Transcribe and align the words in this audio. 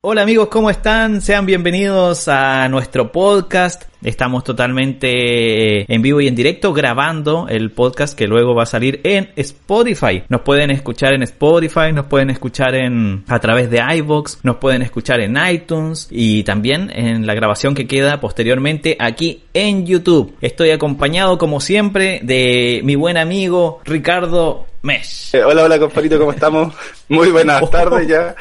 Hola 0.00 0.22
amigos, 0.22 0.46
¿cómo 0.46 0.70
están? 0.70 1.20
Sean 1.20 1.44
bienvenidos 1.44 2.28
a 2.28 2.68
nuestro 2.68 3.10
podcast. 3.10 3.82
Estamos 4.00 4.44
totalmente 4.44 5.92
en 5.92 6.02
vivo 6.02 6.20
y 6.20 6.28
en 6.28 6.36
directo 6.36 6.72
grabando 6.72 7.48
el 7.48 7.72
podcast 7.72 8.16
que 8.16 8.28
luego 8.28 8.54
va 8.54 8.62
a 8.62 8.66
salir 8.66 9.00
en 9.02 9.32
Spotify. 9.34 10.22
Nos 10.28 10.42
pueden 10.42 10.70
escuchar 10.70 11.14
en 11.14 11.24
Spotify, 11.24 11.92
nos 11.92 12.06
pueden 12.06 12.30
escuchar 12.30 12.76
en 12.76 13.24
a 13.26 13.40
través 13.40 13.70
de 13.70 13.82
iVoox, 13.96 14.44
nos 14.44 14.58
pueden 14.58 14.82
escuchar 14.82 15.18
en 15.18 15.36
iTunes 15.36 16.06
y 16.12 16.44
también 16.44 16.92
en 16.94 17.26
la 17.26 17.34
grabación 17.34 17.74
que 17.74 17.88
queda 17.88 18.20
posteriormente 18.20 18.96
aquí 19.00 19.42
en 19.52 19.84
YouTube. 19.84 20.32
Estoy 20.40 20.70
acompañado 20.70 21.38
como 21.38 21.60
siempre 21.60 22.20
de 22.22 22.82
mi 22.84 22.94
buen 22.94 23.16
amigo 23.16 23.80
Ricardo 23.84 24.64
Mesh. 24.82 25.34
Eh, 25.34 25.42
hola, 25.42 25.64
hola 25.64 25.76
compadrito, 25.80 26.20
¿cómo 26.20 26.30
estamos? 26.30 26.72
Muy 27.08 27.30
buenas 27.30 27.68
tardes 27.72 28.06
ya. 28.06 28.36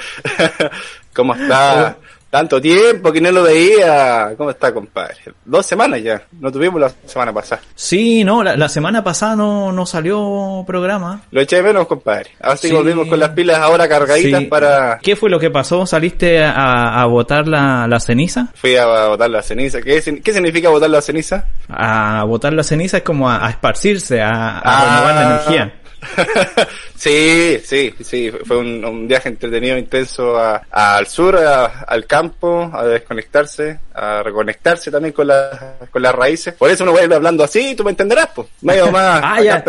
¿Cómo 1.18 1.34
está? 1.34 1.98
Tanto 2.30 2.62
tiempo 2.62 3.12
que 3.12 3.20
no 3.20 3.32
lo 3.32 3.42
veía. 3.42 4.36
¿Cómo 4.38 4.52
está, 4.52 4.71
compadre? 4.71 5.16
Dos 5.44 5.66
semanas 5.66 6.04
ya. 6.04 6.21
No 6.39 6.52
tuvimos 6.52 6.80
la 6.80 6.92
semana 7.08 7.34
pasada. 7.34 7.64
Sí, 7.74 8.24
no, 8.24 8.44
la, 8.44 8.70
semana 8.70 9.04
pasada 9.04 9.36
no, 9.36 9.72
no 9.72 9.88
salió 9.88 10.64
programa. 10.68 11.24
Lo 11.32 11.42
eché 11.42 11.56
de 11.56 11.64
menos, 11.64 11.88
compadre. 11.88 12.30
Ahora 12.39 12.58
sí, 12.58 12.72
volvimos 12.72 13.08
con 13.08 13.20
las 13.20 13.30
pilas 13.30 13.58
ahora 13.58 13.89
cargaditas 13.89 14.44
para... 14.44 15.00
¿Qué 15.02 15.16
fue 15.16 15.32
lo 15.32 15.39
que 15.39 15.50
pasó? 15.50 15.88
¿Saliste 15.88 16.44
a, 16.44 17.02
a 17.02 17.06
botar 17.08 17.47
la, 17.47 17.88
la, 17.88 18.00
ceniza? 18.00 18.50
Fui 18.54 18.75
a 18.75 19.08
botar 19.08 19.32
la 19.32 19.42
ceniza. 19.42 19.82
¿Qué, 19.82 20.22
qué 20.24 20.34
significa 20.34 20.70
botar 20.70 20.92
la 20.92 21.02
ceniza? 21.02 21.47
A 21.68 22.25
botar 22.25 22.54
la 22.54 22.64
ceniza 22.64 22.97
es 22.97 23.04
como 23.04 23.28
a, 23.28 23.50
esparcirse, 23.50 24.22
a, 24.22 24.60
a 24.60 24.86
renovar 24.86 25.16
la 25.16 25.22
ah. 25.22 25.34
energía. 25.34 25.74
sí, 26.96 27.60
sí, 27.64 27.93
sí, 28.01 28.32
fue 28.46 28.57
un, 28.57 29.07
viaje 29.07 29.29
entretenido, 29.29 29.78
intenso 29.78 30.38
al 30.38 31.07
sur, 31.07 31.38
al 31.38 32.05
campo, 32.05 32.69
a 32.73 32.86
desconectarse, 32.86 33.80
a 33.94 34.22
reconectarse 34.23 34.91
también 34.91 35.14
con, 35.14 35.28
con 35.91 36.02
las 36.02 36.13
raíces. 36.13 36.53
Por 36.53 36.69
eso 36.69 36.83
uno 36.83 36.91
vuelve 36.91 37.16
hablando 37.16 37.44
así, 37.44 37.75
tú 37.75 37.83
me 37.83 37.91
entenderás, 37.91 38.30
pues, 38.35 38.47
medio 38.61 38.91
más 38.91 39.22
ah, 39.23 39.41
ya, 39.41 39.63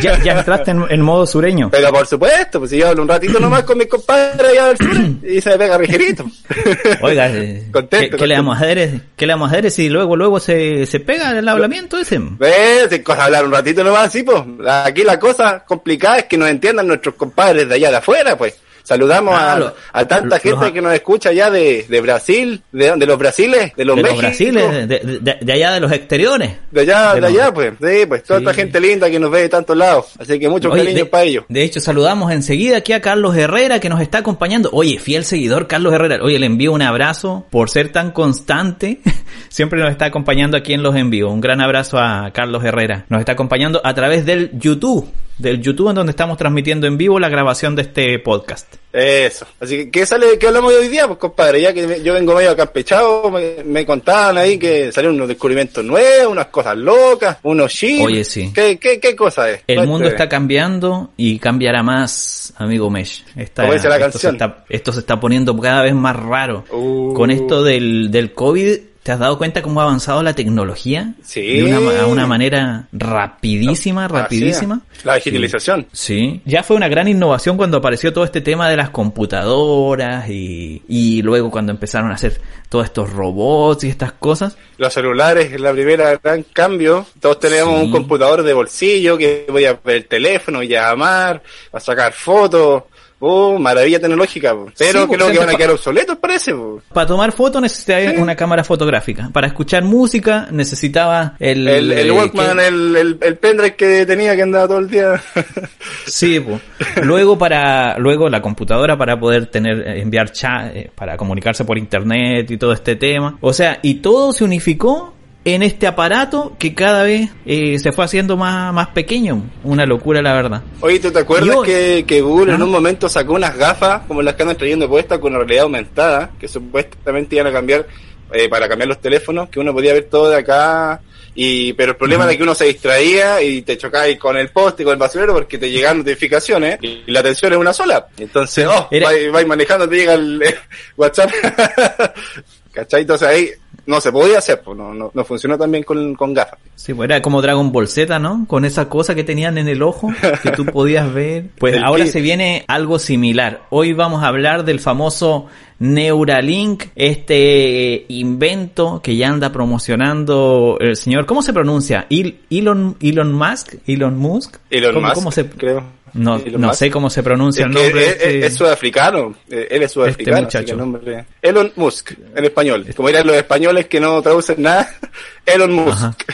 ya, 0.00 0.22
ya, 0.22 0.38
entraste 0.38 0.70
en, 0.70 1.00
modo 1.00 1.26
sureño. 1.26 1.68
Pero 1.70 1.92
por 1.92 2.06
supuesto, 2.06 2.58
pues 2.58 2.70
si 2.70 2.78
yo 2.78 2.88
hablo 2.88 3.02
un 3.02 3.08
ratito 3.08 3.38
nomás 3.38 3.64
con 3.64 3.78
mis 3.78 3.88
compadres 3.88 4.50
allá 4.50 4.66
del 4.68 4.78
sur 4.78 4.96
y 5.28 5.40
se 5.40 5.50
me 5.50 5.58
pega 5.58 5.78
ligerito. 5.78 6.24
Oiga, 7.02 7.28
eh, 7.28 7.70
¿qué, 7.90 8.26
le 8.26 8.36
vamos 8.36 8.56
a 8.56 8.60
hacer? 8.60 9.00
¿Qué 9.16 9.26
le 9.26 9.32
vamos 9.32 9.50
a 9.50 9.52
hacer 9.52 9.70
si 9.70 9.88
luego 9.88 10.16
luego 10.16 10.40
se, 10.40 10.86
se 10.86 11.00
pega 11.00 11.38
el 11.38 11.48
hablamiento 11.48 11.98
ese? 11.98 12.18
¿Ves? 12.20 12.88
Hablar 13.24 13.44
un 13.44 13.52
ratito 13.52 13.84
nomás 13.84 14.06
así, 14.06 14.22
pues, 14.22 14.42
aquí 14.66 15.02
la 15.02 15.18
cosa 15.18 15.43
complicada 15.66 16.18
es 16.18 16.24
que 16.24 16.36
nos 16.36 16.48
entiendan 16.48 16.86
nuestros 16.86 17.14
compadres 17.14 17.68
de 17.68 17.74
allá 17.74 17.90
de 17.90 17.96
afuera, 17.96 18.36
pues. 18.36 18.54
Saludamos 18.84 19.34
a, 19.34 19.72
a, 19.94 20.04
tanta 20.06 20.38
gente 20.38 20.70
que 20.70 20.82
nos 20.82 20.92
escucha 20.92 21.30
allá 21.30 21.50
de, 21.50 21.86
de 21.88 22.00
Brasil, 22.02 22.62
de, 22.70 22.92
de 22.94 23.06
los 23.06 23.18
Brasiles, 23.18 23.72
de 23.74 23.82
los 23.82 23.96
de 23.96 24.02
Los 24.02 24.18
Brasiles, 24.18 24.86
de, 24.86 25.38
de, 25.40 25.52
allá 25.54 25.72
de 25.72 25.80
los 25.80 25.90
exteriores. 25.90 26.52
De 26.70 26.82
allá, 26.82 27.14
de, 27.14 27.26
allá, 27.26 27.54
pues. 27.54 27.72
Sí, 27.80 28.04
pues 28.06 28.24
toda 28.24 28.40
esta 28.40 28.52
gente 28.52 28.78
linda 28.80 29.10
que 29.10 29.18
nos 29.18 29.30
ve 29.30 29.40
de 29.40 29.48
tantos 29.48 29.74
lados. 29.74 30.08
Así 30.18 30.38
que 30.38 30.50
muchos 30.50 30.70
cariños 30.76 31.08
para 31.08 31.24
ellos. 31.24 31.46
De 31.48 31.62
hecho, 31.62 31.80
saludamos 31.80 32.30
enseguida 32.30 32.76
aquí 32.76 32.92
a 32.92 33.00
Carlos 33.00 33.34
Herrera 33.34 33.80
que 33.80 33.88
nos 33.88 34.02
está 34.02 34.18
acompañando. 34.18 34.68
Oye, 34.74 34.98
fiel 34.98 35.24
seguidor 35.24 35.66
Carlos 35.66 35.94
Herrera. 35.94 36.18
Oye, 36.22 36.38
le 36.38 36.44
envío 36.44 36.70
un 36.70 36.82
abrazo 36.82 37.46
por 37.48 37.70
ser 37.70 37.90
tan 37.90 38.10
constante. 38.10 39.00
Siempre 39.48 39.80
nos 39.80 39.92
está 39.92 40.04
acompañando 40.04 40.58
aquí 40.58 40.74
en 40.74 40.82
los 40.82 40.94
envíos. 40.94 41.32
Un 41.32 41.40
gran 41.40 41.62
abrazo 41.62 41.98
a 41.98 42.32
Carlos 42.34 42.62
Herrera. 42.62 43.06
Nos 43.08 43.20
está 43.20 43.32
acompañando 43.32 43.80
a 43.82 43.94
través 43.94 44.26
del 44.26 44.50
YouTube 44.58 45.08
del 45.38 45.60
YouTube 45.60 45.88
en 45.90 45.96
donde 45.96 46.10
estamos 46.10 46.36
transmitiendo 46.36 46.86
en 46.86 46.96
vivo 46.96 47.18
la 47.18 47.28
grabación 47.28 47.74
de 47.74 47.82
este 47.82 48.18
podcast. 48.18 48.74
Eso. 48.92 49.46
Así 49.58 49.76
que, 49.76 49.90
¿qué 49.90 50.06
sale? 50.06 50.38
¿Qué 50.38 50.46
hablamos 50.46 50.72
de 50.72 50.78
hoy 50.78 50.88
día? 50.88 51.08
Pues 51.08 51.18
compadre, 51.18 51.60
ya 51.60 51.74
que 51.74 52.00
yo 52.02 52.14
vengo 52.14 52.34
medio 52.34 52.52
acampechado, 52.52 53.28
me, 53.30 53.64
me 53.64 53.84
contaban 53.84 54.38
ahí 54.38 54.56
que 54.56 54.92
salieron 54.92 55.16
unos 55.16 55.26
descubrimientos 55.26 55.84
nuevos, 55.84 56.30
unas 56.30 56.46
cosas 56.46 56.76
locas, 56.76 57.38
unos 57.42 57.72
chips. 57.72 58.04
Oye, 58.04 58.24
sí. 58.24 58.52
¿Qué, 58.54 58.78
qué, 58.78 59.00
qué 59.00 59.16
cosa 59.16 59.50
es? 59.50 59.62
El 59.66 59.86
mundo 59.88 60.06
está 60.06 60.28
cambiando 60.28 61.10
y 61.16 61.40
cambiará 61.40 61.82
más, 61.82 62.54
amigo 62.56 62.88
Mesh. 62.88 63.24
Está, 63.34 63.70
dice 63.72 63.88
la 63.88 63.96
esto, 63.96 64.18
Se 64.18 64.28
está, 64.28 64.64
esto 64.68 64.92
se 64.92 65.00
está 65.00 65.18
poniendo 65.18 65.58
cada 65.58 65.82
vez 65.82 65.94
más 65.94 66.14
raro. 66.14 66.64
Uh. 66.70 67.14
Con 67.14 67.32
esto 67.32 67.64
del, 67.64 68.12
del 68.12 68.32
COVID 68.32 68.78
¿Te 69.04 69.12
has 69.12 69.18
dado 69.18 69.36
cuenta 69.36 69.60
cómo 69.60 69.82
ha 69.82 69.84
avanzado 69.84 70.22
la 70.22 70.32
tecnología? 70.32 71.12
Sí. 71.22 71.60
De 71.60 71.76
una, 71.76 72.06
una 72.06 72.26
manera 72.26 72.88
rapidísima, 72.90 74.08
rapidísima. 74.08 74.80
La 75.04 75.16
digitalización. 75.16 75.86
Sí. 75.92 76.40
Ya 76.46 76.62
fue 76.62 76.74
una 76.74 76.88
gran 76.88 77.06
innovación 77.06 77.58
cuando 77.58 77.76
apareció 77.76 78.14
todo 78.14 78.24
este 78.24 78.40
tema 78.40 78.70
de 78.70 78.78
las 78.78 78.88
computadoras 78.88 80.30
y, 80.30 80.82
y 80.88 81.20
luego 81.20 81.50
cuando 81.50 81.70
empezaron 81.70 82.12
a 82.12 82.14
hacer 82.14 82.40
todos 82.70 82.86
estos 82.86 83.12
robots 83.12 83.84
y 83.84 83.90
estas 83.90 84.12
cosas. 84.12 84.56
Los 84.78 84.94
celulares 84.94 85.52
es 85.52 85.60
la 85.60 85.72
primera 85.72 86.16
gran 86.16 86.42
cambio. 86.42 87.04
Todos 87.20 87.38
tenemos 87.40 87.82
un 87.82 87.90
computador 87.90 88.42
de 88.42 88.54
bolsillo 88.54 89.18
que 89.18 89.44
voy 89.50 89.66
a 89.66 89.78
ver 89.84 89.96
el 89.96 90.06
teléfono, 90.06 90.62
llamar, 90.62 91.42
a 91.74 91.78
sacar 91.78 92.14
fotos. 92.14 92.84
Oh, 93.26 93.58
maravilla 93.58 93.98
tecnológica, 93.98 94.54
pero 94.76 95.08
creo 95.08 95.32
que 95.32 95.38
van 95.38 95.48
a 95.48 95.54
quedar 95.54 95.70
obsoletos, 95.70 96.18
parece. 96.18 96.54
Para 96.92 97.06
tomar 97.06 97.32
fotos 97.32 97.62
necesitaba 97.62 98.20
una 98.20 98.36
cámara 98.36 98.62
fotográfica. 98.62 99.30
Para 99.32 99.46
escuchar 99.46 99.82
música 99.82 100.48
necesitaba 100.50 101.34
el... 101.38 101.66
El, 101.66 101.90
el 101.92 102.12
Walkman, 102.12 102.60
el, 102.60 102.96
el, 102.96 103.18
el, 103.22 103.36
pendrive 103.38 103.76
que 103.76 104.04
tenía 104.04 104.36
que 104.36 104.42
andaba 104.42 104.68
todo 104.68 104.78
el 104.80 104.90
día. 104.90 105.22
sí, 106.06 106.38
pues. 106.38 106.60
Luego 107.02 107.38
para, 107.38 107.98
luego 107.98 108.28
la 108.28 108.42
computadora 108.42 108.98
para 108.98 109.18
poder 109.18 109.46
tener, 109.46 109.88
enviar 109.96 110.30
chat, 110.30 110.76
eh, 110.76 110.90
para 110.94 111.16
comunicarse 111.16 111.64
por 111.64 111.78
internet 111.78 112.50
y 112.50 112.58
todo 112.58 112.74
este 112.74 112.94
tema. 112.96 113.38
O 113.40 113.54
sea, 113.54 113.78
y 113.80 113.94
todo 113.94 114.34
se 114.34 114.44
unificó 114.44 115.13
en 115.44 115.62
este 115.62 115.86
aparato 115.86 116.56
que 116.58 116.74
cada 116.74 117.02
vez 117.02 117.30
eh, 117.44 117.78
se 117.78 117.92
fue 117.92 118.04
haciendo 118.04 118.36
más, 118.36 118.72
más 118.72 118.88
pequeño. 118.88 119.42
Una 119.62 119.84
locura, 119.84 120.22
la 120.22 120.32
verdad. 120.32 120.62
Oye, 120.80 120.98
¿tú 120.98 121.10
te 121.10 121.18
acuerdas 121.18 121.58
que, 121.64 122.04
que, 122.06 122.20
Google 122.22 122.54
en 122.54 122.62
un 122.62 122.70
momento 122.70 123.08
sacó 123.08 123.34
unas 123.34 123.56
gafas 123.56 124.02
como 124.06 124.22
las 124.22 124.34
que 124.34 124.42
andan 124.42 124.56
trayendo 124.56 124.88
puestas 124.88 125.18
con 125.18 125.34
realidad 125.34 125.64
aumentada, 125.64 126.30
que 126.38 126.48
supuestamente 126.48 127.36
iban 127.36 127.48
a 127.48 127.52
cambiar 127.52 127.86
eh, 128.32 128.48
para 128.48 128.68
cambiar 128.68 128.88
los 128.88 129.00
teléfonos, 129.00 129.50
que 129.50 129.60
uno 129.60 129.74
podía 129.74 129.92
ver 129.92 130.04
todo 130.04 130.30
de 130.30 130.36
acá? 130.36 131.02
Y, 131.36 131.72
pero 131.72 131.92
el 131.92 131.98
problema 131.98 132.24
era 132.24 132.36
que 132.36 132.42
uno 132.44 132.54
se 132.54 132.66
distraía 132.66 133.42
y 133.42 133.62
te 133.62 133.76
chocabas 133.76 134.14
con 134.16 134.36
el 134.36 134.50
poste, 134.50 134.84
con 134.84 134.92
el 134.92 134.98
basurero, 134.98 135.34
porque 135.34 135.58
te 135.58 135.68
llegan 135.68 135.98
notificaciones 135.98 136.78
y 136.80 137.10
la 137.10 137.20
atención 137.20 137.52
es 137.52 137.58
una 137.58 137.72
sola. 137.72 138.06
Entonces, 138.16 138.66
oh, 138.66 138.88
vais, 138.90 139.46
manejando, 139.46 139.88
te 139.88 139.96
llega 139.96 140.14
el 140.14 140.42
WhatsApp. 140.96 141.30
¿Cachai? 142.72 143.02
Entonces 143.02 143.28
ahí 143.28 143.50
no 143.86 144.00
se 144.00 144.12
podía 144.12 144.38
hacer, 144.38 144.62
pues 144.62 144.76
no, 144.76 144.94
no, 144.94 145.10
no 145.12 145.24
funcionó 145.24 145.58
tan 145.58 145.70
bien 145.70 145.84
con, 145.84 146.14
con 146.14 146.34
gafas. 146.34 146.58
Sí, 146.74 146.94
pues 146.94 147.08
era 147.08 147.22
como 147.22 147.42
Dragon 147.42 147.70
Ball 147.70 147.88
Z, 147.88 148.18
¿no? 148.18 148.44
Con 148.48 148.64
esa 148.64 148.88
cosa 148.88 149.14
que 149.14 149.24
tenían 149.24 149.58
en 149.58 149.68
el 149.68 149.82
ojo 149.82 150.12
que 150.42 150.50
tú 150.50 150.64
podías 150.72 151.12
ver. 151.12 151.46
Pues 151.58 151.76
ahora 151.82 152.06
se 152.06 152.20
viene 152.20 152.64
algo 152.68 152.98
similar. 152.98 153.62
Hoy 153.70 153.92
vamos 153.92 154.22
a 154.22 154.28
hablar 154.28 154.64
del 154.64 154.80
famoso 154.80 155.46
Neuralink, 155.78 156.84
este 156.94 158.06
invento 158.08 159.00
que 159.02 159.16
ya 159.16 159.28
anda 159.28 159.52
promocionando 159.52 160.76
el 160.80 160.96
señor, 160.96 161.26
¿cómo 161.26 161.42
se 161.42 161.52
pronuncia? 161.52 162.06
Elon, 162.50 162.96
Elon 163.00 163.32
Musk, 163.32 163.74
Elon 163.86 164.16
Musk. 164.16 164.56
Elon 164.70 165.02
Musk, 165.02 165.32
se... 165.32 165.48
creo. 165.48 165.84
No, 166.14 166.38
no 166.38 166.74
sé 166.74 166.90
cómo 166.90 167.10
se 167.10 167.24
pronuncia 167.24 167.66
el 167.66 167.72
nombre. 167.72 168.06
Es, 168.06 168.22
es, 168.22 168.44
es, 168.44 168.54
sudafricano, 168.54 169.34
eh, 169.50 169.66
él 169.68 169.82
es 169.82 169.86
este 169.86 169.88
sudafricano. 169.88 170.46
Este 170.46 170.58
muchacho. 170.58 171.24
Elon 171.44 171.70
Musk, 171.76 172.12
en 172.34 172.42
español. 172.42 172.86
Como 172.96 173.08
dirán 173.08 173.26
los 173.26 173.36
españoles 173.36 173.86
que 173.86 174.00
no 174.00 174.22
traducen 174.22 174.62
nada, 174.62 174.90
Elon 175.46 175.74
Musk. 175.74 176.24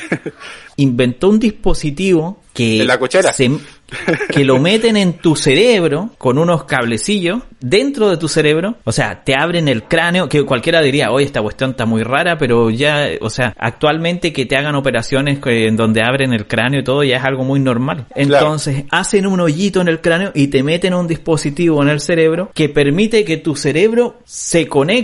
Inventó 0.77 1.31
un 1.31 1.41
dispositivo 1.41 2.41
que, 2.55 2.85
la 2.85 2.97
cochera? 2.97 3.33
que 4.31 4.45
lo 4.45 4.59
meten 4.59 4.97
en 4.97 5.15
tu 5.15 5.37
cerebro 5.37 6.11
con 6.19 6.39
unos 6.39 6.65
cablecillos 6.65 7.43
dentro 7.61 8.09
de 8.09 8.17
tu 8.17 8.29
cerebro, 8.29 8.77
o 8.85 8.93
sea, 8.93 9.23
te 9.25 9.35
abren 9.35 9.69
el 9.69 9.83
cráneo, 9.83 10.29
que 10.29 10.45
cualquiera 10.45 10.81
diría, 10.81 11.11
oye, 11.11 11.27
esta 11.27 11.43
cuestión 11.43 11.71
está 11.71 11.87
muy 11.87 12.03
rara, 12.03 12.39
pero 12.39 12.71
ya, 12.71 13.09
o 13.21 13.29
sea, 13.29 13.55
actualmente 13.59 14.33
que 14.33 14.47
te 14.47 14.57
hagan 14.57 14.75
operaciones 14.75 15.39
en 15.45 15.77
donde 15.77 16.03
abren 16.03 16.33
el 16.33 16.47
cráneo 16.47 16.81
y 16.81 16.85
todo 16.85 17.03
ya 17.05 17.17
es 17.19 17.25
algo 17.25 17.45
muy 17.45 17.61
normal. 17.61 18.07
Entonces, 18.15 18.85
hacen 18.91 19.27
un 19.27 19.41
hoyito 19.41 19.81
en 19.81 19.89
el 19.89 20.01
cráneo 20.01 20.33
y 20.35 20.49
te 20.49 20.63
meten 20.63 20.95
un 20.95 21.07
dispositivo 21.07 21.83
en 21.83 21.89
el 21.89 22.01
cerebro 22.01 22.51
que 22.55 22.69
permite 22.69 23.25
que 23.25 23.37
tu 23.37 23.57
cerebro 23.57 24.21
se 24.25 24.67
conecte 24.69 25.00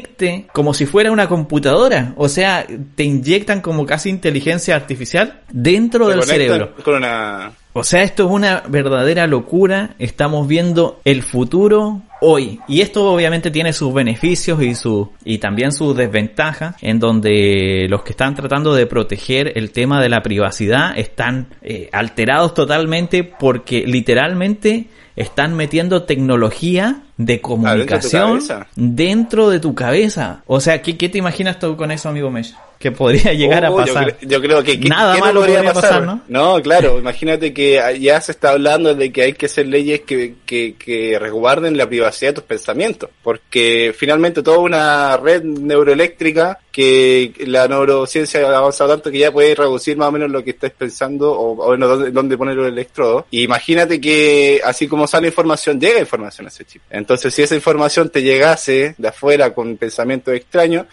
como 0.52 0.74
si 0.74 0.86
fuera 0.86 1.12
una 1.12 1.28
computadora, 1.28 2.14
o 2.16 2.28
sea, 2.28 2.66
te 2.94 3.04
inyectan 3.04 3.60
como 3.60 3.86
casi 3.86 4.10
inteligencia 4.10 4.76
artificial 4.76 5.40
dentro 5.52 6.08
del 6.08 6.22
cerebro. 6.22 6.74
Con 6.82 6.96
una 6.96 7.52
o 7.78 7.84
sea, 7.84 8.02
esto 8.02 8.24
es 8.24 8.30
una 8.30 8.62
verdadera 8.66 9.26
locura. 9.26 9.96
Estamos 9.98 10.48
viendo 10.48 10.98
el 11.04 11.22
futuro 11.22 12.00
hoy. 12.22 12.58
Y 12.68 12.80
esto 12.80 13.04
obviamente 13.04 13.50
tiene 13.50 13.74
sus 13.74 13.92
beneficios 13.92 14.62
y 14.62 14.74
su 14.74 15.12
y 15.26 15.36
también 15.36 15.72
sus 15.72 15.94
desventajas, 15.94 16.74
en 16.80 16.98
donde 16.98 17.84
los 17.90 18.02
que 18.02 18.12
están 18.12 18.34
tratando 18.34 18.74
de 18.74 18.86
proteger 18.86 19.52
el 19.58 19.72
tema 19.72 20.00
de 20.00 20.08
la 20.08 20.22
privacidad 20.22 20.96
están 20.96 21.48
eh, 21.60 21.90
alterados 21.92 22.54
totalmente 22.54 23.24
porque 23.24 23.84
literalmente 23.86 24.86
están 25.16 25.54
metiendo 25.54 26.02
tecnología 26.04 27.02
de 27.16 27.40
comunicación 27.40 28.40
dentro 28.76 29.48
de 29.48 29.60
tu 29.60 29.74
cabeza. 29.74 30.42
O 30.46 30.60
sea, 30.60 30.82
¿qué, 30.82 30.96
qué 30.96 31.08
te 31.08 31.18
imaginas 31.18 31.58
tú 31.58 31.76
con 31.76 31.90
eso, 31.90 32.08
amigo 32.08 32.30
Mesh? 32.30 32.54
Que 32.78 32.92
podría 32.92 33.32
llegar 33.32 33.64
a 33.64 33.70
oh, 33.70 33.76
pasar. 33.76 34.16
Yo, 34.20 34.40
creo 34.40 34.62
que, 34.62 34.76
nada 34.78 35.16
malo 35.18 35.40
podría, 35.40 35.72
pasar, 35.72 36.02
¿no? 36.02 36.22
No, 36.28 36.60
claro, 36.62 36.98
imagínate 36.98 37.52
que 37.54 37.80
ya 38.00 38.20
se 38.20 38.32
está 38.32 38.50
hablando 38.50 38.94
de 38.94 39.12
que 39.12 39.22
hay 39.22 39.32
que 39.32 39.46
hacer 39.46 39.66
leyes 39.66 40.02
que, 40.02 40.34
que, 40.44 40.74
que 40.74 41.18
resguarden 41.18 41.76
la 41.76 41.88
privacidad 41.88 42.30
de 42.30 42.34
tus 42.34 42.44
pensamientos, 42.44 43.10
porque 43.22 43.94
finalmente 43.96 44.42
toda 44.42 44.58
una 44.58 45.16
red 45.16 45.42
neuroeléctrica 45.42 46.58
que 46.70 47.32
la 47.46 47.66
neurociencia 47.68 48.46
ha 48.46 48.58
avanzado 48.58 48.90
tanto 48.90 49.10
que 49.10 49.20
ya 49.20 49.32
puede 49.32 49.54
reducir 49.54 49.96
más 49.96 50.08
o 50.08 50.12
menos 50.12 50.30
lo 50.30 50.44
que 50.44 50.50
estés 50.50 50.72
pensando 50.72 51.32
o, 51.32 51.52
o 51.52 51.66
bueno, 51.68 51.88
dónde, 51.88 52.10
dónde 52.10 52.36
poner 52.36 52.58
el 52.58 52.66
electrodo. 52.66 53.26
Y 53.30 53.42
imagínate 53.42 53.98
que 53.98 54.60
así 54.62 54.86
como 54.86 55.06
sale 55.06 55.28
información, 55.28 55.80
llega 55.80 56.00
información 56.00 56.46
a 56.46 56.50
ese 56.50 56.66
chip. 56.66 56.82
Entonces, 56.90 57.32
si 57.32 57.42
esa 57.42 57.54
información 57.54 58.10
te 58.10 58.22
llegase 58.22 58.94
de 58.98 59.08
afuera 59.08 59.54
con 59.54 59.78
pensamientos 59.78 60.34
extraños, 60.34 60.86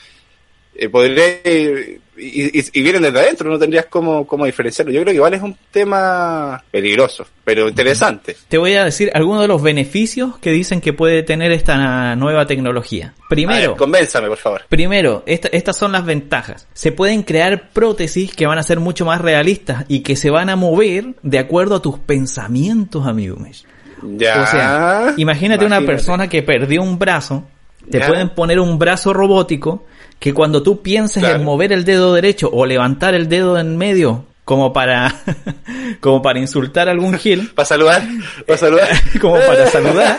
eh, 0.76 0.90
podría 0.90 1.40
y, 2.16 2.82
vienen 2.82 3.02
desde 3.02 3.20
adentro, 3.20 3.50
no 3.50 3.58
tendrías 3.58 3.88
cómo, 3.88 4.26
cómo 4.28 4.46
diferenciarlo. 4.46 4.94
Yo 4.94 5.02
creo 5.02 5.12
que 5.12 5.16
igual 5.16 5.34
es 5.34 5.42
un 5.42 5.58
tema 5.72 6.64
peligroso, 6.70 7.26
pero 7.44 7.68
interesante. 7.68 8.36
Te 8.48 8.58
voy 8.58 8.74
a 8.76 8.86
decir 8.86 9.12
algunos 9.14 9.42
de 9.42 9.48
los 9.48 9.62
beneficios 9.62 10.38
que 10.38 10.52
dicen 10.52 10.82
que 10.82 10.94
puede 10.94 11.24
tener 11.24 11.52
esta 11.52 12.16
nueva 12.16 12.46
tecnología. 12.46 13.14
Primero, 13.30 13.76
convénzame, 13.76 14.28
por 14.28 14.38
favor. 14.38 14.62
Primero, 14.70 15.24
estas 15.26 15.78
son 15.78 15.92
las 15.92 16.06
ventajas. 16.06 16.68
Se 16.74 16.92
pueden 16.92 17.24
crear 17.24 17.70
prótesis 17.70 18.36
que 18.36 18.46
van 18.46 18.58
a 18.58 18.64
ser 18.64 18.80
mucho 18.80 19.06
más 19.06 19.22
realistas 19.22 19.86
y 19.88 20.02
que 20.02 20.16
se 20.16 20.30
van 20.30 20.50
a 20.50 20.56
mover 20.56 21.16
de 21.24 21.40
acuerdo 21.40 21.76
a 21.76 21.82
tus 21.82 22.00
pensamientos, 22.00 23.08
amigo 23.08 23.38
Ya. 24.04 24.42
O 24.42 24.46
sea, 24.46 25.14
imagínate, 25.18 25.66
una 25.66 25.82
persona 25.82 26.28
que 26.28 26.44
perdió 26.44 26.84
un 26.84 27.00
brazo, 27.00 27.48
te 27.90 28.00
pueden 28.02 28.30
poner 28.30 28.60
un 28.60 28.78
brazo 28.78 29.14
robótico 29.14 29.86
que 30.20 30.34
cuando 30.34 30.64
tú 30.64 30.82
pienses 30.82 31.24
en 31.24 31.44
mover 31.44 31.72
el 31.72 31.86
dedo 31.86 32.14
derecho 32.14 32.50
o 32.52 32.66
levantar 32.66 33.14
el 33.14 33.30
dedo 33.30 33.58
en 33.58 33.78
medio 33.78 34.26
como 34.46 34.74
para 34.74 35.14
como 36.00 36.22
para 36.22 36.40
insultar 36.40 36.88
a 36.88 36.92
algún 36.92 37.18
gil. 37.18 37.52
Para 37.56 37.66
saludar 37.66 38.04
para 38.46 38.58
saludar. 38.58 38.90
Como 39.22 39.36
para 39.36 39.68
saludar 39.68 40.18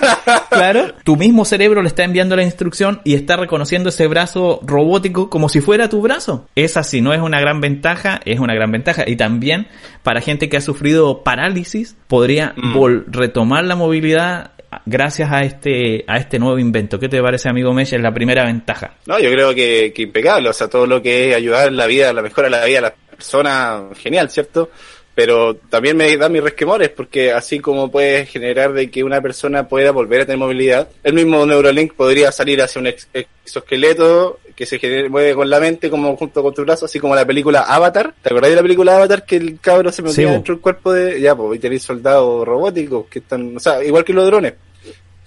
claro. 0.48 0.94
Tu 1.04 1.16
mismo 1.16 1.44
cerebro 1.44 1.82
le 1.82 1.88
está 1.88 2.04
enviando 2.04 2.36
la 2.36 2.42
instrucción 2.42 3.00
y 3.04 3.14
está 3.14 3.36
reconociendo 3.36 3.88
ese 3.88 4.06
brazo 4.06 4.60
robótico 4.62 5.28
como 5.28 5.48
si 5.48 5.60
fuera 5.60 5.88
tu 5.88 6.00
brazo. 6.00 6.46
Esa 6.54 6.82
si 6.82 7.00
no 7.00 7.12
es 7.12 7.20
una 7.20 7.40
gran 7.40 7.60
ventaja 7.60 8.20
es 8.24 8.40
una 8.40 8.54
gran 8.54 8.70
ventaja. 8.70 9.04
Y 9.06 9.16
también 9.16 9.66
para 10.02 10.20
gente 10.20 10.48
que 10.48 10.56
ha 10.56 10.60
sufrido 10.60 11.22
parálisis 11.22 11.96
podría 12.06 12.54
mm. 12.56 13.04
retomar 13.08 13.64
la 13.64 13.76
movilidad 13.76 14.52
gracias 14.86 15.30
a 15.30 15.40
este, 15.40 16.04
a 16.06 16.16
este 16.18 16.38
nuevo 16.38 16.58
invento. 16.58 16.98
¿Qué 16.98 17.08
te 17.08 17.20
parece, 17.20 17.48
amigo 17.48 17.72
Mesh? 17.72 17.94
Es 17.94 18.00
la 18.00 18.12
primera 18.12 18.44
ventaja. 18.44 18.94
No, 19.06 19.18
yo 19.18 19.30
creo 19.30 19.54
que, 19.54 19.92
que 19.94 20.02
impecable. 20.02 20.48
O 20.48 20.52
sea, 20.52 20.68
todo 20.68 20.86
lo 20.86 21.02
que 21.02 21.30
es 21.30 21.36
ayudar 21.36 21.72
la 21.72 21.86
vida, 21.86 22.12
la 22.12 22.22
mejora 22.22 22.46
de 22.48 22.50
la 22.50 22.64
vida 22.64 22.76
de 22.76 22.82
la 22.82 22.94
persona, 22.94 23.84
genial, 23.96 24.30
¿cierto? 24.30 24.70
Pero 25.14 25.54
también 25.54 25.96
me 25.96 26.16
da 26.16 26.28
mis 26.28 26.42
resquemores 26.42 26.88
porque 26.88 27.32
así 27.32 27.60
como 27.60 27.90
puede 27.90 28.26
generar 28.26 28.72
de 28.72 28.90
que 28.90 29.04
una 29.04 29.20
persona 29.20 29.68
pueda 29.68 29.92
volver 29.92 30.22
a 30.22 30.26
tener 30.26 30.38
movilidad, 30.38 30.88
el 31.02 31.14
mismo 31.14 31.46
Neuralink 31.46 31.94
podría 31.94 32.32
salir 32.32 32.60
hacia 32.60 32.80
un 32.80 32.88
exoesqueleto 33.12 34.40
que 34.56 34.66
se 34.66 35.08
mueve 35.08 35.34
con 35.34 35.50
la 35.50 35.60
mente 35.60 35.90
como 35.90 36.16
junto 36.16 36.42
con 36.42 36.54
tu 36.54 36.62
brazo, 36.62 36.86
así 36.86 36.98
como 36.98 37.14
la 37.14 37.26
película 37.26 37.62
Avatar. 37.62 38.14
¿Te 38.22 38.28
acordás 38.28 38.50
de 38.50 38.56
la 38.56 38.62
película 38.62 38.96
Avatar 38.96 39.24
que 39.24 39.36
el 39.36 39.58
cabro 39.60 39.90
se 39.90 40.02
metía 40.02 40.30
dentro 40.30 40.54
del 40.54 40.62
cuerpo 40.62 40.92
de... 40.92 41.20
Ya, 41.20 41.34
pues, 41.34 41.56
y 41.56 41.60
tenéis 41.60 41.82
soldados 41.82 42.46
robóticos 42.46 43.06
que 43.06 43.18
están... 43.18 43.56
O 43.56 43.60
sea, 43.60 43.82
igual 43.82 44.04
que 44.04 44.12
los 44.12 44.26
drones. 44.26 44.54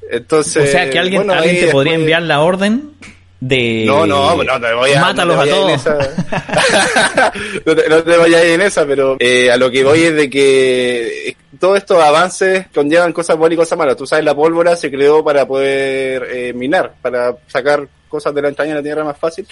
Entonces... 0.10 0.70
O 0.70 0.72
sea, 0.72 0.90
que 0.90 0.98
alguien, 0.98 1.30
alguien 1.30 1.66
te 1.66 1.72
podría 1.72 1.96
enviar 1.96 2.22
la 2.22 2.40
orden 2.42 2.92
de 3.40 3.84
no 3.86 4.08
no 4.08 4.44
no 4.44 4.60
te 4.60 4.74
voy 4.74 4.94
a 4.94 5.02
mátalos 5.02 5.40
a 5.40 5.46
todos. 5.46 5.86
no, 7.66 7.76
te, 7.76 7.90
no, 7.90 8.04
te, 8.04 8.18
vayas 8.18 8.44
en 8.44 8.62
esa 8.62 8.86
pero 8.86 9.18
eh, 9.20 9.52
a 9.52 9.58
lo 9.58 9.70
que 9.70 9.84
voy 9.84 10.04
es 10.04 10.16
de 10.16 10.30
que 10.30 11.38
todos 11.60 11.78
estos 11.78 12.02
avances 12.02 12.66
conllevan 12.74 13.14
cosas 13.14 13.38
buenas 13.38 13.56
y 13.56 13.58
cosas 13.58 13.78
malas. 13.78 13.96
Tú 13.96 14.08
sabes 14.08 14.26
la 14.26 14.36
pólvora 14.36 14.76
se 14.76 14.90
creó 14.90 15.24
para 15.24 15.46
poder 15.46 16.28
eh, 16.32 16.54
minar 16.54 16.96
para 17.02 17.36
sacar 17.48 17.88
cosas 18.08 18.34
de 18.34 18.42
la 18.42 18.50
entraña 18.50 18.72
de 18.72 18.78
la 18.78 18.84
tierra 18.84 19.04
más 19.04 19.18
fácil. 19.18 19.48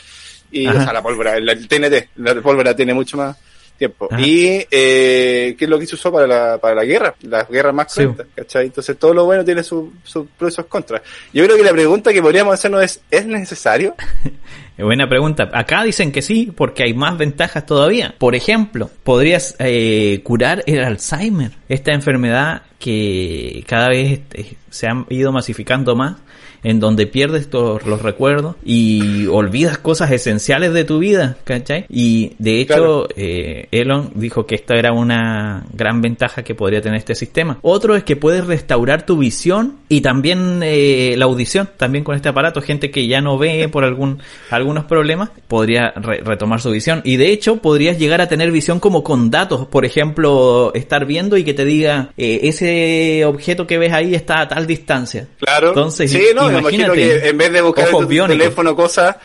Y 0.52 0.68
o 0.68 0.74
sea 0.74 0.94
la 0.94 1.04
pólvora 1.04 1.36
el 1.38 1.68
TNT 1.68 2.10
la 2.18 2.36
pólvora 2.42 2.76
tiene 2.76 2.94
mucho 2.94 3.18
más 3.18 3.36
tiempo. 3.77 4.10
Y 4.18 4.66
eh, 4.72 5.56
¿qué 5.57 5.66
es 5.66 5.69
lo 5.69 5.80
que 5.80 5.86
se 5.86 5.95
usó 5.95 6.12
para 6.12 6.27
la, 6.27 6.57
para 6.57 6.75
la 6.75 6.86
guerra? 6.86 7.16
Las 7.22 7.50
guerras 7.50 7.74
más 7.74 7.94
cruentas, 7.94 8.27
¿cachai? 8.36 8.66
Entonces 8.68 8.98
todo 8.98 9.13
lo 9.13 9.25
bueno 9.25 9.44
tiene 9.44 9.63
sus 9.63 9.89
su 10.04 10.27
pros 10.27 10.54
y 10.54 10.56
sus 10.56 10.66
contras. 10.66 11.01
Yo 11.33 11.44
creo 11.45 11.57
que 11.57 11.63
la 11.63 11.72
pregunta 11.72 12.13
que 12.13 12.22
podríamos 12.22 12.54
hacernos 12.54 12.83
es, 12.83 13.01
¿es 13.12 13.25
necesario? 13.25 13.95
Buena 14.77 15.07
pregunta. 15.07 15.50
Acá 15.54 15.83
dicen 15.83 16.12
que 16.12 16.22
sí, 16.22 16.51
porque 16.56 16.83
hay 16.83 16.94
más 16.94 17.18
ventajas 17.18 17.66
todavía. 17.66 18.16
Por 18.18 18.36
ejemplo, 18.36 18.89
podrías 19.04 19.56
eh, 19.60 20.22
curar 20.24 20.63
el 20.68 20.83
Alzheimer, 20.83 21.51
esta 21.69 21.94
enfermedad 21.94 22.63
que 22.80 23.63
cada 23.68 23.89
vez 23.89 24.22
eh, 24.33 24.54
se 24.69 24.88
ha 24.88 25.06
ido 25.10 25.31
masificando 25.31 25.95
más 25.95 26.18
en 26.66 26.80
donde 26.80 27.06
pierdes 27.06 27.48
todos 27.48 27.86
los 27.86 28.01
recuerdos 28.01 28.56
y 28.66 29.27
olvidas 29.27 29.77
cosas 29.77 30.10
esenciales 30.12 30.74
de 30.74 30.83
tu 30.83 30.98
vida, 30.98 31.38
¿cachai? 31.44 31.86
Y 31.89 32.33
de 32.39 32.60
hecho, 32.60 33.07
eh, 33.16 33.68
Elon 33.69 34.10
dijo 34.16 34.48
que 34.48 34.56
esta 34.56 34.74
era 34.74 34.92
una 34.92 35.63
gran 35.74 36.01
ventaja 36.01 36.44
que 36.44 36.56
podría 36.56 36.81
tener 36.81 36.98
este 36.98 37.13
sistema. 37.13 37.60
Otro 37.62 37.95
es 37.95 38.04
que 38.04 38.16
puedes 38.16 38.48
restaurar 38.48 39.06
tu 39.06 39.19
visión 39.19 39.75
y 39.89 40.01
también 40.01 40.62
eh, 40.63 41.13
la 41.18 41.25
audición, 41.25 41.69
también 41.77 42.04
con 42.04 42.16
este 42.16 42.30
aparato. 42.30 42.62
Gente 42.62 42.89
que 42.89 43.06
ya 43.06 43.22
no 43.22 43.38
ve 43.38 43.69
por 43.69 43.83
algún, 43.83 44.24
algunos 44.66 44.86
problemas, 44.86 45.30
podría 45.48 45.92
retomar 45.92 46.60
su 46.60 46.72
visión. 46.72 47.02
Y 47.04 47.18
de 47.18 47.32
hecho, 47.32 47.58
podrías 47.58 48.00
llegar 48.00 48.20
a 48.22 48.28
tener 48.28 48.52
visión 48.52 48.80
como 48.80 49.04
con 49.04 49.30
datos. 49.30 49.68
Por 49.68 49.86
ejemplo, 49.86 50.72
estar 50.74 51.06
viendo 51.06 51.38
y 51.38 51.44
que 51.44 51.54
te 51.54 51.66
diga, 51.66 52.10
eh, 52.18 52.42
ese 52.44 53.24
objeto 53.26 53.68
que 53.68 53.78
ves 53.78 53.94
ahí 53.94 54.16
está 54.16 54.42
a 54.42 54.48
tal 54.48 54.66
distancia. 54.66 55.28
Claro. 55.40 55.70
Entonces, 55.70 56.12
sí, 56.12 56.28
no, 56.36 56.50
imagino 56.52 56.94
que 56.94 57.30
en 57.30 57.38
vez 57.38 57.54
de 57.54 57.62
buscar 57.62 57.88
en 57.88 58.08
tu 58.08 58.28
teléfono 58.28 58.76
cosas, 58.76 59.18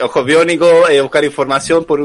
ojos 0.00 0.24
biónicos, 0.24 0.90
eh, 0.90 1.00
buscar 1.00 1.24
información 1.24 1.84
por 1.84 2.00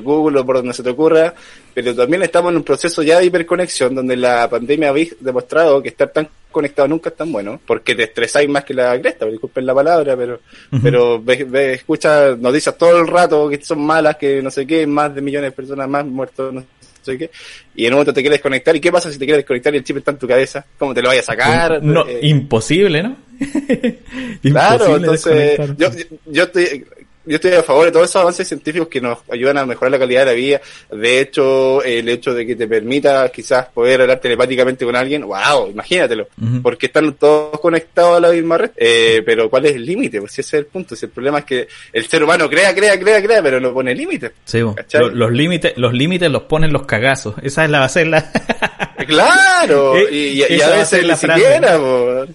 Google 0.00 0.40
o 0.40 0.46
por 0.46 0.56
donde 0.56 0.74
se 0.74 0.82
te 0.82 0.90
ocurra, 0.90 1.34
pero 1.74 1.94
también 1.94 2.22
estamos 2.22 2.50
en 2.50 2.58
un 2.58 2.62
proceso 2.62 3.02
ya 3.02 3.18
de 3.18 3.26
hiperconexión 3.26 3.94
donde 3.94 4.16
la 4.16 4.48
pandemia 4.48 4.90
ha 4.90 4.94
demostrado 5.20 5.82
que 5.82 5.88
estar 5.88 6.10
tan 6.10 6.28
conectado 6.50 6.86
nunca 6.86 7.08
es 7.10 7.16
tan 7.16 7.32
bueno, 7.32 7.60
porque 7.66 7.94
te 7.94 8.04
estresáis 8.04 8.48
más 8.48 8.64
que 8.64 8.74
la 8.74 9.00
cresta, 9.00 9.26
disculpen 9.26 9.64
la 9.64 9.74
palabra, 9.74 10.16
pero 10.16 10.40
pero 10.82 11.20
ves, 11.20 11.50
ves, 11.50 11.78
escuchas 11.78 12.38
noticias 12.38 12.76
todo 12.76 13.00
el 13.00 13.08
rato 13.08 13.48
que 13.48 13.62
son 13.62 13.80
malas, 13.80 14.16
que 14.16 14.42
no 14.42 14.50
sé 14.50 14.66
qué, 14.66 14.86
más 14.86 15.14
de 15.14 15.22
millones 15.22 15.50
de 15.50 15.56
personas 15.56 15.88
más 15.88 16.04
muertos, 16.04 16.52
no 16.52 16.64
sé 17.00 17.16
qué, 17.16 17.30
y 17.74 17.86
en 17.86 17.92
un 17.92 17.96
momento 17.96 18.12
te 18.12 18.20
quieres 18.20 18.38
desconectar, 18.38 18.76
¿y 18.76 18.80
qué 18.80 18.92
pasa 18.92 19.10
si 19.10 19.18
te 19.18 19.24
quieres 19.24 19.44
desconectar 19.44 19.74
y 19.74 19.78
el 19.78 19.84
chip 19.84 19.96
está 19.96 20.10
en 20.10 20.18
tu 20.18 20.28
cabeza? 20.28 20.64
¿Cómo 20.78 20.92
te 20.92 21.00
lo 21.00 21.08
vayas 21.08 21.28
a 21.28 21.32
sacar? 21.32 21.82
No, 21.82 22.06
eh, 22.06 22.20
imposible, 22.22 23.02
¿no? 23.02 23.16
claro, 24.42 24.96
entonces 24.96 25.58
yo, 25.78 25.88
yo 26.26 26.44
estoy 26.44 26.84
yo 27.24 27.36
estoy 27.36 27.52
a 27.52 27.62
favor 27.62 27.86
de 27.86 27.92
todos 27.92 28.08
esos 28.08 28.20
avances 28.20 28.48
científicos 28.48 28.88
que 28.88 29.00
nos 29.00 29.18
ayudan 29.30 29.58
a 29.58 29.66
mejorar 29.66 29.92
la 29.92 29.98
calidad 29.98 30.20
de 30.20 30.26
la 30.26 30.32
vida. 30.32 30.60
De 30.90 31.20
hecho, 31.20 31.82
el 31.82 32.08
hecho 32.08 32.34
de 32.34 32.46
que 32.46 32.56
te 32.56 32.66
permita 32.66 33.28
quizás 33.30 33.66
poder 33.66 34.00
hablar 34.02 34.18
telepáticamente 34.18 34.84
con 34.84 34.96
alguien, 34.96 35.22
wow, 35.22 35.70
imagínatelo, 35.70 36.28
porque 36.62 36.86
están 36.86 37.12
todos 37.14 37.60
conectados 37.60 38.16
a 38.16 38.20
la 38.20 38.30
misma 38.30 38.58
red. 38.58 38.70
Eh, 38.76 39.22
pero 39.24 39.48
¿cuál 39.48 39.66
es 39.66 39.76
el 39.76 39.84
límite? 39.84 40.20
Pues 40.20 40.32
ese 40.32 40.40
es 40.40 40.54
el 40.54 40.66
punto. 40.66 40.96
Si 40.96 41.06
el 41.06 41.12
problema 41.12 41.40
es 41.40 41.44
que 41.44 41.68
el 41.92 42.06
ser 42.06 42.22
humano 42.24 42.48
crea, 42.48 42.74
crea, 42.74 42.98
crea, 42.98 43.22
crea, 43.22 43.42
pero 43.42 43.60
no 43.60 43.72
pone 43.72 43.94
límites. 43.94 44.32
Sí, 44.44 44.58
los, 44.58 45.32
límites, 45.32 45.74
los 45.76 45.92
límites 45.92 46.30
los 46.30 46.42
ponen 46.42 46.72
los 46.72 46.86
cagazos. 46.86 47.34
Esa 47.42 47.64
es 47.64 47.70
la 47.70 47.80
base 47.80 48.04
la... 48.04 48.30
claro, 49.06 49.94
y, 50.10 50.42
a 50.42 50.70
veces 50.70 51.06
ni 51.06 51.16
siquiera, 51.16 51.78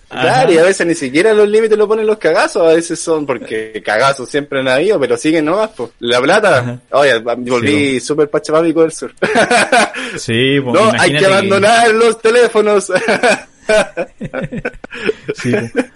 claro, 0.10 0.52
y 0.52 0.58
a 0.58 0.64
veces 0.64 0.88
ni 0.88 0.96
siquiera 0.96 1.34
los 1.34 1.48
límites 1.48 1.78
lo 1.78 1.88
ponen 1.88 2.08
los 2.08 2.18
cagazos, 2.18 2.68
a 2.68 2.74
veces 2.74 3.00
son 3.00 3.26
porque 3.26 3.82
cagazos 3.84 4.30
siempre 4.30 4.60
han 4.60 4.68
habido, 4.68 5.00
pero 5.00 5.18
siguen 5.18 5.46
nomás, 5.46 5.72
pues. 5.76 5.92
La 6.00 6.22
plata, 6.22 6.80
oye, 6.92 7.20
volví 7.20 8.00
súper 8.00 8.30
pachapámico 8.30 8.82
del 8.82 8.92
sur. 8.92 9.14
sí, 10.18 10.60
pues, 10.62 10.74
No, 10.74 10.92
hay 10.98 11.16
que 11.16 11.26
abandonar 11.26 11.92
los 11.92 12.22
teléfonos. 12.22 12.92
sí. 15.36 15.52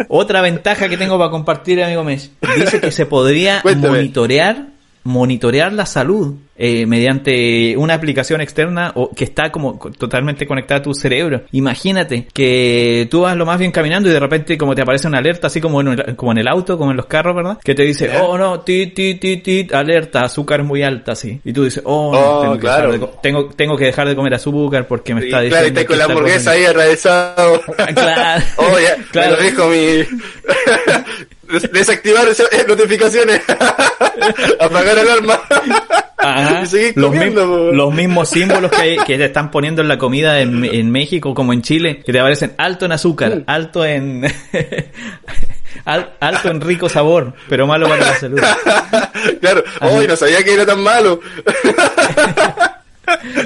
Otra 0.10 0.42
ventaja 0.42 0.90
que 0.90 0.98
tengo 0.98 1.18
para 1.18 1.32
compartir, 1.32 1.82
amigo 1.84 2.04
Mesh, 2.04 2.30
dice 2.58 2.82
que 2.82 2.92
se 2.92 3.06
podría 3.06 3.62
monitorear 3.64 4.68
monitorear 5.04 5.74
la 5.74 5.86
salud 5.86 6.36
eh, 6.64 6.86
mediante 6.86 7.76
una 7.76 7.96
aplicación 7.96 8.40
externa 8.40 8.92
o 8.96 9.10
que 9.16 9.24
está 9.24 9.52
como 9.52 9.80
totalmente 9.98 10.46
conectada 10.46 10.80
a 10.80 10.84
tu 10.84 10.94
cerebro. 10.94 11.42
Imagínate 11.52 12.28
que 12.34 13.08
tú 13.10 13.22
vas 13.22 13.36
lo 13.36 13.46
más 13.48 13.58
bien 13.58 13.72
caminando 13.72 14.10
y 14.10 14.12
de 14.14 14.20
repente 14.20 14.58
como 14.60 14.76
te 14.76 14.84
aparece 14.84 15.08
una 15.08 15.18
alerta, 15.18 15.48
así 15.48 15.60
como 15.60 15.82
en 15.82 15.88
el, 15.88 16.16
como 16.16 16.32
en 16.34 16.38
el 16.38 16.48
auto, 16.48 16.78
como 16.78 16.92
en 16.92 16.98
los 16.98 17.08
carros, 17.08 17.36
¿verdad? 17.36 17.58
Que 17.64 17.74
te 17.74 17.82
dice, 17.84 18.12
oh 18.20 18.38
no, 18.38 18.60
ti, 18.62 18.88
ti, 18.88 19.16
ti, 19.16 19.38
ti, 19.38 19.68
alerta, 19.74 20.22
azúcar 20.22 20.64
muy 20.64 20.84
alta, 20.84 21.14
así. 21.14 21.42
Y 21.44 21.52
tú 21.52 21.64
dices, 21.64 21.82
oh, 21.86 22.12
Oh, 22.14 22.42
tengo, 22.42 22.54
que 22.56 22.60
claro. 22.60 22.92
de 22.92 23.00
co- 23.00 23.12
tengo, 23.24 23.46
tengo 23.56 23.76
que 23.78 23.86
dejar 23.86 24.08
de 24.08 24.16
comer 24.16 24.36
azúcar 24.36 24.88
porque 24.88 25.16
me 25.16 25.22
Sí, 25.22 25.28
está 25.28 25.40
claro, 25.40 25.48
y 25.68 25.70
diciendo 25.72 25.80
que 25.82 25.86
con 25.88 25.98
la 25.98 26.06
hamburguesa 26.06 26.52
comiendo". 26.52 26.70
ahí 26.70 26.76
atravesado. 26.76 27.62
Claro. 27.96 28.44
Oh, 28.58 28.78
ya, 28.80 29.04
Claro. 29.12 29.32
me 29.32 29.38
lo 29.38 29.44
dijo 29.44 29.68
mi... 29.68 31.01
Des- 31.52 31.72
Desactivar 31.72 32.28
eh, 32.28 32.66
notificaciones. 32.68 33.42
Apagar 34.60 35.00
alarma. 35.00 35.40
Ajá. 36.18 36.62
y 36.62 36.66
seguir 36.68 36.94
los, 36.96 37.10
comiendo. 37.12 37.48
mi- 37.72 37.76
los 37.78 37.94
mismos 37.94 38.30
símbolos 38.30 38.70
que, 38.72 38.82
hay- 38.82 38.98
que 39.00 39.18
te 39.18 39.26
están 39.26 39.50
poniendo 39.50 39.82
en 39.82 39.88
la 39.88 39.98
comida 39.98 40.40
en, 40.40 40.64
en 40.66 40.92
México 40.92 41.34
como 41.34 41.52
en 41.54 41.62
Chile, 41.64 42.02
que 42.06 42.12
te 42.12 42.20
aparecen 42.20 42.54
alto 42.58 42.86
en 42.86 42.92
azúcar, 42.92 43.44
alto 43.48 43.84
en 43.84 44.26
al- 45.86 46.14
alto 46.20 46.50
en 46.50 46.62
rico 46.62 46.90
sabor, 46.90 47.34
pero 47.50 47.66
malo 47.66 47.88
para 47.90 48.06
la 48.06 48.16
salud. 48.20 48.40
claro. 49.42 49.64
Hoy 49.82 50.06
no 50.08 50.16
sabía 50.16 50.44
que 50.44 50.54
era 50.54 50.66
tan 50.66 50.82
malo. 50.84 51.20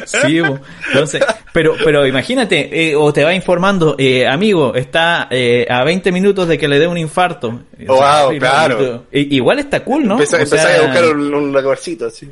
Sí, 0.05 0.41
bo. 0.41 0.59
entonces, 0.88 1.24
pero, 1.53 1.75
pero 1.83 2.05
imagínate, 2.05 2.89
eh, 2.89 2.95
o 2.95 3.12
te 3.13 3.24
va 3.24 3.33
informando, 3.33 3.95
eh, 3.97 4.27
amigo, 4.27 4.75
está 4.75 5.27
eh, 5.31 5.65
a 5.69 5.83
20 5.83 6.12
minutos 6.12 6.47
de 6.47 6.57
que 6.57 6.67
le 6.67 6.79
dé 6.79 6.88
un 6.88 6.97
infarto. 6.97 7.62
Wow, 7.85 8.38
claro. 8.38 9.05
igual 9.12 9.59
está 9.59 9.83
cool, 9.83 10.07
¿no? 10.07 10.13
Empezá, 10.15 10.41
O 10.41 10.45
sea, 10.45 10.77
a 10.77 10.81
buscar 10.81 11.15
un, 11.15 11.33
un 11.33 11.55
así. 11.57 11.97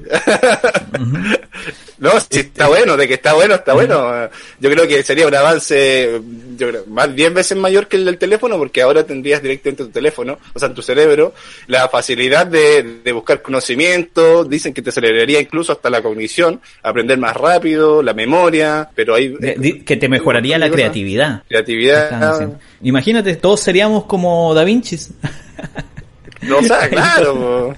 no, 1.98 2.12
si 2.30 2.39
está 2.39 2.68
bueno, 2.68 2.98
de 2.98 3.08
que 3.08 3.15
está 3.15 3.34
bueno, 3.34 3.56
está 3.56 3.74
bueno. 3.74 4.30
Yo 4.60 4.70
creo 4.70 4.88
que 4.88 5.03
sería 5.03 5.27
un 5.27 5.36
avance, 5.36 6.22
yo 6.58 6.70
creo, 6.70 6.86
más 6.88 7.13
10 7.15 7.34
veces 7.34 7.58
mayor 7.58 7.88
que 7.88 7.98
el 7.98 8.06
del 8.06 8.18
teléfono, 8.18 8.58
porque 8.58 8.82
ahora 8.82 9.03
tendrías 9.03 9.42
directamente 9.42 9.84
en 9.84 9.88
tu 9.88 9.94
teléfono, 9.94 10.39
o 10.53 10.60
sea, 10.60 10.70
en 10.70 10.75
tu 10.75 10.82
cerebro, 10.82 11.34
la 11.68 11.88
facilidad 11.89 12.46
de, 12.46 13.00
de 13.03 13.12
buscar 13.12 13.42
conocimiento, 13.42 14.44
dicen 14.44 14.74
que 14.74 14.82
te 14.82 14.89
aceleraría 14.89 15.39
incluso 15.39 15.72
hasta 15.72 15.89
la 15.89 16.01
cognición, 16.01 16.62
aprender 16.82 17.12
más 17.17 17.36
rápido, 17.36 18.01
la 18.01 18.13
memoria, 18.13 18.89
pero 18.96 19.15
hay... 19.15 19.34
que 19.86 19.98
te 19.98 20.10
mejoraría 20.10 20.58
la 20.58 20.70
creatividad. 20.70 21.43
Creatividad. 21.48 22.58
Imagínate, 22.82 23.36
todos 23.36 23.60
seríamos 23.60 24.05
como 24.05 24.53
Da 24.53 24.63
Vinci. 24.63 24.98
No, 26.48 26.58
o 26.60 26.64
sea, 26.64 26.90
claro. 26.90 27.76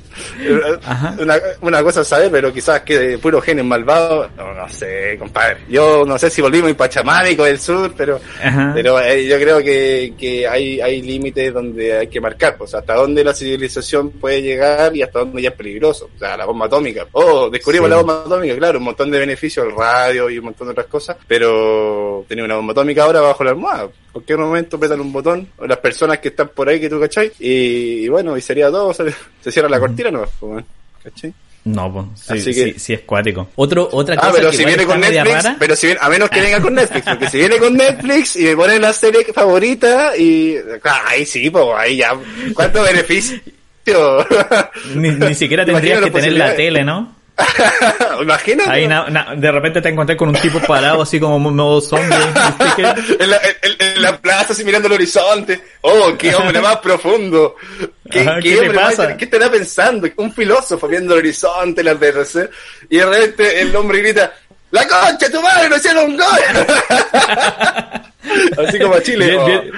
Una, 1.20 1.40
una 1.62 1.84
cosa 1.84 2.02
es 2.02 2.08
saber, 2.08 2.32
pero 2.32 2.54
quizás 2.54 2.82
que 2.82 3.18
puro 3.18 3.42
genio 3.42 3.64
malvado, 3.64 4.30
no, 4.38 4.54
no 4.54 4.70
sé, 4.70 5.16
compadre. 5.20 5.58
Yo 5.70 6.04
no 6.06 6.18
sé 6.18 6.30
si 6.30 6.42
volví 6.42 6.62
muy 6.62 6.74
pachamánico 6.74 7.44
del 7.44 7.60
sur, 7.60 7.94
pero 7.96 8.20
Ajá. 8.44 8.72
pero 8.74 9.00
eh, 9.00 9.26
yo 9.28 9.38
creo 9.38 9.60
que, 9.60 10.14
que 10.18 10.48
hay, 10.48 10.80
hay 10.82 11.02
límites 11.02 11.54
donde 11.54 11.98
hay 11.98 12.08
que 12.08 12.22
marcar, 12.22 12.56
pues 12.58 12.74
hasta 12.74 12.94
dónde 12.96 13.24
la 13.24 13.34
civilización 13.34 14.12
puede 14.12 14.42
llegar 14.42 14.96
y 14.96 15.02
hasta 15.02 15.20
dónde 15.20 15.42
ya 15.42 15.50
es 15.50 15.56
peligroso. 15.56 16.10
O 16.16 16.20
sea, 16.20 16.38
la 16.38 16.46
bomba 16.46 16.66
atómica. 16.68 17.06
Oh, 17.14 17.50
descubrimos 17.50 17.88
Sí. 17.88 17.92
la 17.92 17.98
bomba 17.98 18.24
atómica, 18.26 18.56
claro, 18.56 18.80
un 18.80 18.86
montón 18.86 19.12
de 19.12 19.20
beneficios, 19.20 19.66
el 19.66 19.76
radio 19.76 20.30
y 20.30 20.38
un 20.40 20.46
montón 20.46 20.68
de 20.68 20.72
otras 20.72 20.88
cosas, 20.88 21.18
pero 21.28 22.26
tenía 22.28 22.44
una 22.46 22.56
bomba 22.56 22.72
atómica 22.72 23.04
ahora 23.04 23.22
bajo 23.22 23.44
la 23.44 23.52
almohada. 23.52 23.88
Cualquier 24.16 24.38
momento 24.40 24.80
petan 24.80 25.02
un 25.02 25.12
botón, 25.12 25.46
o 25.58 25.68
las 25.68 25.78
personas 25.80 26.20
que 26.20 26.30
están 26.30 26.48
por 26.48 26.70
ahí 26.70 26.80
que 26.80 26.88
tú 26.90 26.98
cachai, 27.02 27.34
y, 27.38 28.06
y 28.06 28.08
bueno, 28.08 28.38
y 28.38 28.42
sería 28.42 28.70
todo, 28.72 28.94
se, 28.94 29.14
se 29.42 29.52
cierra 29.52 29.68
la 29.68 29.78
cortina, 29.78 30.10
¿no? 30.10 30.24
Pues, 30.40 30.64
¿cachai? 31.04 31.34
No, 31.66 31.92
pues, 31.92 32.06
sí, 32.16 32.34
Así 32.34 32.54
que- 32.54 32.74
sí, 32.74 32.80
sí 32.80 32.94
es 32.94 33.02
cuático. 33.02 33.50
Otro, 33.56 33.90
otra 33.92 34.16
cosa 34.16 34.30
Ah, 34.30 34.34
pero 34.34 34.52
que 34.52 34.56
si 34.58 34.64
viene 34.64 34.86
con 34.86 35.02
Netflix, 35.02 35.34
rara. 35.44 35.56
pero 35.60 35.76
si 35.76 35.88
viene, 35.88 36.00
a 36.02 36.08
menos 36.10 36.30
que 36.30 36.40
venga 36.40 36.62
con 36.62 36.76
Netflix, 36.76 37.06
porque 37.10 37.28
si 37.30 37.38
viene 37.40 37.58
con 37.58 37.74
Netflix 37.76 38.36
y 38.38 38.44
me 38.46 38.56
pone 38.56 38.80
la 38.80 38.94
serie 38.94 39.26
favorita 39.34 40.16
y, 40.16 40.56
ah, 40.86 41.02
ahí 41.08 41.26
sí, 41.26 41.50
pues, 41.50 41.66
ahí 41.76 41.98
ya, 41.98 42.14
¿cuánto 42.54 42.84
beneficio? 42.84 43.38
Ni, 44.96 45.10
ni 45.12 45.36
siquiera 45.36 45.66
tendrías 45.66 46.02
que 46.02 46.12
tener 46.12 46.34
la 46.34 46.56
tele, 46.56 46.84
¿no? 46.84 47.15
Imagínate. 48.22 48.70
Ahí 48.70 48.88
na- 48.88 49.10
na- 49.10 49.36
de 49.36 49.52
repente 49.52 49.82
te 49.82 49.90
encontrás 49.90 50.18
con 50.18 50.30
un 50.30 50.36
tipo 50.36 50.60
parado 50.60 51.02
así 51.02 51.20
como 51.20 51.38
modo 51.40 51.82
zombie. 51.82 52.16
en, 53.20 53.30
la, 53.30 53.38
en- 53.62 53.76
en 53.96 54.02
la 54.02 54.18
plaza 54.18 54.54
así 54.54 54.64
mirando 54.64 54.88
el 54.88 54.94
horizonte. 54.94 55.62
Oh, 55.82 56.14
qué 56.18 56.34
hombre 56.36 56.62
más 56.62 56.78
profundo. 56.78 57.56
¿Qué, 58.10 58.22
Ajá, 58.22 58.36
qué 58.42 58.50
¿qué 58.54 58.60
hombre 58.60 58.74
más- 58.74 58.96
pasa? 58.96 59.18
¿Qué 59.18 59.26
estará 59.26 59.50
pensando? 59.52 60.08
Un 60.18 60.34
filósofo 60.34 60.88
viendo 60.88 61.14
el 61.14 61.20
horizonte, 61.20 61.82
el 61.82 61.88
atardecer. 61.90 62.50
Y 62.90 62.98
de 62.98 63.06
repente 63.06 63.62
el 63.62 63.76
hombre 63.76 64.00
grita, 64.00 64.32
¡La 64.72 64.88
concha, 64.88 65.30
tu 65.32 65.42
madre, 65.42 65.70
no 65.70 65.78
hicieron 65.78 66.06
un 66.12 66.18
gol! 66.18 66.28
así 68.68 68.80
como 68.80 68.94
a 68.96 69.02
Chile. 69.02 69.26
Bien, 69.28 69.40
oh. 69.40 69.46
bien- 69.46 69.72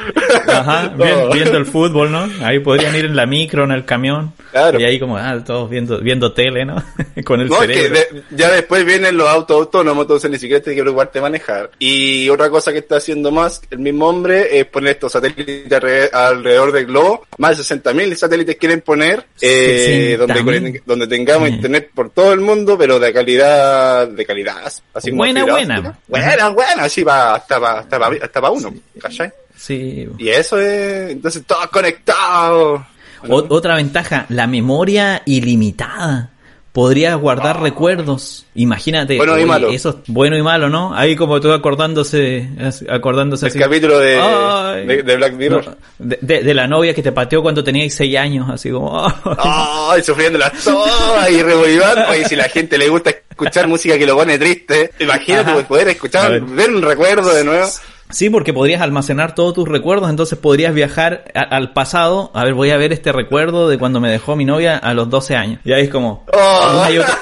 ajá, 0.47 0.93
bien- 0.95 1.13
Oh. 1.17 1.31
viendo 1.33 1.57
el 1.57 1.65
fútbol, 1.65 2.11
¿no? 2.11 2.29
Ahí 2.43 2.59
podrían 2.59 2.95
ir 2.95 3.05
en 3.05 3.15
la 3.15 3.25
micro, 3.25 3.63
en 3.63 3.71
el 3.71 3.85
camión. 3.85 4.33
Claro. 4.51 4.79
Y 4.79 4.83
ahí 4.85 4.99
como, 4.99 5.17
ah, 5.17 5.37
todos 5.45 5.69
viendo, 5.69 5.99
viendo 5.99 6.31
tele, 6.33 6.65
¿no? 6.65 6.75
Con 7.25 7.41
el 7.41 7.49
No, 7.49 7.61
es 7.61 7.67
que 7.67 7.73
cerebro. 7.75 7.99
de- 7.99 8.23
ya 8.35 8.49
después 8.51 8.85
vienen 8.85 9.17
los 9.17 9.27
autos 9.27 9.57
autónomos, 9.57 10.03
entonces 10.03 10.29
ni 10.31 10.37
siquiera 10.39 10.61
tienes 10.63 10.77
que 10.77 10.83
preocuparte 10.83 11.19
de 11.19 11.23
manejar. 11.23 11.71
Y 11.79 12.29
otra 12.29 12.49
cosa 12.49 12.71
que 12.71 12.79
está 12.79 12.97
haciendo 12.97 13.31
más 13.31 13.61
el 13.69 13.79
mismo 13.79 14.07
hombre 14.07 14.59
es 14.59 14.65
poner 14.65 14.91
estos 14.91 15.11
satélites 15.11 15.67
alre- 15.69 16.09
alrededor 16.13 16.71
del 16.71 16.85
globo. 16.85 17.25
Más 17.37 17.57
de 17.57 17.63
60.000 17.63 18.15
satélites 18.15 18.55
quieren 18.57 18.81
poner, 18.81 19.25
eh, 19.41 20.17
60.000. 20.19 20.53
donde, 20.63 20.81
donde 20.85 21.07
tengamos 21.07 21.49
Mm. 21.49 21.53
internet 21.53 21.89
por 21.93 22.09
todo 22.11 22.33
el 22.33 22.39
mundo, 22.39 22.77
pero 22.77 22.99
de 22.99 23.11
calidad, 23.13 24.07
de 24.07 24.25
calidad. 24.25 24.71
Así 24.93 25.11
Buena, 25.11 25.45
buena. 25.45 25.97
Buena, 26.07 26.49
buena, 26.49 26.83
así 26.83 27.03
va 27.03 27.35
hasta 27.35 27.59
para 27.59 27.79
hasta 27.79 27.99
pa- 27.99 28.11
hasta 28.21 28.36
pa 28.41 28.49
uno, 28.51 28.73
¿cachai? 28.99 29.31
Sí. 29.55 30.07
Y 30.17 30.29
eso 30.29 30.59
es, 30.59 31.11
entonces 31.11 31.43
todos 31.45 31.67
conectados. 31.67 32.81
O- 33.27 33.45
otra 33.49 33.75
ventaja, 33.75 34.25
la 34.29 34.45
memoria 34.47 35.21
ilimitada. 35.25 36.31
Podrías 36.71 37.17
guardar 37.17 37.59
recuerdos. 37.59 38.45
Imagínate. 38.53 39.15
Ah. 39.15 39.17
Bueno 39.17 39.39
y 39.39 39.45
malo. 39.45 39.69
Eso 39.71 39.89
es 39.89 39.95
bueno 40.05 40.37
y 40.37 40.43
malo, 40.43 40.69
¿no? 40.69 40.93
Ahí 40.93 41.15
como 41.15 41.41
tú 41.41 41.51
acordándose, 41.51 42.47
acordándose 42.87 43.47
El 43.47 43.49
así. 43.49 43.57
capítulo 43.59 43.97
de, 43.97 44.19
Ay. 44.21 44.85
de, 44.85 45.01
de 45.01 45.15
Black 45.15 45.33
Mirror. 45.33 45.65
No, 45.65 45.75
de, 45.97 46.19
de- 46.21 46.43
de 46.43 46.53
la 46.53 46.67
novia 46.67 46.93
que 46.93 47.01
te 47.01 47.11
pateó 47.11 47.41
cuando 47.41 47.63
tenías 47.63 47.91
seis 47.95 48.15
años, 48.15 48.47
así 48.51 48.69
como... 48.69 49.07
Ay, 49.39 50.03
sufriendo 50.03 50.37
las 50.37 50.53
todas 50.63 51.31
y 51.31 51.41
revolvivando. 51.41 52.09
Oye, 52.11 52.25
si 52.29 52.35
la 52.35 52.47
gente 52.47 52.77
le 52.77 52.89
gusta 52.89 53.09
escuchar 53.09 53.67
música 53.67 53.97
que 53.97 54.05
lo 54.05 54.15
pone 54.15 54.37
triste, 54.37 54.91
imagínate 54.99 55.49
Ajá. 55.49 55.67
poder 55.67 55.87
A 55.87 55.91
escuchar, 55.91 56.29
ver. 56.33 56.41
ver 56.43 56.69
un 56.75 56.83
recuerdo 56.83 57.33
de 57.33 57.43
nuevo. 57.43 57.67
Sí, 58.09 58.29
porque 58.29 58.53
podrías 58.53 58.81
almacenar 58.81 59.35
todos 59.35 59.53
tus 59.53 59.67
recuerdos, 59.67 60.09
entonces 60.09 60.39
podrías 60.39 60.73
viajar 60.73 61.25
a- 61.35 61.41
al 61.41 61.73
pasado. 61.73 62.31
A 62.33 62.45
ver, 62.45 62.53
voy 62.53 62.71
a 62.71 62.77
ver 62.77 62.93
este 62.93 63.11
recuerdo 63.11 63.67
de 63.67 63.77
cuando 63.77 63.99
me 63.99 64.09
dejó 64.09 64.35
mi 64.37 64.45
novia 64.45 64.77
a 64.77 64.93
los 64.93 65.09
12 65.09 65.35
años. 65.35 65.59
Y 65.65 65.73
ahí 65.73 65.83
es 65.83 65.89
como... 65.89 66.25
Oh. 66.31 66.79
Una 66.79 66.91
y 66.91 66.97
otra, 66.99 67.17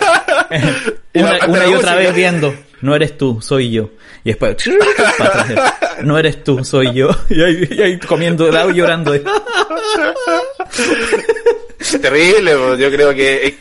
una, 1.48 1.68
y 1.68 1.74
otra 1.74 1.96
vez 1.96 2.13
viendo. 2.13 2.54
No 2.82 2.96
eres 2.96 3.18
tú, 3.18 3.39
soy 3.42 3.72
yo. 3.72 3.89
Y 4.24 4.30
después... 4.30 4.58
para 5.18 5.42
atrás, 5.42 5.74
no 6.04 6.20
eres 6.20 6.44
tú, 6.44 6.63
soy 6.63 6.94
yo. 6.94 7.10
Y 7.30 7.42
ahí, 7.42 7.68
y 7.72 7.82
ahí 7.82 8.00
comiendo 8.00 8.48
helado 8.48 8.70
y 8.70 8.75
llorando. 8.75 9.12
Terrible, 12.01 12.51
yo 12.80 12.92
creo 12.92 13.13
que... 13.13 13.48
eh, 13.48 13.58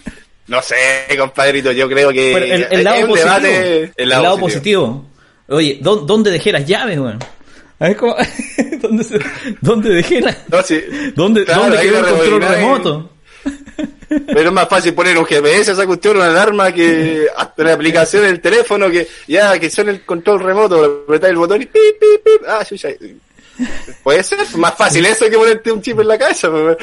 No 0.49 0.61
sé, 0.63 0.77
compadrito, 1.19 1.73
yo 1.73 1.89
creo 1.89 2.11
que... 2.11 2.33
El, 2.55 2.67
el 2.71 2.85
lado 2.85 3.07
positivo. 3.07 3.17
debate- 3.31 3.93
el 3.97 4.09
lado, 4.09 4.39
positivo. 4.39 5.05
Oye, 5.49 5.79
¿dó- 5.83 5.97
¿dónde 6.07 6.31
dejé 6.31 6.53
las 6.53 6.67
llaves, 6.67 6.99
weón? 6.99 7.19
A 7.79 7.89
ver 7.89 7.97
cómo... 7.97 8.17
¿Dónde, 8.81 9.05
se- 9.05 9.19
¿Dónde 9.61 9.91
dejé 9.91 10.21
las... 10.21 10.37
No, 10.49 10.63
sí. 10.63 10.81
¿Dónde, 11.15 11.45
Claro, 11.45 11.63
¿dónde 11.63 11.79
quedó 11.81 11.99
el 11.99 12.05
control 12.15 12.43
remoto? 12.43 13.11
Pero 14.09 14.41
es 14.41 14.53
más 14.53 14.69
fácil 14.69 14.95
poner 14.95 15.19
un 15.19 15.25
GPS, 15.27 15.73
esa 15.73 15.87
cuestión, 15.87 16.17
una 16.17 16.27
alarma 16.27 16.73
que 16.73 17.27
hasta 17.37 17.65
la 17.65 17.73
aplicación 17.75 18.23
del 18.23 18.41
teléfono 18.41 18.89
que 18.91 19.09
ya 19.27 19.59
que 19.59 19.69
suena 19.71 19.91
el 19.91 20.03
control 20.05 20.41
remoto, 20.41 21.03
apretar 21.05 21.31
el 21.31 21.37
botón 21.37 21.61
y 21.63 21.67
pip, 21.67 21.83
pip, 22.01 22.23
pip. 22.25 22.43
Ah, 22.49 22.65
chucha. 22.65 22.89
Puede 24.03 24.23
ser 24.23 24.39
más 24.57 24.75
fácil 24.75 25.05
eso 25.07 25.27
que 25.31 25.37
ponerte 25.37 25.71
un 25.71 25.81
chip 25.83 25.99
en 26.01 26.09
la 26.09 26.19
cabeza. 26.19 26.51
pues. 26.51 26.77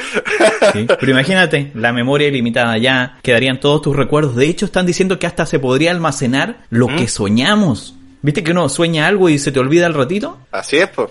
Sí, 0.72 0.86
Pero 0.86 1.12
imagínate, 1.12 1.70
la 1.74 1.92
memoria 1.92 2.28
ilimitada 2.28 2.78
ya, 2.78 3.18
quedarían 3.22 3.60
todos 3.60 3.82
tus 3.82 3.96
recuerdos. 3.96 4.36
De 4.36 4.46
hecho, 4.46 4.66
están 4.66 4.86
diciendo 4.86 5.18
que 5.18 5.26
hasta 5.26 5.44
se 5.46 5.58
podría 5.58 5.90
almacenar 5.90 6.64
lo 6.70 6.88
¿Mm? 6.88 6.96
que 6.96 7.08
soñamos. 7.08 7.94
¿Viste 8.22 8.44
que 8.44 8.52
uno 8.52 8.68
sueña 8.68 9.08
algo 9.08 9.28
y 9.28 9.38
se 9.38 9.50
te 9.50 9.58
olvida 9.58 9.86
al 9.86 9.94
ratito? 9.94 10.38
Así 10.52 10.78
es, 10.78 10.88
pues. 10.88 11.10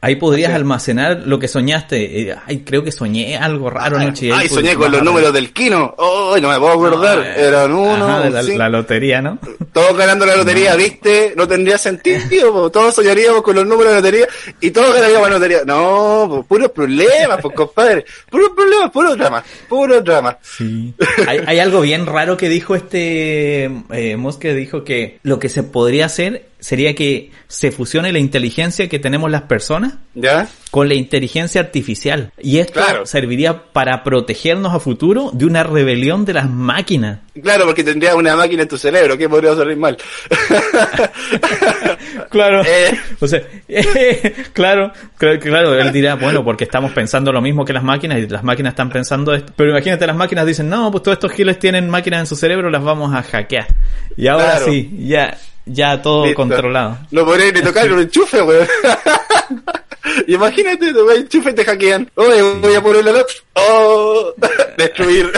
Ah, 0.00 0.06
Ahí 0.06 0.16
podrías 0.16 0.54
almacenar 0.54 1.22
lo 1.26 1.40
que 1.40 1.48
soñaste. 1.48 2.20
Eh, 2.20 2.36
ay, 2.46 2.60
creo 2.60 2.84
que 2.84 2.92
soñé 2.92 3.36
algo 3.36 3.68
raro 3.68 3.96
anoche. 3.96 4.32
Ay, 4.32 4.48
soñé 4.48 4.76
con 4.76 4.92
los 4.92 5.02
números 5.02 5.32
del 5.32 5.52
Kino. 5.52 5.96
Ay, 5.98 6.40
no 6.40 6.50
me 6.50 6.58
puedo 6.58 6.72
acordar. 6.72 7.18
Eh, 7.18 7.48
Eran 7.48 7.72
uno. 7.72 8.30
la, 8.30 8.68
lotería, 8.68 9.20
¿no? 9.20 9.40
Todos 9.72 9.96
ganando 9.96 10.24
la 10.24 10.36
lotería, 10.36 10.76
¿viste? 10.76 11.34
No 11.36 11.48
tendría 11.48 11.78
sentido. 11.78 12.70
Todos 12.70 12.94
soñaríamos 12.94 13.42
con 13.42 13.56
los 13.56 13.66
números 13.66 13.92
de 13.92 14.00
la 14.00 14.00
lotería 14.00 14.28
y 14.60 14.70
todos 14.70 14.94
ganaríamos 14.94 15.28
la 15.30 15.34
lotería. 15.34 15.58
No, 15.66 16.44
puros 16.46 16.70
problemas, 16.70 17.40
pues, 17.42 17.54
compadre. 17.56 18.04
Puros 18.30 18.50
problemas, 18.54 18.90
puro 18.92 19.16
drama. 19.16 19.44
Puro 19.68 20.00
drama. 20.00 20.38
Sí. 20.42 20.94
hay, 21.26 21.40
hay, 21.44 21.58
algo 21.58 21.80
bien 21.80 22.06
raro 22.06 22.36
que 22.36 22.48
dijo 22.48 22.76
este 22.76 23.64
eh, 23.90 24.16
Mosque. 24.16 24.54
Dijo 24.54 24.84
que 24.84 25.18
lo 25.24 25.40
que 25.40 25.48
se 25.48 25.64
podría 25.64 26.06
hacer 26.06 26.46
sería 26.60 26.94
que 26.94 27.30
se 27.46 27.70
fusione 27.70 28.12
la 28.12 28.18
inteligencia 28.18 28.88
que 28.88 28.98
tenemos 28.98 29.30
las 29.30 29.42
personas 29.42 29.94
¿Ya? 30.14 30.48
con 30.70 30.88
la 30.88 30.94
inteligencia 30.94 31.60
artificial. 31.60 32.32
Y 32.38 32.58
esto 32.58 32.80
serviría 33.04 33.72
para 33.72 34.02
protegernos 34.02 34.74
a 34.74 34.80
futuro 34.80 35.30
de 35.32 35.46
una 35.46 35.62
rebelión 35.62 36.24
de 36.24 36.34
las 36.34 36.50
máquinas. 36.50 37.20
Claro, 37.40 37.66
porque 37.66 37.84
tendría 37.84 38.16
una 38.16 38.36
máquina 38.36 38.62
en 38.62 38.68
tu 38.68 38.76
cerebro, 38.76 39.16
que 39.16 39.28
podría 39.28 39.54
salir 39.54 39.76
mal. 39.76 39.96
claro. 42.30 42.62
Eh. 42.64 42.98
O 43.20 43.28
sea, 43.28 43.42
claro, 44.52 44.92
claro, 45.16 45.78
él 45.78 45.92
dirá, 45.92 46.16
bueno, 46.16 46.44
porque 46.44 46.64
estamos 46.64 46.92
pensando 46.92 47.32
lo 47.32 47.40
mismo 47.40 47.64
que 47.64 47.72
las 47.72 47.84
máquinas 47.84 48.18
y 48.18 48.26
las 48.26 48.42
máquinas 48.42 48.72
están 48.72 48.90
pensando 48.90 49.32
esto. 49.32 49.52
Pero 49.56 49.70
imagínate, 49.70 50.06
las 50.06 50.16
máquinas 50.16 50.44
dicen, 50.44 50.68
no, 50.68 50.90
pues 50.90 51.02
todos 51.02 51.16
estos 51.16 51.32
giles 51.32 51.58
tienen 51.58 51.88
máquinas 51.88 52.20
en 52.20 52.26
su 52.26 52.36
cerebro, 52.36 52.70
las 52.70 52.82
vamos 52.82 53.14
a 53.14 53.22
hackear. 53.22 53.68
Y 54.16 54.26
ahora 54.26 54.58
sí, 54.58 54.90
ya, 54.98 55.38
ya 55.68 56.00
todo 56.00 56.32
controlado. 56.34 56.98
No 57.10 57.24
podría 57.24 57.52
ni 57.52 57.62
tocar 57.62 57.90
un 57.92 58.00
enchufe, 58.00 58.42
weón. 58.42 58.66
Imagínate, 60.26 60.92
te 60.92 61.16
enchufe 61.16 61.50
y 61.50 61.54
te 61.54 61.64
hackean. 61.64 62.10
Oye, 62.14 62.42
voy 62.60 62.74
a 62.74 62.82
poner 62.82 63.04
la 63.04 63.12
luz. 63.12 63.44
Oh, 63.54 64.32
destruir. 64.78 65.30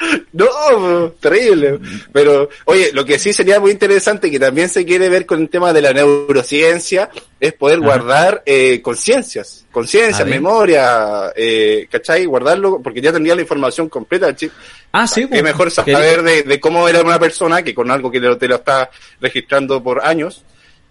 no, 0.32 1.12
terrible. 1.20 1.78
Pero, 2.12 2.48
oye, 2.64 2.90
lo 2.92 3.04
que 3.04 3.18
sí 3.18 3.32
sería 3.32 3.60
muy 3.60 3.72
interesante, 3.72 4.30
que 4.30 4.38
también 4.38 4.68
se 4.68 4.84
quiere 4.84 5.08
ver 5.08 5.26
con 5.26 5.40
el 5.40 5.48
tema 5.48 5.72
de 5.72 5.82
la 5.82 5.92
neurociencia, 5.92 7.10
es 7.38 7.52
poder 7.54 7.80
guardar 7.80 8.42
eh, 8.44 8.80
conciencias, 8.82 9.66
conciencia, 9.70 10.24
memoria, 10.24 11.32
eh, 11.34 11.86
¿cachai? 11.90 12.26
Guardarlo, 12.26 12.80
porque 12.82 13.00
ya 13.00 13.12
tendría 13.12 13.34
la 13.34 13.42
información 13.42 13.88
completa 13.88 14.26
del 14.26 14.36
chip. 14.36 14.52
Ah, 14.92 15.06
sí. 15.06 15.26
Es 15.30 15.42
mejor 15.42 15.70
saber 15.70 16.22
de, 16.22 16.60
cómo 16.60 16.88
era 16.88 17.00
una 17.00 17.18
persona 17.18 17.62
que 17.62 17.74
con 17.74 17.90
algo 17.90 18.10
que 18.10 18.20
te 18.20 18.48
lo 18.48 18.56
está 18.56 18.90
registrando 19.20 19.82
por 19.82 20.04
años 20.04 20.42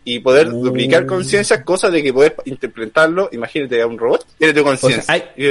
y 0.09 0.19
poder 0.19 0.49
duplicar 0.49 1.05
conciencia, 1.05 1.63
cosa 1.63 1.91
de 1.91 2.01
que 2.01 2.11
poder 2.11 2.35
interpretarlo, 2.45 3.29
imagínate 3.31 3.79
a 3.79 3.85
un 3.85 3.97
robot, 3.97 4.25
tiene 4.39 4.53
tu 4.55 4.63
conciencia. 4.63 5.03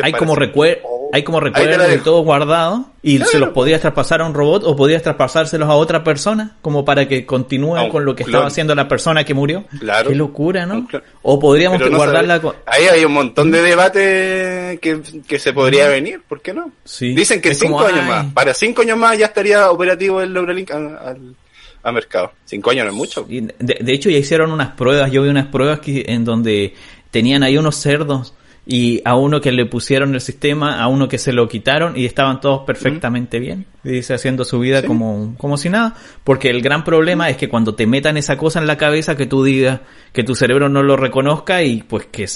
hay, 0.02 0.12
como 0.12 0.34
recuer 0.34 0.80
oh, 0.84 1.10
hay 1.12 1.22
como 1.22 1.38
recuerdos 1.38 1.88
de 1.88 1.98
todo 1.98 2.22
guardado 2.22 2.86
y 3.02 3.18
se 3.18 3.38
los 3.38 3.50
podrías 3.50 3.80
traspasar 3.80 4.20
a 4.20 4.26
un 4.26 4.34
robot 4.34 4.64
o 4.64 4.74
podrías 4.74 5.02
traspasárselos 5.02 5.68
a 5.68 5.74
otra 5.74 6.02
persona 6.02 6.56
como 6.60 6.84
para 6.84 7.06
que 7.06 7.24
continúe 7.24 7.88
con 7.88 8.04
lo 8.04 8.16
que 8.16 8.24
estaba 8.24 8.46
haciendo 8.46 8.74
la 8.74 8.88
persona 8.88 9.22
que 9.22 9.32
murió. 9.32 9.64
Claro. 9.78 10.10
Qué 10.10 10.16
locura, 10.16 10.66
¿no? 10.66 10.88
O 11.22 11.38
podríamos 11.38 11.80
guardarla 11.88 12.40
Ahí 12.66 12.86
hay 12.86 13.04
un 13.04 13.12
montón 13.12 13.52
de 13.52 13.62
debate 13.62 14.78
que, 14.82 15.38
se 15.38 15.52
podría 15.52 15.88
venir, 15.88 16.20
¿por 16.28 16.40
qué 16.40 16.52
no? 16.52 16.72
Sí. 16.84 17.14
Dicen 17.14 17.40
que 17.40 17.54
cinco 17.54 17.80
años 17.80 18.04
más, 18.06 18.26
para 18.32 18.52
cinco 18.54 18.82
años 18.82 18.98
más 18.98 19.16
ya 19.16 19.26
estaría 19.26 19.70
operativo 19.70 20.20
el 20.20 20.32
Neuralink 20.32 20.72
al 20.72 21.36
a 21.88 21.92
mercado. 21.92 22.32
Cinco 22.44 22.70
años 22.70 22.86
no 22.86 22.92
es 22.92 22.96
mucho. 22.96 23.26
de, 23.28 23.92
hecho, 23.92 24.10
ya 24.10 24.18
hicieron 24.18 24.52
unas 24.52 24.72
pruebas. 24.72 25.10
Yo 25.10 25.22
vi 25.22 25.28
unas 25.28 25.46
pruebas 25.46 25.80
que, 25.80 26.04
en 26.08 26.24
donde 26.24 26.74
tenían 27.10 27.42
ahí 27.42 27.56
unos 27.56 27.76
cerdos 27.76 28.34
y 28.70 29.00
a 29.06 29.16
uno 29.16 29.40
que 29.40 29.50
le 29.50 29.64
pusieron 29.64 30.14
el 30.14 30.20
sistema, 30.20 30.82
a 30.82 30.88
uno 30.88 31.08
que 31.08 31.16
se 31.16 31.32
lo 31.32 31.48
quitaron 31.48 31.96
y 31.96 32.04
estaban 32.04 32.38
todos 32.38 32.64
perfectamente 32.66 33.38
bien. 33.38 33.64
Dice 33.82 34.12
haciendo 34.12 34.44
su 34.44 34.58
vida 34.60 34.82
como, 34.82 35.34
como 35.38 35.56
si 35.56 35.70
nada. 35.70 35.94
Porque 36.22 36.50
el 36.50 36.60
gran 36.60 36.84
problema 36.84 37.30
es 37.30 37.38
que 37.38 37.48
cuando 37.48 37.74
te 37.74 37.86
metan 37.86 38.18
esa 38.18 38.36
cosa 38.36 38.58
en 38.58 38.66
la 38.66 38.76
cabeza 38.76 39.16
que 39.16 39.24
tú 39.24 39.42
digas 39.42 39.80
que 40.12 40.22
tu 40.22 40.34
cerebro 40.34 40.68
no 40.68 40.82
lo 40.82 40.96
reconozca 40.98 41.62
y 41.62 41.82
pues 41.82 42.06
que, 42.06 42.26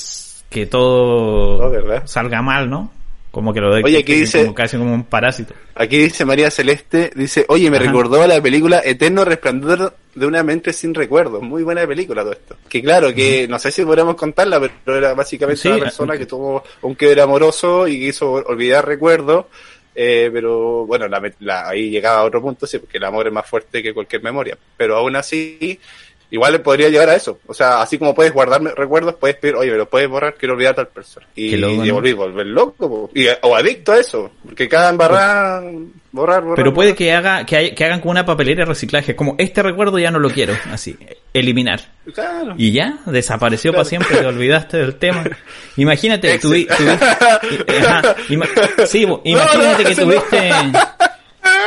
que 0.49 0.67
todo 0.67 1.71
salga 2.07 2.41
mal, 2.41 2.71
¿no? 2.71 2.91
Como 3.33 3.55
que 3.55 3.61
lo 3.63 3.75
de 3.75 3.83
oye, 3.83 3.99
aquí 3.99 4.13
dice, 4.13 4.43
como 4.43 4.55
casi 4.55 4.77
como 4.77 4.93
un 4.93 5.05
parásito. 5.05 5.55
Aquí 5.75 5.97
dice 5.97 6.27
María 6.27 6.51
Celeste, 6.51 7.11
dice, 7.17 7.47
oye, 7.49 7.71
me 7.71 7.79
recordó 7.79 8.21
a 8.21 8.27
la 8.27 8.43
película 8.43 8.83
Eterno 8.85 9.25
Resplandor 9.25 9.97
de 10.15 10.27
una 10.27 10.43
mente 10.43 10.75
sin 10.75 10.95
recuerdos. 10.95 11.43
Muy 11.43 11.63
buena 11.63 11.87
película 11.87 12.23
todo 12.23 12.33
esto. 12.33 12.57
Que 12.69 12.83
claro, 12.83 13.15
que 13.15 13.49
no 13.49 13.59
sé 13.59 13.71
si 13.71 13.87
podríamos 13.87 14.17
contarla, 14.17 14.61
pero 14.61 14.99
era 14.99 15.15
básicamente 15.15 15.67
una 15.67 15.79
persona 15.79 16.19
que 16.19 16.27
tuvo 16.27 16.63
un 16.83 16.95
quiebre 16.95 17.23
amoroso 17.23 17.89
y 17.89 17.99
quiso 18.01 18.33
olvidar 18.33 18.87
recuerdos. 18.87 19.47
Eh, 19.95 20.31
pero 20.31 20.85
bueno, 20.87 21.07
la, 21.09 21.69
ahí 21.69 21.89
llegaba 21.89 22.21
a 22.21 22.25
otro 22.25 22.43
punto, 22.43 22.67
sí, 22.67 22.79
porque 22.79 22.99
el 22.99 23.05
amor 23.05 23.27
es 23.27 23.33
más 23.33 23.49
fuerte 23.49 23.83
que 23.83 23.95
cualquier 23.95 24.23
memoria. 24.23 24.59
Pero 24.77 24.99
aún 24.99 25.17
así, 25.17 25.81
igual 26.33 26.61
podría 26.63 26.89
llegar 26.89 27.11
a 27.11 27.15
eso. 27.15 27.39
O 27.47 27.55
sea, 27.55 27.83
así 27.83 27.99
como 27.99 28.15
puedes 28.15 28.33
guardar 28.33 28.63
recuerdos, 28.63 29.17
puedes 29.17 29.37
pedir, 29.37 29.55
oye, 29.55 29.71
me 29.71 29.77
lo 29.77 29.89
puedes 29.89 30.09
borrar, 30.09 30.35
quiero 30.35 30.55
olvidar 30.55 30.73
a 30.73 30.77
tal 30.77 30.89
persona. 30.89 31.27
Y, 31.37 31.55
y 31.55 31.91
volver, 31.91 32.15
volver 32.15 32.47
loco, 32.47 33.11
y, 33.15 33.27
o 33.43 33.55
adicto 33.55 33.93
a 33.93 34.01
eso. 34.01 34.31
Porque 34.43 34.67
cada 34.67 34.89
embarrada, 34.89 35.61
borrar, 36.11 36.43
borrar. 36.43 36.57
Pero 36.57 36.73
puede 36.73 36.95
que 36.95 37.13
haga, 37.13 37.45
que, 37.45 37.75
que 37.75 37.85
hagan 37.85 38.01
con 38.01 38.13
una 38.13 38.25
papelera 38.25 38.63
de 38.63 38.65
reciclaje, 38.65 39.15
como 39.15 39.37
este 39.39 39.63
recuerdo 39.63 39.99
ya 39.99 40.11
no 40.11 40.19
lo 40.19 40.31
quiero, 40.31 40.55
así, 40.73 40.97
eliminar. 41.35 41.83
Claro. 42.15 42.55
Y 42.57 42.73
ya, 42.73 42.97
desapareció 43.05 43.73
para 43.73 43.85
siempre, 43.85 44.17
te 44.17 44.27
olvidaste 44.27 44.79
del 44.79 44.97
tema. 44.97 45.25
Imagínate, 45.77 46.39
tuviste, 46.39 46.75
sí, 48.87 49.07
imagínate 49.25 49.85
que 49.85 49.95
tuviste 49.95 50.51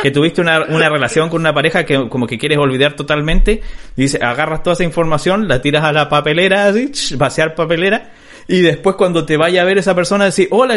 que 0.02 0.10
tuviste 0.10 0.40
una, 0.40 0.64
una 0.64 0.88
relación 0.88 1.28
con 1.28 1.40
una 1.40 1.54
pareja 1.54 1.84
que 1.84 2.08
como 2.08 2.26
que 2.26 2.38
quieres 2.38 2.58
olvidar 2.58 2.94
totalmente, 2.94 3.62
dice, 3.96 4.18
agarras 4.22 4.62
toda 4.62 4.74
esa 4.74 4.84
información, 4.84 5.48
la 5.48 5.60
tiras 5.60 5.84
a 5.84 5.92
la 5.92 6.08
papelera, 6.08 6.66
así, 6.66 6.90
vaciar 7.16 7.54
papelera, 7.54 8.12
y 8.48 8.60
después 8.60 8.96
cuando 8.96 9.24
te 9.24 9.36
vaya 9.36 9.62
a 9.62 9.64
ver 9.64 9.78
esa 9.78 9.94
persona, 9.94 10.26
decir, 10.26 10.48
hola, 10.50 10.76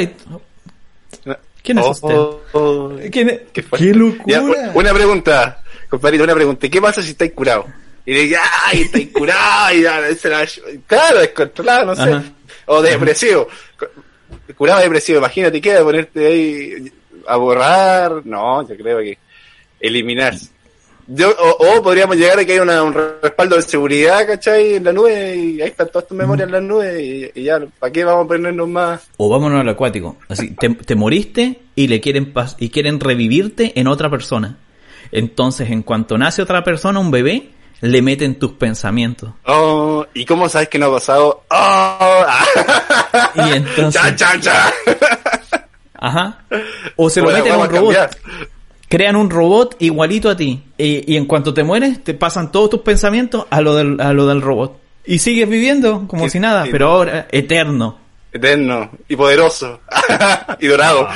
¿quién 1.63 1.77
es 1.77 1.85
usted? 1.85 2.15
Oh, 2.15 2.41
oh, 2.53 2.95
¿Quién 3.11 3.41
¿Qué, 3.53 3.93
locura! 3.93 4.71
una 4.73 4.93
pregunta, 4.93 5.61
compadrito, 5.89 6.23
una 6.23 6.35
pregunta, 6.35 6.69
¿qué 6.69 6.81
pasa 6.81 7.01
si 7.01 7.11
estáis 7.11 7.33
curado? 7.33 7.67
Y 8.05 8.13
le 8.13 8.21
dices, 8.21 8.39
¡ay, 8.65 8.81
estáis 8.81 9.09
curado! 9.09 9.75
Y 9.75 9.83
ya, 9.83 10.01
claro, 10.87 11.19
descontrolado, 11.19 11.85
no 11.85 11.95
sé. 11.95 12.21
O 12.65 12.81
depresivo. 12.81 13.47
Curado 14.55 14.81
depresivo, 14.81 15.19
imagínate, 15.19 15.61
¿qué? 15.61 15.75
Ponerte 15.75 16.25
ahí 16.25 16.91
a 17.27 17.35
borrar, 17.37 18.25
no, 18.25 18.67
yo 18.67 18.75
creo 18.75 18.99
que 18.99 19.17
eliminar. 19.79 20.33
Yo, 21.11 21.31
o, 21.31 21.81
podríamos 21.81 22.17
llegar 22.17 22.37
a 22.37 22.45
que 22.45 22.53
hay 22.53 22.59
un 22.59 22.93
respaldo 22.93 23.55
de 23.55 23.63
seguridad, 23.63 24.27
¿cachai? 24.27 24.75
En 24.75 24.83
la 24.83 24.93
nube 24.93 25.35
y 25.35 25.59
ahí 25.59 25.69
están 25.69 25.89
todas 25.89 26.07
tus 26.07 26.15
memorias 26.15 26.47
en 26.47 26.51
la 26.51 26.61
nube 26.61 27.31
y, 27.33 27.43
ya, 27.43 27.59
¿para 27.79 27.91
qué 27.91 28.05
vamos 28.05 28.25
a 28.25 28.27
ponernos 28.27 28.69
más? 28.69 29.09
O 29.17 29.27
vámonos 29.27 29.59
al 29.59 29.69
acuático. 29.69 30.17
Así, 30.27 30.51
te, 30.55 30.95
moriste 30.95 31.61
y 31.73 31.87
le 31.87 31.99
quieren 31.99 32.31
y 32.59 32.69
quieren 32.69 32.99
revivirte 32.99 33.79
en 33.79 33.87
otra 33.87 34.11
persona. 34.11 34.59
Entonces, 35.11 35.71
en 35.71 35.81
cuanto 35.81 36.15
nace 36.15 36.43
otra 36.43 36.63
persona, 36.63 36.99
un 36.99 37.09
bebé, 37.09 37.49
le 37.81 38.01
meten 38.03 38.37
tus 38.37 38.51
pensamientos. 38.51 39.31
Oh, 39.47 40.05
¿y 40.13 40.25
cómo 40.25 40.47
sabes 40.47 40.69
que 40.69 40.77
no 40.77 40.87
ha 40.87 40.91
pasado? 40.91 41.43
Oh, 41.49 42.25
y 43.35 43.53
entonces... 43.53 43.99
¡Chan, 44.15 44.41
chan, 44.41 44.73
Ajá. 45.99 46.39
O 46.95 47.09
se 47.09 47.21
lo 47.21 47.29
meten 47.29 47.51
a 47.51 47.57
un 47.57 47.69
robot. 47.69 48.17
Crean 48.87 49.15
un 49.15 49.29
robot 49.29 49.75
igualito 49.79 50.29
a 50.29 50.37
ti. 50.37 50.63
Y, 50.77 51.15
en 51.15 51.25
cuanto 51.25 51.53
te 51.53 51.63
mueres, 51.63 52.03
te 52.03 52.13
pasan 52.13 52.51
todos 52.51 52.71
tus 52.71 52.81
pensamientos 52.81 53.45
a 53.49 53.61
lo 53.61 53.75
del, 53.75 53.99
a 54.01 54.13
lo 54.13 54.25
del 54.25 54.41
robot. 54.41 54.79
Y 55.05 55.19
sigues 55.19 55.47
viviendo 55.47 56.07
como 56.07 56.29
si 56.29 56.39
nada, 56.39 56.65
pero 56.71 56.87
ahora 56.89 57.27
eterno. 57.31 57.97
Eterno 58.31 58.91
y 59.07 59.15
poderoso 59.15 59.81
y 60.59 60.67
dorado. 60.67 61.07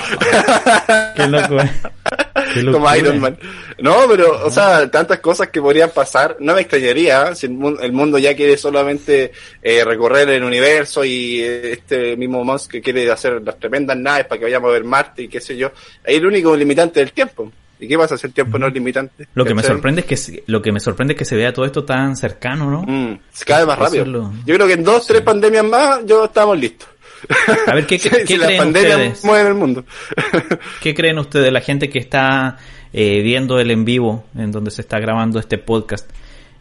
Qué 1.15 1.27
loco, 1.27 1.59
eh. 1.61 1.71
Como 2.71 2.95
Iron 2.95 3.19
Man. 3.19 3.37
No, 3.79 4.05
pero, 4.09 4.45
o 4.45 4.49
sea, 4.49 4.89
tantas 4.89 5.19
cosas 5.19 5.49
que 5.49 5.61
podrían 5.61 5.91
pasar. 5.91 6.37
No 6.39 6.55
me 6.55 6.61
extrañaría 6.61 7.35
si 7.35 7.45
el 7.45 7.91
mundo, 7.91 8.17
ya 8.17 8.35
quiere 8.35 8.57
solamente 8.57 9.31
eh, 9.61 9.83
recorrer 9.83 10.29
el 10.29 10.43
universo 10.43 11.05
y 11.05 11.41
eh, 11.41 11.73
este 11.73 12.17
mismo 12.17 12.43
Musk 12.43 12.71
que 12.71 12.81
quiere 12.81 13.09
hacer 13.11 13.41
las 13.43 13.59
tremendas 13.59 13.97
naves 13.97 14.25
para 14.25 14.39
que 14.39 14.45
vayamos 14.45 14.69
a 14.69 14.73
ver 14.73 14.83
Marte 14.83 15.23
y 15.23 15.27
qué 15.27 15.39
sé 15.39 15.55
yo. 15.55 15.71
Ahí 16.05 16.15
el 16.15 16.25
único 16.25 16.55
limitante 16.55 16.99
del 16.99 17.11
tiempo. 17.11 17.51
¿Y 17.79 17.87
qué 17.87 17.97
pasa 17.97 18.17
si 18.17 18.27
el 18.27 18.33
tiempo 18.33 18.57
no 18.57 18.67
es 18.67 18.73
limitante? 18.73 19.27
Lo 19.33 19.43
que 19.43 19.53
me 19.53 19.61
sorprende 19.61 20.05
es 20.07 20.25
que 20.25 20.43
lo 20.47 20.61
que 20.61 20.71
me 20.71 20.79
sorprende 20.79 21.13
es 21.13 21.19
que 21.19 21.25
se 21.25 21.35
vea 21.35 21.51
todo 21.51 21.65
esto 21.65 21.83
tan 21.83 22.15
cercano, 22.15 22.71
¿no? 22.71 22.83
Mm, 22.83 23.19
se 23.31 23.43
cae 23.43 23.65
más 23.65 23.77
rápido. 23.77 24.05
Yo 24.45 24.55
creo 24.55 24.67
que 24.67 24.73
en 24.73 24.83
dos, 24.85 25.05
tres 25.05 25.21
pandemias 25.21 25.65
más, 25.65 25.99
yo 26.05 26.25
estamos 26.25 26.57
listos. 26.57 26.87
A 27.67 27.75
ver, 27.75 27.85
¿qué, 27.87 27.99
creen 27.99 28.67
ustedes? 28.67 29.23
el 29.23 29.53
mundo. 29.53 29.85
¿Qué 30.81 30.93
creen 30.93 31.19
ustedes, 31.19 31.51
la 31.51 31.61
gente 31.61 31.89
que 31.89 31.99
está 31.99 32.57
eh, 32.91 33.21
viendo 33.21 33.59
el 33.59 33.71
en 33.71 33.85
vivo, 33.85 34.25
en 34.37 34.51
donde 34.51 34.71
se 34.71 34.81
está 34.81 34.99
grabando 34.99 35.39
este 35.39 35.57
podcast? 35.57 36.09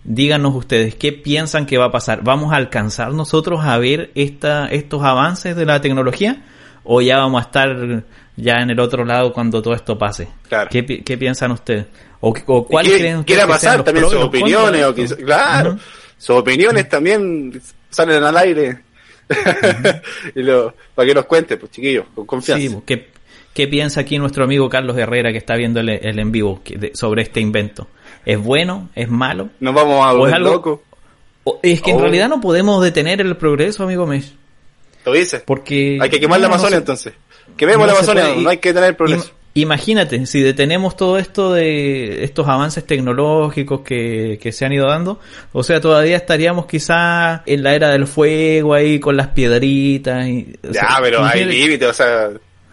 díganos 0.05 0.55
ustedes, 0.55 0.95
¿qué 0.97 1.13
piensan 1.13 1.67
que 1.67 1.79
va 1.79 1.87
a 1.87 1.91
pasar? 1.91 2.23
¿Vamos 2.25 2.53
a 2.53 2.57
alcanzar 2.57 3.13
nosotros 3.13 3.61
a 3.63 3.79
ver 3.79 4.11
esta, 4.15 4.67
estos 4.67 5.03
avances 5.05 5.55
de 5.55 5.65
la 5.65 5.81
tecnología? 5.81 6.43
¿O 6.85 7.01
ya 7.01 7.19
vamos 7.19 7.41
a 7.41 7.45
estar 7.45 8.03
ya 8.37 8.55
en 8.57 8.71
el 8.71 8.81
otro 8.81 9.05
lado 9.05 9.33
cuando 9.33 9.63
todo 9.63 9.75
esto 9.75 9.97
pase? 9.97 10.29
Claro. 10.49 10.69
¿Qué, 10.73 10.83
pi- 10.83 11.03
qué 11.03 11.17
piensan 11.17 11.53
ustedes? 11.53 11.87
¿O, 12.21 12.35
o 12.47 12.67
cuál 12.67 12.87
¿Qué 12.87 12.99
creen 12.99 13.23
quiera 13.23 13.45
ustedes 13.45 13.61
sean 13.61 13.73
pasar 13.79 13.85
también 13.85 14.07
sus 14.11 14.15
opiniones? 14.17 14.85
O 14.85 14.95
que, 14.95 15.07
claro, 15.07 15.79
sus 16.19 16.37
opiniones 16.37 16.89
también 16.89 17.63
salen 17.89 18.25
al 18.25 18.37
aire. 18.37 18.81
y 20.35 20.43
lo, 20.43 20.75
para 20.95 21.09
que 21.09 21.15
nos 21.15 21.25
cuente, 21.27 21.57
pues 21.57 21.71
chiquillos, 21.73 22.07
con 22.15 22.27
confianza. 22.27 22.67
Sí, 22.69 22.77
¿qué, 22.87 23.09
qué 23.55 23.69
piensa 23.69 24.01
aquí 24.01 24.19
nuestro 24.19 24.45
amigo 24.45 24.69
Carlos 24.69 24.97
Herrera 24.97 25.33
que 25.33 25.39
está 25.39 25.55
viendo 25.57 25.81
el, 25.81 25.89
el 25.91 26.19
en 26.19 26.33
vivo 26.33 26.61
que- 26.65 26.77
de- 26.77 26.93
sobre 26.95 27.23
este 27.23 27.41
invento? 27.41 27.89
¿Es 28.25 28.39
bueno? 28.39 28.89
¿Es 28.95 29.09
malo? 29.09 29.51
Nos 29.61 29.75
vamos 29.75 30.05
a 30.05 30.13
¿O 30.13 30.27
es 30.27 30.33
volver 30.33 30.41
locos. 30.41 30.81
Es 31.63 31.83
que 31.83 31.91
en 31.91 31.97
Oh. 31.97 32.01
realidad 32.01 32.29
no 32.29 32.41
podemos 32.41 32.83
detener 32.85 33.21
el 33.21 33.37
progreso, 33.37 33.83
amigo 33.83 34.07
Mesh. 34.07 34.33
¿Lo 35.05 35.13
dices? 35.13 35.43
Porque... 35.45 35.99
Hay 36.01 36.09
que 36.09 36.21
quemar 36.21 36.39
la 36.41 36.47
no 36.47 36.55
Amazonia 36.55 36.77
se- 36.77 36.81
entonces. 36.83 37.13
Quememos 37.57 37.81
no 37.81 37.87
la 37.87 37.93
Amazonia, 37.99 38.23
puede. 38.29 38.43
no 38.43 38.51
hay 38.51 38.59
que 38.59 38.73
tener 38.73 38.97
progreso. 38.97 39.33
Imagínate, 39.55 40.25
si 40.27 40.41
detenemos 40.41 40.97
todo 40.97 41.19
esto 41.19 41.53
de 41.53 42.25
estos 42.25 42.49
avances 42.49 42.87
tecnológicos 42.87 43.83
que, 43.83 44.39
que 44.41 44.51
se 44.51 44.65
han 44.65 44.73
ido 44.73 44.87
dando, 44.87 45.21
o 45.53 45.63
sea, 45.63 45.79
todavía 45.79 46.17
estaríamos 46.17 46.65
quizá 46.65 47.43
en 47.45 47.63
la 47.63 47.75
era 47.75 47.91
del 47.91 48.07
fuego 48.07 48.73
ahí 48.73 48.99
con 48.99 49.15
las 49.17 49.29
piedritas. 49.29 50.27
Y, 50.27 50.57
Ya, 50.63 50.73
sea, 50.73 50.99
pero 51.03 51.23
hay 51.23 51.45
límites, 51.45 51.87
o 51.87 51.93
sea, 51.93 52.31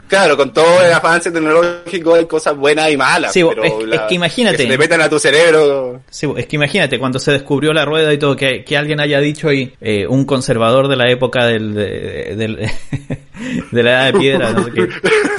claro, 0.09 0.35
con 0.35 0.51
todo 0.51 0.81
el 0.83 0.91
avance 0.91 1.31
tecnológico 1.31 2.15
hay 2.15 2.25
cosas 2.25 2.57
buenas 2.57 2.91
y 2.91 2.97
malas, 2.97 3.31
Sí, 3.31 3.43
pero 3.47 3.63
es- 3.63 3.73
es 3.93 4.01
que 4.01 4.15
imagínate. 4.15 4.57
que 4.65 4.71
se 4.71 4.77
metan 4.77 4.99
a 5.01 5.09
tu 5.09 5.19
cerebro, 5.19 6.01
Sí, 6.09 6.27
es 6.35 6.45
que 6.47 6.55
imagínate, 6.57 6.99
cuando 6.99 7.19
se 7.19 7.31
descubrió 7.31 7.71
la 7.71 7.85
rueda 7.85 8.11
y 8.13 8.17
todo, 8.17 8.35
que, 8.35 8.63
que 8.65 8.75
alguien 8.75 8.99
haya 8.99 9.19
dicho 9.19 9.47
ahí, 9.47 9.73
eh, 9.79 10.05
un 10.07 10.25
conservador 10.25 10.87
de 10.89 10.95
la 10.97 11.09
época 11.09 11.45
del, 11.45 11.73
de, 11.73 12.35
del- 12.35 12.57
de 13.71 13.83
la 13.83 13.91
edad 13.91 14.05
de 14.13 14.19
piedra, 14.19 14.51
no 14.51 14.65
sé 14.65 14.71
qué. 14.71 14.87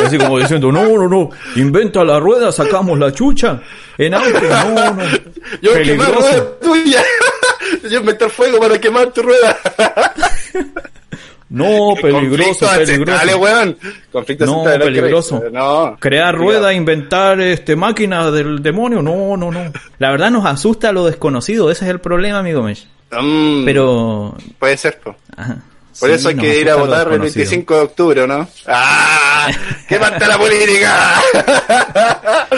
Así 0.05 0.17
como 0.17 0.39
diciendo, 0.39 0.73
no, 0.73 0.85
no, 0.97 1.09
no, 1.09 1.31
inventa 1.57 2.03
la 2.05 2.19
rueda, 2.19 2.51
sacamos 2.53 2.99
la 2.99 3.13
chucha 3.13 3.61
en 3.99 4.15
auto, 4.15 4.41
no, 4.41 4.95
no. 4.95 5.03
yo 5.61 5.73
a 5.73 5.83
quemar 5.83 6.07
peligroso. 6.13 6.21
rueda 6.21 6.59
tuya, 6.61 7.03
yo 7.91 8.03
meter 8.03 8.31
fuego 8.31 8.59
para 8.61 8.79
quemar 8.81 9.13
tu 9.13 9.23
rueda. 9.23 9.59
No, 11.51 11.95
peligroso, 12.01 12.67
peligroso. 12.77 13.39
weón. 13.39 13.77
Conflictos 14.13 14.49
No, 14.49 14.63
peligroso. 14.65 15.43
No. 15.53 15.97
Crear 16.01 16.35
rueda, 16.35 16.73
inventar 16.73 17.41
este 17.41 17.77
máquinas 17.77 18.33
del 18.33 18.63
demonio, 18.63 19.03
no, 19.03 19.37
no, 19.37 19.51
no. 19.51 19.73
La 19.99 20.11
verdad 20.13 20.31
nos 20.31 20.47
asusta 20.47 20.93
lo 20.93 21.07
desconocido, 21.07 21.71
ese 21.71 21.85
es 21.85 21.91
el 21.91 22.01
problema, 22.01 22.39
amigo 22.39 22.63
Mesh. 22.63 22.87
Mm, 23.11 23.65
Pero... 23.65 24.37
Puede 24.61 24.77
ser, 24.77 25.01
po. 25.01 25.17
ajá, 25.37 25.57
Por 25.99 26.09
sí, 26.11 26.15
eso 26.15 26.29
hay 26.29 26.37
que 26.37 26.61
ir 26.61 26.71
a 26.71 26.77
votar 26.77 27.09
el 27.09 27.21
desconocido. 27.21 27.35
25 27.51 27.75
de 27.75 27.81
octubre, 27.81 28.27
¿no? 28.29 28.49
¡Ah! 28.69 29.49
¡Qué 29.89 29.99
falta 29.99 30.29
la 30.29 30.39
política! 30.39 31.21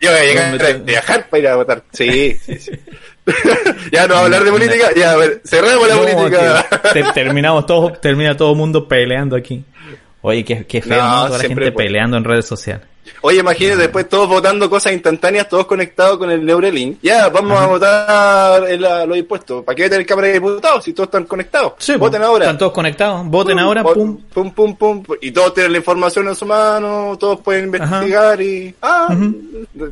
Yo 0.00 0.10
voy 0.10 0.18
a 0.20 0.24
llegar 0.24 0.66
a 0.66 0.72
viajar 0.78 1.28
para 1.28 1.38
ir 1.40 1.48
a 1.48 1.56
votar. 1.56 1.82
Sí, 1.92 2.36
sí, 2.44 2.58
sí. 2.58 2.72
ya 3.92 4.06
no 4.06 4.16
hablar 4.16 4.44
de 4.44 4.50
política. 4.50 4.88
Ya, 4.96 5.12
a 5.12 5.16
ver, 5.16 5.40
cerramos 5.44 5.88
la 5.88 5.94
No, 5.94 6.00
política. 6.02 6.66
te- 6.92 7.04
terminamos 7.14 7.66
todo, 7.66 7.92
termina 7.92 8.36
todo 8.36 8.52
el 8.52 8.56
mundo 8.58 8.86
peleando 8.88 9.36
aquí. 9.36 9.64
Oye, 10.22 10.44
qué, 10.44 10.66
qué 10.66 10.82
feo, 10.82 10.98
No, 10.98 11.08
¿no? 11.16 11.26
Toda 11.26 11.38
la 11.38 11.44
gente 11.44 11.72
puede. 11.72 11.86
peleando 11.86 12.16
en 12.16 12.24
redes 12.24 12.46
sociales. 12.46 12.86
Oye, 13.22 13.40
imagínate 13.40 13.82
después 13.82 14.08
todos 14.08 14.28
votando 14.28 14.70
cosas 14.70 14.92
instantáneas, 14.92 15.48
todos 15.48 15.66
conectados 15.66 16.16
con 16.18 16.30
el 16.30 16.44
Neuralink. 16.44 16.98
Ya, 17.02 17.28
vamos 17.28 17.58
a 17.58 17.66
votar 17.66 18.70
en 18.70 18.80
la- 18.80 19.04
los 19.04 19.16
impuestos. 19.18 19.64
¿Para 19.64 19.76
qué 19.76 19.90
tener 19.90 20.06
cámara 20.06 20.28
de 20.28 20.34
diputados 20.34 20.84
si 20.84 20.92
todos 20.92 21.08
están 21.08 21.24
conectados? 21.24 21.72
Voten 21.98 22.22
ahora. 22.22 22.44
Están 22.46 22.58
todos 22.58 22.72
conectados. 22.72 23.26
Voten 23.26 23.58
ahora, 23.58 23.82
Pum, 23.82 23.94
pum. 23.94 24.16
pum, 24.32 24.50
pum, 24.52 24.76
pum, 24.76 25.02
pum. 25.02 25.16
Y 25.20 25.30
todos 25.32 25.52
tienen 25.54 25.72
la 25.72 25.78
información 25.78 26.28
en 26.28 26.34
su 26.34 26.46
mano, 26.46 27.16
todos 27.18 27.40
pueden 27.40 27.64
investigar 27.66 28.40
y... 28.40 28.74
Ah, 28.80 29.14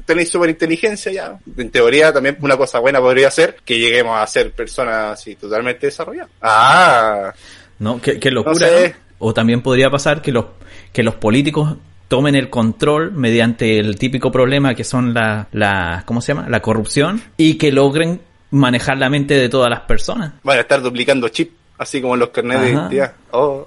tenéis 0.06 0.30
super 0.30 0.48
inteligencia 0.50 1.12
ya. 1.12 1.38
En 1.56 1.70
teoría 1.70 2.12
también 2.12 2.36
una 2.40 2.56
cosa 2.56 2.78
buena 2.78 3.00
podría 3.00 3.30
ser 3.30 3.56
que 3.64 3.78
lleguemos 3.78 4.18
a 4.18 4.26
ser 4.26 4.52
personas 4.52 5.18
así 5.18 5.34
totalmente 5.36 5.86
desarrolladas. 5.86 6.30
Ah, 6.40 7.32
¿No? 7.78 8.00
Qué, 8.00 8.18
qué 8.18 8.30
locura. 8.30 8.54
No 8.54 8.58
sé. 8.58 8.88
¿no? 8.90 9.26
O 9.26 9.34
también 9.34 9.60
podría 9.62 9.90
pasar 9.90 10.22
que 10.22 10.30
los, 10.32 10.44
que 10.92 11.02
los 11.02 11.14
políticos 11.16 11.76
tomen 12.08 12.34
el 12.34 12.48
control 12.50 13.12
mediante 13.12 13.78
el 13.78 13.96
típico 13.98 14.32
problema 14.32 14.74
que 14.74 14.84
son 14.84 15.12
la, 15.14 15.46
la, 15.52 16.02
¿cómo 16.06 16.20
se 16.20 16.32
llama? 16.34 16.48
La 16.48 16.60
corrupción 16.60 17.20
y 17.36 17.54
que 17.58 17.70
logren 17.70 18.20
manejar 18.50 18.96
la 18.98 19.10
mente 19.10 19.34
de 19.34 19.48
todas 19.48 19.68
las 19.70 19.80
personas. 19.80 20.32
van 20.42 20.58
a 20.58 20.62
estar 20.62 20.80
duplicando 20.80 21.28
chip, 21.28 21.52
así 21.76 22.00
como 22.00 22.16
los 22.16 22.30
carnets 22.30 22.62
de 22.62 22.70
identidad. 22.70 23.12
Oh. 23.30 23.66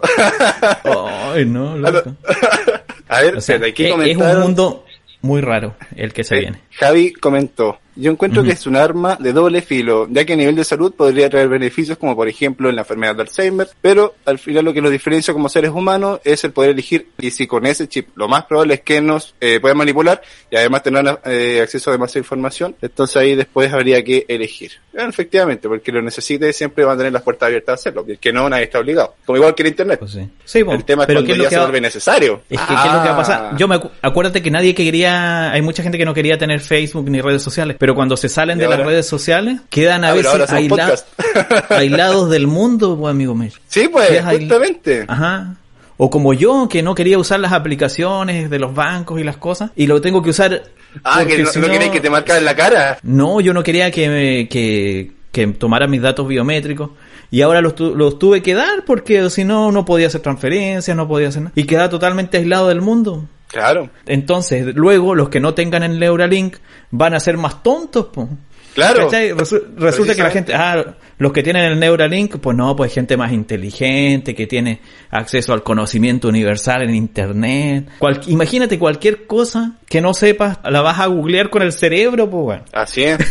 Ay, 1.34 1.46
no, 1.46 1.78
loco. 1.78 2.16
a 3.08 3.22
ver, 3.22 3.38
O 3.38 3.42
sea, 3.42 3.56
espérate, 3.58 3.70
aquí 3.72 3.86
es, 3.86 4.12
es 4.12 4.18
un 4.18 4.40
mundo 4.42 4.86
muy 5.22 5.42
raro 5.42 5.76
el 5.96 6.14
que 6.14 6.24
se 6.24 6.36
Eh, 6.36 6.40
viene. 6.40 6.62
Javi 6.80 7.14
comentó, 7.14 7.80
yo 7.96 8.12
encuentro 8.12 8.44
que 8.44 8.52
es 8.52 8.66
un 8.68 8.76
arma 8.76 9.18
de 9.20 9.34
doble 9.34 9.62
filo, 9.62 10.08
ya 10.10 10.26
que 10.26 10.34
a 10.34 10.36
nivel 10.36 10.56
de 10.56 10.64
salud 10.64 10.94
podría 10.94 11.30
traer 11.30 11.48
beneficios 11.50 11.98
como 11.98 12.16
por 12.16 12.28
ejemplo 12.28 12.70
en 12.70 12.76
la 12.76 12.82
enfermedad 12.82 13.16
de 13.16 13.24
Alzheimer, 13.24 13.68
pero 13.82 14.16
al 14.26 14.40
final 14.40 14.66
lo 14.66 14.74
que 14.74 14.82
nos 14.82 14.92
diferencia 14.92 15.34
como 15.34 15.50
seres 15.50 15.72
humanos 15.72 16.20
es 16.24 16.44
el 16.44 16.52
poder 16.52 16.72
elegir 16.72 17.08
y 17.20 17.32
si 17.32 17.48
con 17.48 17.66
ese 17.66 17.88
chip 17.88 18.10
lo 18.16 18.28
más 18.28 18.46
probable 18.46 18.76
es 18.76 18.82
que 18.82 19.02
nos 19.02 19.36
eh, 19.42 19.60
puedan 19.60 19.78
manipular 19.78 20.22
y 20.50 20.56
además 20.56 20.84
tener 20.84 21.20
eh, 21.26 21.60
acceso 21.62 21.90
a 21.90 21.94
demasiada 21.94 22.20
información, 22.22 22.76
entonces 22.82 23.16
ahí 23.18 23.36
después 23.36 23.72
habría 23.74 24.04
que 24.04 24.26
elegir. 24.28 24.72
Bueno, 24.94 25.10
efectivamente, 25.10 25.68
porque 25.68 25.92
lo 25.92 26.02
necesite 26.02 26.52
siempre 26.54 26.84
van 26.86 26.96
a 26.96 26.98
tener 26.98 27.14
las 27.14 27.22
puertas 27.24 27.48
abiertas 27.48 27.72
a 27.72 27.76
hacerlo, 27.76 28.06
y 28.08 28.12
el 28.12 28.20
que 28.20 28.32
no 28.34 28.48
nadie 28.50 28.66
está 28.66 28.80
obligado, 28.80 29.16
como 29.26 29.38
igual 29.38 29.56
que 29.56 29.64
el 29.64 29.70
internet. 29.70 30.00
Pues 30.00 30.12
sí. 30.12 30.30
Sí, 30.46 30.64
po, 30.64 30.74
el 30.74 30.84
tema 30.84 31.04
es 31.04 31.08
cuando 31.08 31.26
¿qué 31.26 31.32
es 31.34 31.38
ya 31.40 31.50
se 31.50 31.60
vuelve 31.60 31.82
necesario. 31.82 32.42
Es 32.50 32.60
que, 32.60 32.68
¿qué 32.68 32.74
es 32.74 32.94
lo 32.94 33.02
que 33.02 33.10
va 33.10 33.10
a 33.10 33.14
Ah. 33.14 33.18
pasar? 33.18 33.58
Yo 33.58 33.68
me 33.68 33.76
acu- 33.76 33.92
acuérdate 34.02 34.42
que 34.42 34.52
nadie 34.52 34.76
quería, 34.76 35.52
hay 35.52 35.62
mucha 35.62 35.84
gente 35.84 35.98
que 35.98 36.06
no 36.06 36.14
quería 36.14 36.38
tener 36.38 36.60
Facebook 36.60 37.10
ni 37.10 37.22
redes 37.22 37.42
sociales, 37.42 37.78
pero 37.80 37.91
cuando 37.96 38.18
se 38.18 38.30
salen 38.30 38.58
de 38.58 38.68
las 38.68 38.80
redes 38.86 39.08
sociales, 39.08 39.62
quedan 39.70 40.04
a 40.04 40.14
pero 40.14 40.32
veces 40.38 40.52
aislados 41.70 42.30
del 42.30 42.48
mundo, 42.48 42.98
pues, 43.00 43.12
amigo 43.12 43.36
mío. 43.36 43.52
Sí, 43.68 43.88
pues, 43.92 44.22
justamente. 44.24 45.06
Ajá. 45.08 45.56
O 45.98 46.10
como 46.10 46.34
yo, 46.34 46.68
que 46.68 46.82
no 46.82 46.96
quería 46.96 47.20
usar 47.20 47.40
las 47.40 47.52
aplicaciones 47.52 48.50
de 48.50 48.60
los 48.60 48.74
bancos 48.74 49.20
y 49.20 49.24
las 49.24 49.38
cosas, 49.38 49.70
y 49.76 49.86
lo 49.88 50.02
tengo 50.02 50.22
que 50.24 50.32
usar. 50.32 50.64
Ah, 51.04 51.24
que 51.26 51.38
no, 51.44 51.50
si 51.50 51.60
no 51.60 51.68
queréis 51.70 51.92
que 51.92 52.02
te 52.02 52.10
marcara 52.10 52.40
en 52.40 52.46
la 52.46 52.56
cara. 52.56 52.98
No, 53.04 53.40
yo 53.40 53.54
no 53.54 53.62
quería 53.64 53.92
que, 53.92 54.10
me- 54.10 54.48
que, 54.50 55.12
que 55.32 55.48
tomara 55.48 55.88
mis 55.88 56.02
datos 56.02 56.28
biométricos. 56.28 56.90
Y 57.30 57.42
ahora 57.44 57.62
los, 57.62 57.76
tu- 57.76 57.96
los 57.96 58.20
tuve 58.20 58.42
que 58.42 58.54
dar 58.56 58.84
porque 58.86 59.30
si 59.30 59.46
no, 59.46 59.72
no 59.72 59.86
podía 59.86 60.08
hacer 60.08 60.22
transferencias, 60.22 60.98
no 60.98 61.08
podía 61.08 61.30
hacer 61.30 61.44
nada. 61.44 61.54
Y 61.56 61.64
queda 61.66 61.88
totalmente 61.90 62.38
aislado 62.38 62.68
del 62.68 62.82
mundo. 62.82 63.26
Claro, 63.52 63.90
Entonces, 64.06 64.74
luego 64.76 65.14
los 65.16 65.30
que 65.30 65.40
no 65.40 65.54
tengan 65.54 65.84
el 65.84 66.00
Neuralink 66.00 66.56
van 66.92 67.14
a 67.14 67.20
ser 67.20 67.38
más 67.38 67.62
tontos, 67.64 68.06
po. 68.08 68.30
claro. 68.74 69.10
Resulta 69.78 70.16
que 70.16 70.24
la 70.24 70.30
gente, 70.32 70.54
ah, 70.54 70.96
los 71.18 71.34
que 71.34 71.44
tienen 71.44 71.66
el 71.66 71.78
Neuralink, 71.80 72.38
pues 72.38 72.56
no, 72.56 72.76
pues 72.76 72.94
gente 72.94 73.18
más 73.18 73.32
inteligente, 73.34 74.34
que 74.34 74.48
tiene 74.48 74.80
acceso 75.10 75.52
al 75.54 75.64
conocimiento 75.64 76.30
universal 76.30 76.84
en 76.84 76.96
internet. 76.96 77.90
Cual- 78.00 78.22
imagínate 78.28 78.80
cualquier 78.80 79.28
cosa 79.28 79.74
que 79.88 80.00
no 80.02 80.14
sepas, 80.14 80.60
la 80.70 80.82
vas 80.82 81.00
a 81.00 81.08
googlear 81.08 81.50
con 81.50 81.62
el 81.62 81.74
cerebro, 81.74 82.30
pues 82.30 82.44
bueno. 82.44 82.64
Así 82.72 83.04
es. 83.04 83.18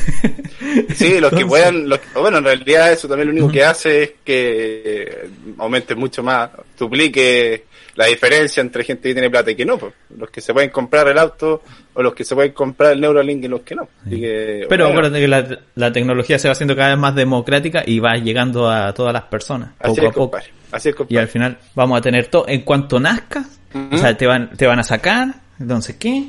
Sí, 0.94 1.18
los 1.18 1.32
que 1.32 1.46
puedan, 1.46 1.88
los- 1.88 1.98
bueno, 2.14 2.38
en 2.38 2.44
realidad 2.44 2.92
eso 2.92 3.08
también 3.08 3.28
lo 3.28 3.32
único 3.32 3.50
que 3.50 3.64
hace 3.64 4.02
es 4.02 4.10
que 4.22 4.82
eh, 4.84 5.28
aumente 5.58 5.94
mucho 5.96 6.22
más, 6.22 6.50
duplique 6.78 7.64
la 7.96 8.06
diferencia 8.06 8.60
entre 8.60 8.84
gente 8.84 9.08
que 9.08 9.14
tiene 9.14 9.30
plata 9.30 9.50
y 9.50 9.54
que 9.56 9.64
no, 9.64 9.78
pues. 9.78 9.92
los 10.16 10.30
que 10.30 10.40
se 10.40 10.52
pueden 10.52 10.70
comprar 10.70 11.08
el 11.08 11.18
auto 11.18 11.62
o 11.94 12.02
los 12.02 12.14
que 12.14 12.24
se 12.24 12.34
pueden 12.34 12.52
comprar 12.52 12.92
el 12.92 13.00
Neuralink 13.00 13.44
y 13.44 13.48
los 13.48 13.60
que 13.62 13.74
no. 13.74 13.88
Así 14.06 14.20
que, 14.20 14.66
Pero 14.68 14.84
bueno, 14.86 14.98
acuérdate 14.98 15.20
que 15.20 15.28
la, 15.28 15.58
la 15.74 15.92
tecnología 15.92 16.38
se 16.38 16.48
va 16.48 16.52
haciendo 16.52 16.76
cada 16.76 16.90
vez 16.90 16.98
más 16.98 17.14
democrática 17.14 17.82
y 17.86 17.98
va 17.98 18.16
llegando 18.16 18.70
a 18.70 18.92
todas 18.94 19.12
las 19.12 19.22
personas, 19.24 19.70
así 19.80 19.88
poco 19.90 20.00
es, 20.02 20.06
a 20.08 20.12
poco. 20.12 20.30
compadre. 20.30 20.46
Así 20.72 20.88
es, 20.90 20.94
Y 21.08 21.16
al 21.16 21.28
final 21.28 21.58
vamos 21.74 21.98
a 21.98 22.00
tener 22.00 22.26
todo. 22.28 22.46
En 22.48 22.60
cuanto 22.62 23.00
nazcas, 23.00 23.58
o 23.92 23.96
sea, 23.98 24.16
te 24.16 24.26
van, 24.26 24.50
te 24.56 24.66
van 24.66 24.78
a 24.78 24.84
sacar, 24.84 25.34
sé 25.80 25.98
qué, 25.98 26.28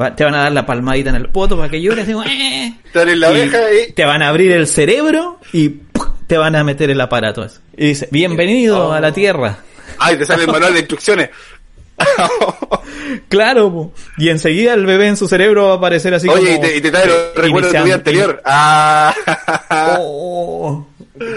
va- 0.00 0.16
te 0.16 0.24
van 0.24 0.34
a 0.34 0.38
dar 0.44 0.52
la 0.52 0.64
palmadita 0.64 1.10
en 1.10 1.16
el 1.16 1.28
poto 1.28 1.56
para 1.56 1.68
que 1.68 1.80
llores, 1.82 2.06
digo, 2.06 2.22
"Eh". 2.24 2.72
Estar 2.86 3.06
en 3.08 3.20
la 3.20 3.28
Y 3.28 3.40
oreja 3.40 3.58
y... 3.88 3.92
te 3.92 4.04
van 4.06 4.22
a 4.22 4.28
abrir 4.28 4.52
el 4.52 4.66
cerebro 4.66 5.38
y 5.52 5.80
te 6.26 6.38
van 6.38 6.56
a 6.56 6.64
meter 6.64 6.88
el 6.90 7.00
aparato 7.00 7.44
ese. 7.44 7.60
Y 7.76 7.88
dice, 7.88 8.08
bienvenido 8.10 8.88
Oh. 8.88 8.92
a 8.92 9.00
la 9.00 9.12
Tierra. 9.12 9.58
Ay, 9.98 10.16
te 10.16 10.26
sale 10.26 10.44
el 10.44 10.50
manual 10.50 10.72
de 10.72 10.80
instrucciones. 10.80 11.30
Claro, 13.28 13.70
po. 13.72 13.92
y 14.18 14.28
enseguida 14.30 14.74
el 14.74 14.86
bebé 14.86 15.06
en 15.08 15.16
su 15.16 15.28
cerebro 15.28 15.66
va 15.66 15.72
a 15.74 15.76
aparecer 15.76 16.14
así 16.14 16.28
Oye, 16.28 16.54
como... 16.54 16.66
y 16.66 16.68
te, 16.68 16.76
y 16.78 16.80
te 16.80 16.90
trae 16.90 17.06
los 17.06 17.14
eh, 17.16 17.30
recuerdos 17.36 17.72
de 17.72 17.78
tu 17.78 17.84
vida 17.84 17.94
anterior. 17.94 18.42
Ah. 18.44 19.14
Oh, 20.00 20.86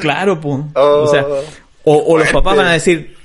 claro, 0.02 0.40
pues. 0.40 0.60
Oh. 0.76 1.04
O 1.04 1.08
sea, 1.08 1.26
o, 1.84 1.98
o 1.98 2.18
los 2.18 2.30
papás 2.30 2.56
van 2.58 2.68
a 2.68 2.74
decir, 2.74 3.16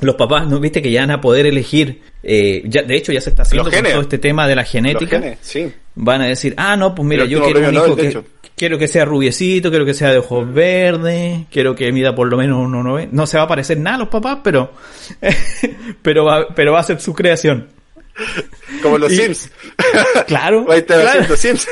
los 0.00 0.16
papás, 0.16 0.46
¿no 0.48 0.58
viste 0.58 0.82
que 0.82 0.90
ya 0.90 1.00
van 1.00 1.10
a 1.12 1.20
poder 1.20 1.46
elegir? 1.46 2.02
eh, 2.22 2.62
ya, 2.66 2.82
de 2.82 2.96
hecho, 2.96 3.12
ya 3.12 3.20
se 3.20 3.30
está 3.30 3.42
haciendo 3.42 3.68
Los 3.70 3.74
con 3.80 3.90
todo 3.90 4.00
este 4.02 4.18
tema 4.18 4.46
de 4.46 4.54
la 4.56 4.62
Los 4.62 4.70
genética. 4.70 5.20
genes, 5.20 5.38
sí. 5.42 5.72
Van 5.94 6.22
a 6.22 6.26
decir, 6.26 6.54
ah, 6.56 6.76
no, 6.76 6.94
pues 6.94 7.06
mira, 7.06 7.24
yo 7.24 7.42
quiero 7.44 7.60
un 7.68 7.74
hijo 7.74 7.88
Nobel, 7.88 8.12
que. 8.12 8.22
Quiero 8.62 8.78
que 8.78 8.86
sea 8.86 9.04
rubiecito, 9.04 9.70
quiero 9.70 9.84
que 9.84 9.92
sea 9.92 10.12
de 10.12 10.18
ojos 10.18 10.54
verdes, 10.54 11.46
quiero 11.50 11.74
que 11.74 11.90
mida 11.90 12.14
por 12.14 12.28
lo 12.30 12.36
menos 12.36 12.58
1,90. 12.58 13.08
No 13.10 13.26
se 13.26 13.36
va 13.36 13.42
a 13.42 13.48
parecer 13.48 13.76
nada 13.76 13.96
a 13.96 13.98
los 13.98 14.08
papás, 14.08 14.38
pero, 14.44 14.70
pero 16.02 16.24
va, 16.24 16.46
pero 16.54 16.72
va 16.72 16.78
a 16.78 16.84
ser 16.84 17.00
su 17.00 17.12
creación. 17.12 17.70
Como 18.80 18.98
los 18.98 19.10
Sims. 19.10 19.50
Claro. 20.28 20.64
Va 20.64 20.74
a 20.74 20.76
estar 20.76 21.00
claro. 21.00 21.22
haciendo 21.22 21.36
Sims. 21.36 21.66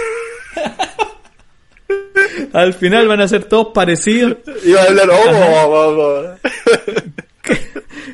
Al 2.54 2.74
final 2.74 3.06
van 3.06 3.20
a 3.20 3.28
ser 3.28 3.44
todos 3.44 3.68
parecidos. 3.72 4.38
Iba 4.64 4.82
a 4.82 4.86
hablar, 4.86 5.10
oh, 5.10 5.14
oh, 5.14 5.66
oh, 5.68 5.96
oh. 5.96 6.34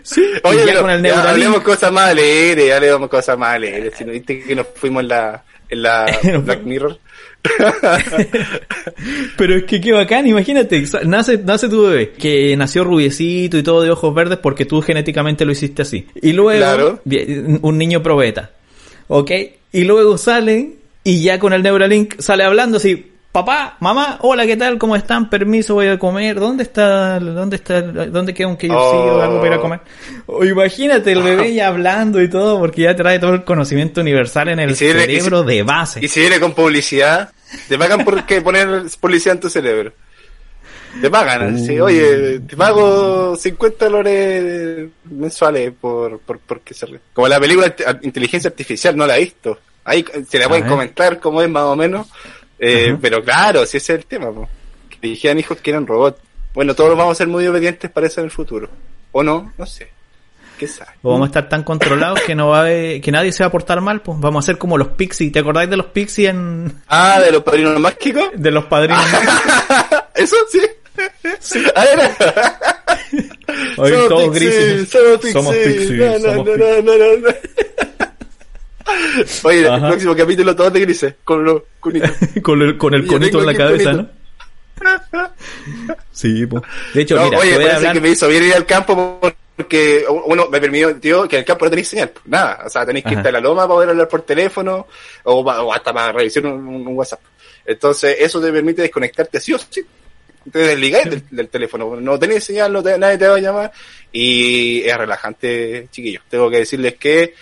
Sí, 0.03 0.23
Oye, 0.43 0.59
ya 0.59 0.67
pero 0.67 0.83
con 0.83 0.91
el 0.91 1.03
ya 1.03 1.31
hablemos 1.31 1.63
cosas 1.63 1.91
más 1.91 2.11
alegres, 2.11 2.67
ya 2.69 2.77
hablemos 2.77 3.09
cosas 3.09 3.39
más 3.39 3.55
alegres. 3.55 3.95
Si 3.97 4.05
no 4.05 4.13
viste 4.13 4.45
que 4.45 4.55
nos 4.55 4.67
fuimos 4.75 5.01
en 5.03 5.09
la, 5.09 5.45
en 5.71 5.83
la 5.83 6.05
Black 6.45 6.63
Mirror. 6.63 6.99
Pero 9.37 9.57
es 9.57 9.65
que 9.65 9.81
qué 9.81 9.93
bacán, 9.93 10.27
imagínate, 10.27 10.85
nace, 11.05 11.39
nace 11.39 11.69
tu 11.69 11.83
bebé, 11.87 12.11
que 12.13 12.57
nació 12.57 12.85
rubiecito 12.85 13.59
y 13.59 13.63
todo 13.63 13.83
de 13.83 13.91
ojos 13.91 14.15
verdes 14.15 14.39
porque 14.39 14.65
tú 14.65 14.81
genéticamente 14.83 15.45
lo 15.45 15.53
hiciste 15.53 15.83
así. 15.83 16.07
Y 16.21 16.33
luego, 16.33 16.59
Claro. 16.59 17.01
un 17.63 17.79
niño 17.79 18.03
probeta, 18.03 18.51
¿ok? 19.09 19.31
Y 19.73 19.85
luego 19.85 20.17
sale, 20.19 20.71
y 21.05 21.23
ya 21.23 21.39
con 21.39 21.53
el 21.53 21.63
Neuralink 21.63 22.15
sale 22.21 22.45
hablando 22.45 22.79
así, 22.79 23.13
papá, 23.33 23.77
mamá, 23.81 24.19
hola, 24.23 24.47
¿qué 24.47 24.57
tal? 24.57 24.79
¿Cómo 24.79 24.97
están? 24.97 25.29
Permiso, 25.29 25.75
voy 25.75 25.89
a 25.89 25.99
comer. 25.99 26.41
¿Dónde 26.41 26.63
está, 26.63 27.21
dónde 27.21 27.57
está, 27.57 27.83
dónde 27.83 28.33
queda 28.33 28.49
un 28.49 28.57
KFC 28.57 28.71
o 28.73 29.17
Oh. 29.19 29.21
algo 29.21 29.37
para 29.41 29.49
ir 29.49 29.59
a 29.59 29.61
comer? 29.61 29.81
O 30.25 30.43
imagínate 30.43 31.13
el 31.13 31.23
bebé 31.23 31.53
ya 31.53 31.69
hablando 31.69 32.23
y 32.23 32.29
todo, 32.31 32.59
porque 32.59 32.83
ya 32.83 32.97
trae 32.97 33.19
todo 33.19 33.35
el 33.35 33.45
conocimiento 33.45 34.01
universal 34.01 34.49
en 34.49 34.61
el 34.61 34.75
si 34.75 34.87
si- 34.87 34.93
cerebro 34.93 35.43
de 35.43 35.63
base. 35.65 36.01
Y 36.03 36.09
si 36.09 36.21
viene 36.21 36.41
con 36.41 36.55
publicidad, 36.55 37.31
te 37.69 37.79
pagan 37.79 38.05
por 38.05 38.25
que 38.27 38.41
poner 38.41 38.85
publicidad 39.01 39.35
en 39.37 39.41
tu 39.41 39.49
cerebro. 39.51 39.93
Te 41.01 41.11
pagan, 41.11 41.55
Uh. 41.57 41.67
sí, 41.67 41.79
oye, 41.79 42.41
te 42.41 42.57
pago 42.57 43.37
50 43.37 43.89
dólares 43.89 44.89
mensuales 45.05 45.73
por, 45.79 46.19
por, 46.21 46.39
por 46.39 46.61
que 46.61 46.73
se 46.73 46.87
Como 47.13 47.29
la 47.29 47.39
película 47.39 47.75
Int- 47.77 47.99
Inteligencia 48.03 48.49
Artificial, 48.49 48.97
no 48.97 49.07
la 49.07 49.17
he 49.19 49.21
visto. 49.21 49.59
Ahí 49.85 50.05
se 50.29 50.39
la 50.39 50.49
pueden 50.49 50.67
comentar 50.67 51.21
cómo 51.21 51.43
es 51.43 51.51
más 51.51 51.65
o 51.65 51.77
menos. 51.77 52.07
Eh, 52.59 52.97
pero 53.01 53.23
claro, 53.23 53.67
si 53.67 53.77
ese 53.77 53.93
es 53.93 53.99
el 54.01 54.07
tema, 54.07 54.33
po. 54.33 54.49
que 54.89 55.09
dijeran 55.09 55.39
hijos 55.39 55.59
que 55.61 55.71
eran 55.71 55.87
robots. 55.87 56.19
Bueno, 56.55 56.75
todos 56.75 56.97
vamos 56.97 57.13
a 57.13 57.15
ser 57.17 57.27
muy 57.29 57.47
obedientes 57.47 57.91
para 57.91 58.07
eso 58.07 58.21
en 58.21 58.25
el 58.25 58.31
futuro. 58.31 58.71
¿O 59.13 59.23
no? 59.23 59.53
No 59.59 59.67
sé. 59.67 59.89
O 61.03 61.11
vamos 61.13 61.27
a 61.27 61.29
estar 61.29 61.49
tan 61.49 61.63
controlados 61.63 62.21
que 62.23 62.35
no 62.35 62.49
va 62.49 62.59
a 62.59 62.61
haber- 62.63 63.01
que 63.01 63.13
nadie 63.13 63.33
se 63.33 63.43
va 63.43 63.49
a 63.49 63.51
portar 63.53 63.81
mal, 63.81 64.01
pues 64.01 64.19
vamos 64.21 64.45
a 64.45 64.47
ser 64.47 64.59
como 64.59 64.79
los 64.79 64.89
Pixies. 64.89 65.33
¿Te 65.33 65.39
acordáis 65.41 65.69
de 65.71 65.77
los 65.77 65.87
Pixies 65.87 66.31
en 66.31 66.73
Ah, 66.89 67.21
de 67.21 67.33
los 67.33 67.43
padrinos 67.43 67.79
mágicos. 67.81 68.31
de 68.35 68.51
los 68.51 68.65
padrinos? 68.65 69.05
¿Eso 70.15 70.37
sí? 70.51 70.61
A 71.75 71.85
ver. 71.85 72.11
Hoy 73.77 73.91
Somos 73.93 74.09
todos 74.09 74.29
Pixies, 74.31 74.55
grises. 74.55 74.89
Somos 74.91 75.19
Pixies. 75.19 75.33
Somos 75.33 75.55
Pixies, 75.57 75.91
No, 75.99 76.07
no, 76.07 76.19
somos 76.19 76.37
no, 76.47 76.53
Pixies. 76.55 76.85
no, 76.85 76.93
no, 76.97 77.17
no. 77.17 77.35
Oye, 79.43 79.61
el 79.61 79.67
Ajá. 79.67 79.89
próximo 79.89 80.17
capítulo 80.17 80.55
todos 80.57 80.73
de 80.73 80.81
grises, 80.81 81.15
con 81.25 81.45
los 81.45 81.63
cunitos. 81.81 82.11
con 82.43 82.63
el, 82.63 82.79
con 82.79 82.95
el 82.95 83.07
conito 83.07 83.41
en 83.41 83.47
la 83.47 83.53
el 83.53 83.59
cabeza, 83.59 83.91
conito. 83.93 84.09
¿no? 85.13 85.31
Sí, 86.13 86.47
pues. 86.47 86.63
De 86.95 87.03
hecho, 87.03 87.17
No, 87.17 87.25
mira, 87.25 87.39
oye, 87.39 87.55
parece 87.57 87.77
hablar... 87.77 87.93
que 87.95 88.01
me 88.01 88.09
hizo 88.11 88.29
bien 88.29 88.45
ir 88.45 88.55
al 88.55 88.67
campo 88.67 89.19
porque 89.21 89.37
uno 90.27 90.49
me 90.49 90.61
permitió 90.61 91.27
que 91.29 91.37
en 91.37 91.41
el 91.41 91.45
campo 91.47 91.65
no 91.65 91.71
tenéis 91.71 91.89
señal. 91.89 92.11
pues, 92.11 92.27
Nada, 92.27 92.63
o 92.67 92.69
sea, 92.69 92.85
tenéis 92.85 93.05
que 93.05 93.11
Ajá. 93.11 93.19
irte 93.21 93.29
a 93.29 93.33
la 93.33 93.41
loma 93.41 93.63
para 93.63 93.75
poder 93.75 93.89
hablar 93.91 94.09
por 94.09 94.23
teléfono 94.23 94.87
o, 95.25 95.41
o 95.41 95.73
hasta 95.73 95.93
para 95.93 96.13
revisar 96.13 96.45
un, 96.47 96.87
WhatsApp. 96.89 97.21
Entonces, 97.65 98.17
eso 98.21 98.41
te 98.41 98.53
permite 98.53 98.83
desconectarte 98.83 99.41
sí 99.41 99.53
o 99.55 99.59
sí. 99.59 99.85
Te 100.53 100.59
desligáis 100.61 101.11
del, 101.11 101.23
del 101.31 101.49
teléfono. 101.49 101.97
No 101.97 102.19
tenés 102.19 102.45
señal, 102.45 102.73
no 102.73 102.83
te- 102.83 102.97
nadie 102.99 103.19
te 103.19 103.27
va 103.27 103.37
a 103.37 103.41
llamar. 103.41 103.73
Y 104.13 104.83
es 104.89 104.97
relajante, 104.97 105.89
chiquillos. 105.91 106.23
Tengo 106.29 106.49
que 106.51 106.59
decirles 106.59 106.95
que 106.95 107.35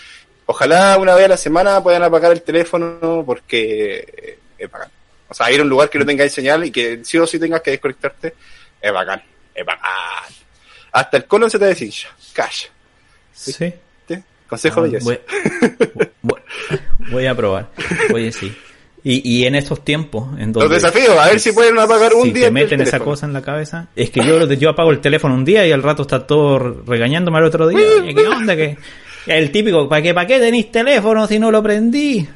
ojalá 0.46 0.96
una 0.98 1.14
vez 1.14 1.26
a 1.26 1.28
la 1.28 1.36
semana 1.36 1.82
puedan 1.82 2.02
apagar 2.02 2.32
el 2.32 2.42
teléfono 2.42 3.22
porque 3.26 4.38
es 4.56 4.70
bacán. 4.70 4.88
O 5.28 5.34
sea, 5.34 5.50
ir 5.50 5.60
a 5.60 5.62
un 5.64 5.68
lugar 5.68 5.90
que 5.90 5.98
no 5.98 6.06
tengáis 6.06 6.32
señal 6.32 6.64
y 6.64 6.70
que 6.70 7.00
sí 7.04 7.18
o 7.18 7.26
sí 7.26 7.38
tengas 7.38 7.60
que 7.60 7.72
desconectarte, 7.72 8.34
es 8.80 8.92
bacán. 8.92 9.22
Es 9.54 9.64
bacán. 9.66 9.90
Hasta 10.94 11.16
el 11.16 11.24
colon 11.26 11.50
se 11.50 11.58
te 11.58 11.64
deshincha. 11.66 12.08
Cash. 12.32 12.66
Sí. 13.32 13.52
¿Sí? 13.52 13.74
Consejo 14.48 14.80
Ah, 14.80 14.84
de 14.88 14.98
voy, 15.00 15.18
voy- 16.22 16.40
voy 17.10 17.26
a 17.26 17.34
probar. 17.34 17.70
Oye, 18.12 18.30
sí. 18.30 18.54
Y, 19.02 19.38
y 19.40 19.44
en 19.46 19.54
estos 19.56 19.84
tiempos, 19.84 20.28
en 20.38 20.52
donde... 20.52 20.68
Los 20.68 20.82
desafíos, 20.82 21.18
a 21.18 21.26
ver 21.26 21.40
si 21.40 21.52
pueden 21.52 21.76
apagar 21.78 22.14
un 22.14 22.22
si 22.24 22.30
día 22.32 22.42
te 22.44 22.46
el 22.46 22.52
meten 22.54 22.80
esa 22.80 23.00
cosa 23.00 23.26
en 23.26 23.32
la 23.32 23.42
cabeza. 23.42 23.88
Es 23.96 24.10
que 24.10 24.24
yo, 24.24 24.50
yo 24.52 24.70
apago 24.70 24.92
el 24.92 25.00
teléfono 25.00 25.34
un 25.34 25.44
día 25.44 25.66
y 25.66 25.72
al 25.72 25.82
rato 25.82 26.02
está 26.02 26.26
todo 26.26 26.58
regañándome 26.86 27.38
al 27.38 27.44
otro 27.44 27.66
día. 27.68 27.80
Oye, 28.00 28.14
¿Qué 28.14 28.26
onda? 28.28 28.56
que 28.56 28.78
El 29.26 29.50
típico, 29.50 29.88
¿para 29.88 30.00
qué, 30.00 30.14
para 30.14 30.26
qué 30.28 30.38
tenéis 30.38 30.70
teléfono 30.70 31.26
si 31.26 31.38
no 31.38 31.50
lo 31.50 31.62
prendí? 31.62 32.26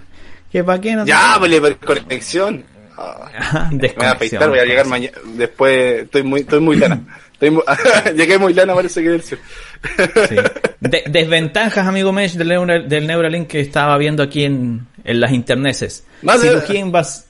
¿Que 0.50 0.64
para 0.64 0.80
qué 0.80 0.94
no 0.96 1.06
Ya, 1.06 1.36
pues 1.38 1.60
por 1.60 1.76
conexión. 1.78 2.64
Me 3.70 3.88
voy 3.96 4.04
a 4.06 4.10
afeitar, 4.10 4.48
voy 4.50 4.58
a 4.58 4.64
llegar 4.64 4.86
mañana. 4.86 5.16
Después, 5.36 6.02
estoy 6.02 6.22
muy, 6.24 6.40
estoy 6.40 6.60
muy 6.60 6.76
lana. 6.76 7.00
Muy- 7.40 7.62
Llegué 8.16 8.38
muy 8.38 8.52
lana, 8.54 8.74
parece 8.74 9.02
que 9.02 9.10
del 9.10 9.22
sur. 9.22 9.38
Sí. 10.28 10.36
De- 10.80 11.04
desventajas, 11.08 11.86
amigo 11.86 12.12
Mesh, 12.12 12.34
del, 12.34 12.48
Neura- 12.48 12.82
del 12.82 13.06
Neuralink 13.06 13.46
que 13.48 13.60
estaba 13.60 13.96
viendo 13.98 14.22
aquí 14.22 14.44
en, 14.44 14.86
en 15.04 15.20
las. 15.32 16.04
Más 16.22 16.42
de- 16.42 16.48
cirugía, 16.48 16.80
invas- 16.80 17.24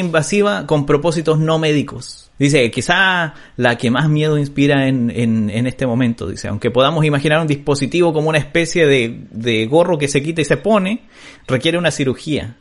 invasiva 0.00 0.66
con 0.66 0.86
propósitos 0.86 1.38
no 1.38 1.58
médicos. 1.58 2.30
Dice 2.38 2.62
que 2.62 2.70
quizá 2.70 3.34
la 3.56 3.76
que 3.76 3.90
más 3.90 4.08
miedo 4.08 4.38
inspira 4.38 4.86
en, 4.88 5.10
en, 5.10 5.50
en 5.50 5.66
este 5.66 5.86
momento. 5.86 6.28
Dice, 6.28 6.48
aunque 6.48 6.70
podamos 6.70 7.04
imaginar 7.04 7.40
un 7.40 7.46
dispositivo 7.48 8.12
como 8.12 8.28
una 8.28 8.38
especie 8.38 8.86
de, 8.86 9.22
de 9.30 9.66
gorro 9.66 9.98
que 9.98 10.06
se 10.08 10.22
quita 10.22 10.40
y 10.40 10.44
se 10.44 10.56
pone, 10.56 11.02
requiere 11.48 11.78
una 11.78 11.90
cirugía. 11.90 12.56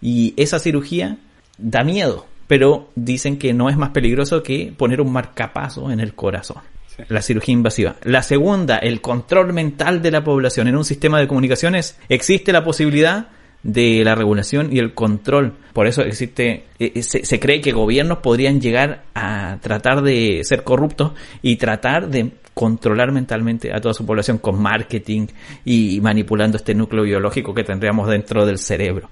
Y 0.00 0.34
esa 0.36 0.60
cirugía 0.60 1.16
da 1.58 1.82
miedo, 1.82 2.26
pero 2.48 2.88
dicen 2.96 3.38
que 3.38 3.54
no 3.54 3.68
es 3.68 3.76
más 3.76 3.90
peligroso 3.90 4.42
que 4.42 4.72
poner 4.76 5.00
un 5.00 5.12
marcapaso 5.12 5.92
en 5.92 6.00
el 6.00 6.14
corazón. 6.14 6.62
La 7.06 7.22
cirugía 7.22 7.52
invasiva. 7.52 7.94
La 8.02 8.24
segunda, 8.24 8.78
el 8.78 9.00
control 9.00 9.52
mental 9.52 10.02
de 10.02 10.10
la 10.10 10.24
población. 10.24 10.66
En 10.66 10.76
un 10.76 10.84
sistema 10.84 11.20
de 11.20 11.28
comunicaciones 11.28 11.96
existe 12.08 12.52
la 12.52 12.64
posibilidad 12.64 13.28
de 13.62 14.02
la 14.04 14.16
regulación 14.16 14.70
y 14.72 14.80
el 14.80 14.94
control. 14.94 15.52
Por 15.72 15.86
eso 15.86 16.02
existe, 16.02 16.64
eh, 16.80 17.02
se, 17.02 17.24
se 17.24 17.38
cree 17.38 17.60
que 17.60 17.70
gobiernos 17.70 18.18
podrían 18.18 18.60
llegar 18.60 19.04
a 19.14 19.58
tratar 19.60 20.02
de 20.02 20.40
ser 20.42 20.64
corruptos 20.64 21.12
y 21.40 21.56
tratar 21.56 22.08
de 22.08 22.32
controlar 22.54 23.12
mentalmente 23.12 23.72
a 23.72 23.80
toda 23.80 23.94
su 23.94 24.04
población 24.04 24.38
con 24.38 24.60
marketing 24.60 25.28
y 25.64 26.00
manipulando 26.00 26.56
este 26.56 26.74
núcleo 26.74 27.04
biológico 27.04 27.54
que 27.54 27.62
tendríamos 27.62 28.08
dentro 28.08 28.44
del 28.44 28.58
cerebro. 28.58 29.08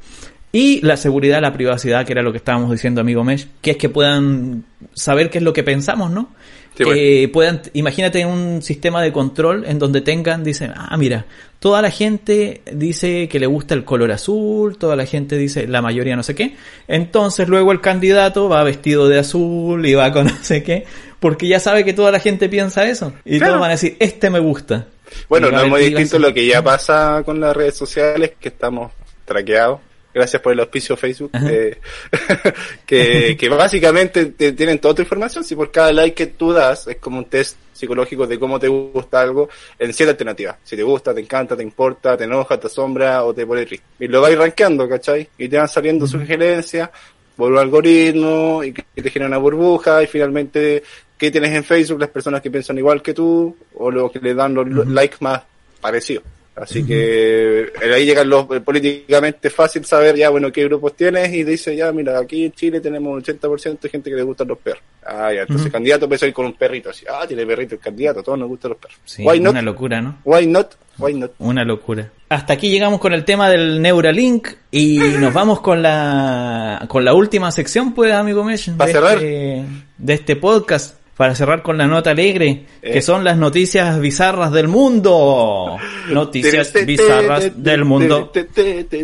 Y 0.52 0.80
la 0.84 0.96
seguridad, 0.96 1.40
la 1.42 1.52
privacidad, 1.52 2.06
que 2.06 2.12
era 2.12 2.22
lo 2.22 2.32
que 2.32 2.38
estábamos 2.38 2.70
diciendo, 2.70 3.00
amigo 3.00 3.24
Mesh, 3.24 3.46
que 3.60 3.72
es 3.72 3.76
que 3.76 3.88
puedan 3.88 4.64
saber 4.94 5.28
qué 5.30 5.38
es 5.38 5.44
lo 5.44 5.52
que 5.52 5.62
pensamos, 5.62 6.10
¿no? 6.10 6.30
Sí, 6.76 6.84
que 6.84 7.30
puedan, 7.32 7.62
imagínate 7.72 8.26
un 8.26 8.60
sistema 8.62 9.00
de 9.02 9.10
control 9.10 9.64
en 9.66 9.78
donde 9.78 10.02
tengan, 10.02 10.44
dicen, 10.44 10.72
ah, 10.76 10.94
mira, 10.98 11.24
toda 11.58 11.80
la 11.80 11.90
gente 11.90 12.60
dice 12.70 13.28
que 13.28 13.40
le 13.40 13.46
gusta 13.46 13.72
el 13.74 13.84
color 13.84 14.12
azul, 14.12 14.76
toda 14.76 14.94
la 14.94 15.06
gente 15.06 15.38
dice, 15.38 15.66
la 15.66 15.80
mayoría 15.80 16.16
no 16.16 16.22
sé 16.22 16.34
qué. 16.34 16.54
Entonces 16.86 17.48
luego 17.48 17.72
el 17.72 17.80
candidato 17.80 18.48
va 18.50 18.62
vestido 18.62 19.08
de 19.08 19.18
azul 19.18 19.86
y 19.86 19.94
va 19.94 20.12
con 20.12 20.26
no 20.26 20.36
sé 20.42 20.62
qué, 20.62 20.84
porque 21.18 21.48
ya 21.48 21.60
sabe 21.60 21.82
que 21.84 21.94
toda 21.94 22.10
la 22.12 22.20
gente 22.20 22.48
piensa 22.50 22.86
eso. 22.86 23.14
Y 23.24 23.38
Claro. 23.38 23.52
todos 23.52 23.60
van 23.62 23.70
a 23.70 23.74
decir, 23.74 23.96
este 23.98 24.28
me 24.28 24.38
gusta. 24.38 24.86
Bueno, 25.30 25.50
no 25.50 25.62
es 25.62 25.68
muy 25.68 25.80
distinto 25.80 26.18
lo 26.18 26.34
que 26.34 26.46
ya 26.46 26.62
pasa 26.62 27.22
con 27.24 27.40
las 27.40 27.56
redes 27.56 27.74
sociales, 27.76 28.32
que 28.38 28.48
estamos 28.48 28.92
traqueados. 29.24 29.80
Gracias 30.16 30.40
por 30.40 30.54
el 30.54 30.60
auspicio 30.60 30.96
Facebook. 30.96 31.30
Eh, 31.46 31.76
que, 32.86 33.36
que 33.38 33.48
básicamente 33.50 34.24
te- 34.26 34.52
tienen 34.52 34.78
toda 34.78 34.94
tu 34.94 35.02
información. 35.02 35.44
Si 35.44 35.54
por 35.54 35.70
cada 35.70 35.92
like 35.92 36.14
que 36.14 36.32
tú 36.32 36.54
das 36.54 36.86
es 36.88 36.96
como 36.96 37.18
un 37.18 37.26
test 37.26 37.58
psicológico 37.70 38.26
de 38.26 38.38
cómo 38.38 38.58
te 38.58 38.66
gusta 38.66 39.20
algo 39.20 39.50
en 39.78 39.92
siete 39.92 40.12
alternativas. 40.12 40.56
Si 40.64 40.74
te 40.74 40.82
gusta, 40.82 41.12
te 41.12 41.20
encanta, 41.20 41.54
te 41.54 41.62
importa, 41.62 42.16
te 42.16 42.24
enoja, 42.24 42.58
te 42.58 42.68
asombra 42.68 43.24
o 43.24 43.34
te 43.34 43.44
pone 43.44 43.66
triste. 43.66 43.84
Y 44.00 44.08
lo 44.08 44.22
vais 44.22 44.38
rankeando, 44.38 44.88
¿cachai? 44.88 45.28
Y 45.36 45.48
te 45.50 45.58
van 45.58 45.68
saliendo 45.68 46.06
sugerencias 46.06 46.88
por 47.36 47.52
un 47.52 47.58
algoritmo 47.58 48.64
y 48.64 48.72
que 48.72 49.02
te 49.02 49.10
genera 49.10 49.28
una 49.28 49.36
burbuja 49.36 50.02
y 50.02 50.06
finalmente 50.06 50.82
qué 51.18 51.30
tienes 51.30 51.52
en 51.54 51.62
Facebook 51.64 52.00
las 52.00 52.08
personas 52.08 52.40
que 52.40 52.50
piensan 52.50 52.78
igual 52.78 53.02
que 53.02 53.12
tú 53.12 53.54
o 53.74 53.90
los 53.90 54.10
que 54.10 54.20
le 54.20 54.32
dan 54.32 54.54
los 54.54 54.88
likes 54.88 55.16
más 55.20 55.42
parecidos. 55.78 56.24
Así 56.56 56.86
que 56.86 57.70
ahí 57.94 58.06
llegan 58.06 58.30
los 58.30 58.50
eh, 58.50 58.60
políticamente 58.60 59.50
fácil 59.50 59.84
saber 59.84 60.16
ya, 60.16 60.30
bueno, 60.30 60.50
qué 60.50 60.64
grupos 60.64 60.96
tienes 60.96 61.30
y 61.34 61.44
dice 61.44 61.76
ya, 61.76 61.92
mira, 61.92 62.18
aquí 62.18 62.46
en 62.46 62.52
Chile 62.52 62.80
tenemos 62.80 63.12
un 63.12 63.22
80% 63.22 63.78
de 63.78 63.88
gente 63.90 64.08
que 64.08 64.16
le 64.16 64.22
gustan 64.22 64.48
los 64.48 64.56
perros. 64.56 64.82
Ah, 65.04 65.30
ya, 65.34 65.42
entonces 65.42 65.66
el 65.66 65.72
candidato 65.72 66.06
empezó 66.06 66.24
a 66.24 66.28
ir 66.28 66.34
con 66.34 66.46
un 66.46 66.54
perrito 66.54 66.88
así, 66.88 67.04
ah, 67.10 67.26
tiene 67.28 67.44
perrito 67.44 67.74
el 67.74 67.80
candidato, 67.80 68.20
a 68.20 68.22
todos 68.22 68.38
nos 68.38 68.48
gustan 68.48 68.70
los 68.70 68.78
perros. 68.78 68.98
Sí, 69.04 69.22
una 69.22 69.60
locura, 69.60 70.00
¿no? 70.00 70.18
Why 70.24 70.46
not? 70.46 70.76
Why 70.98 71.12
not? 71.12 71.32
Una 71.38 71.62
locura. 71.62 72.10
Hasta 72.30 72.54
aquí 72.54 72.70
llegamos 72.70 73.00
con 73.00 73.12
el 73.12 73.26
tema 73.26 73.50
del 73.50 73.82
Neuralink 73.82 74.48
y 74.70 74.98
nos 74.98 75.34
vamos 75.34 75.60
con 75.60 75.82
la 75.82 76.86
con 76.88 77.04
la 77.04 77.12
última 77.12 77.52
sección, 77.52 77.92
pues, 77.92 78.12
amigo 78.14 78.42
Mesh, 78.42 78.70
de, 78.70 78.86
cerrar? 78.86 79.18
Este, 79.18 79.64
de 79.98 80.14
este 80.14 80.36
podcast 80.36 80.95
para 81.16 81.34
cerrar 81.34 81.62
con 81.62 81.78
la 81.78 81.86
nota 81.86 82.10
alegre, 82.10 82.66
que 82.82 83.00
son 83.00 83.24
las 83.24 83.38
noticias 83.38 83.98
bizarras 84.00 84.52
del 84.52 84.68
mundo. 84.68 85.78
Noticias 86.10 86.72
bizarras 86.84 87.52
del 87.56 87.86
mundo. 87.86 88.30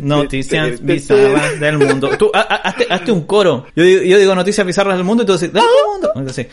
Noticias 0.03 0.83
bizarras 0.83 1.59
del 1.59 1.79
mundo. 1.79 2.11
Tú, 2.19 2.31
hazte, 2.35 2.87
hazte 2.91 3.13
un 3.13 3.23
coro. 3.23 3.67
Yo, 3.75 3.85
yo, 3.85 4.19
digo 4.19 4.35
noticias 4.35 4.67
bizarras 4.67 4.97
del 4.97 5.05
mundo 5.05 5.23
y 5.23 5.27
tú 5.27 5.33
dices, 5.33 5.53
del 5.53 5.63
mundo. 5.91 6.13
Entonces, 6.17 6.49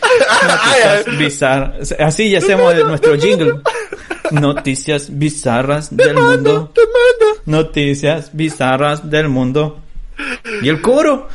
noticias 0.48 1.18
bizarras. 1.18 1.96
Así 2.00 2.30
ya 2.30 2.38
hacemos 2.38 2.74
nuestro 2.86 3.18
jingle. 3.18 3.56
Noticias 4.32 5.18
bizarras 5.18 5.96
del 5.96 6.16
mundo. 6.16 6.72
Noticias 7.46 8.30
bizarras 8.32 9.10
del 9.10 9.28
mundo. 9.28 9.80
¿Y 10.62 10.70
el 10.70 10.82
coro? 10.82 11.28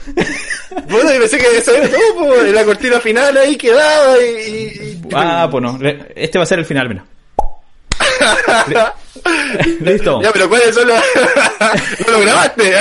Bueno, 0.89 1.15
y 1.15 1.19
pensé 1.19 1.39
que 1.39 1.59
eso 1.59 1.75
era 1.75 1.89
todo, 1.89 2.43
la 2.43 2.65
cortina 2.65 3.01
final 3.01 3.37
ahí 3.37 3.57
quedaba 3.57 4.19
y, 4.19 5.01
Ah, 5.13 5.49
pues 5.51 5.63
no, 5.63 5.79
este 6.15 6.39
va 6.39 6.45
a 6.45 6.47
ser 6.47 6.59
el 6.59 6.65
final, 6.65 6.89
mira. 6.89 7.05
Listo. 9.81 10.21
Ya, 10.23 10.33
pero 10.33 10.49
¿cuáles 10.49 10.75
son 10.75 10.89
los...? 10.89 10.99
no 12.07 12.13
lo 12.13 12.21
grabaste. 12.21 12.75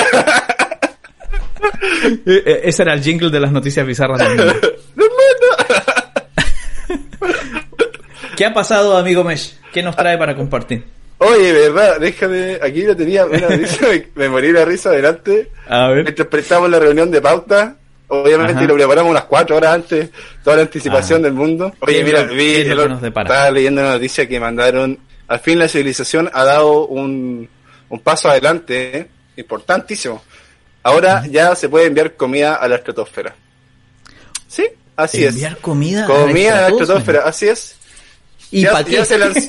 Eh, 2.26 2.62
ese 2.66 2.84
era 2.84 2.94
el 2.94 3.02
jingle 3.02 3.30
de 3.30 3.40
las 3.40 3.52
noticias 3.52 3.86
bizarras 3.86 4.20
del 4.20 4.38
mundo. 4.38 4.54
¿Qué 8.36 8.46
ha 8.46 8.54
pasado, 8.54 8.98
amigo 8.98 9.24
Mesh? 9.24 9.56
¿Qué 9.72 9.84
nos 9.84 9.96
trae 9.96 10.18
para 10.18 10.36
compartir? 10.36 10.86
Oye, 11.24 11.52
verdad, 11.52 12.00
déjame, 12.00 12.60
aquí 12.62 12.84
lo 12.84 12.96
tenía, 12.96 13.26
una 13.26 13.48
risa, 13.48 13.88
me, 14.16 14.30
morí 14.30 14.52
la 14.52 14.66
risa 14.66 14.90
adelante. 14.90 15.50
A 15.68 15.88
ver. 15.90 16.04
Mientras 16.04 16.28
prestamos 16.28 16.70
la 16.70 16.80
reunión 16.80 17.10
de 17.12 17.22
pauta, 17.22 17.76
obviamente 18.08 18.66
lo 18.66 18.76
preparamos 18.76 19.12
unas 19.12 19.26
cuatro 19.26 19.58
horas 19.58 19.76
antes, 19.76 20.10
toda 20.44 20.58
la 20.58 20.62
anticipación 20.64 21.22
ah. 21.22 21.24
del 21.24 21.34
mundo. 21.34 21.74
Oye, 21.80 22.04
mira, 22.04 22.24
vi, 22.24 22.56
estaba 22.56 23.52
leyendo 23.52 23.82
una 23.82 23.94
noticia 23.94 24.28
que 24.28 24.40
mandaron, 24.40 25.00
al 25.28 25.40
fin 25.40 25.60
la 25.60 25.68
civilización 25.68 26.30
ha 26.34 26.44
dado 26.44 26.86
un, 26.88 27.48
un 27.90 28.00
paso 28.00 28.30
adelante, 28.30 28.98
¿eh? 28.98 29.08
importantísimo. 29.38 30.22
Ahora 30.84 31.26
ya 31.28 31.56
se 31.56 31.70
puede 31.70 31.86
enviar 31.86 32.16
comida 32.16 32.56
a 32.56 32.68
la 32.68 32.76
estratosfera. 32.76 33.36
Sí, 34.48 34.68
así 34.96 35.24
es. 35.24 35.34
Enviar 35.34 35.58
comida, 35.58 36.06
comida 36.06 36.58
a 36.58 36.62
la 36.62 36.68
estratosfera, 36.70 37.22
así 37.26 37.48
es. 37.48 37.78
¿Y 38.54 38.62
ya, 38.62 39.04
se 39.04 39.18
lanzó, 39.18 39.40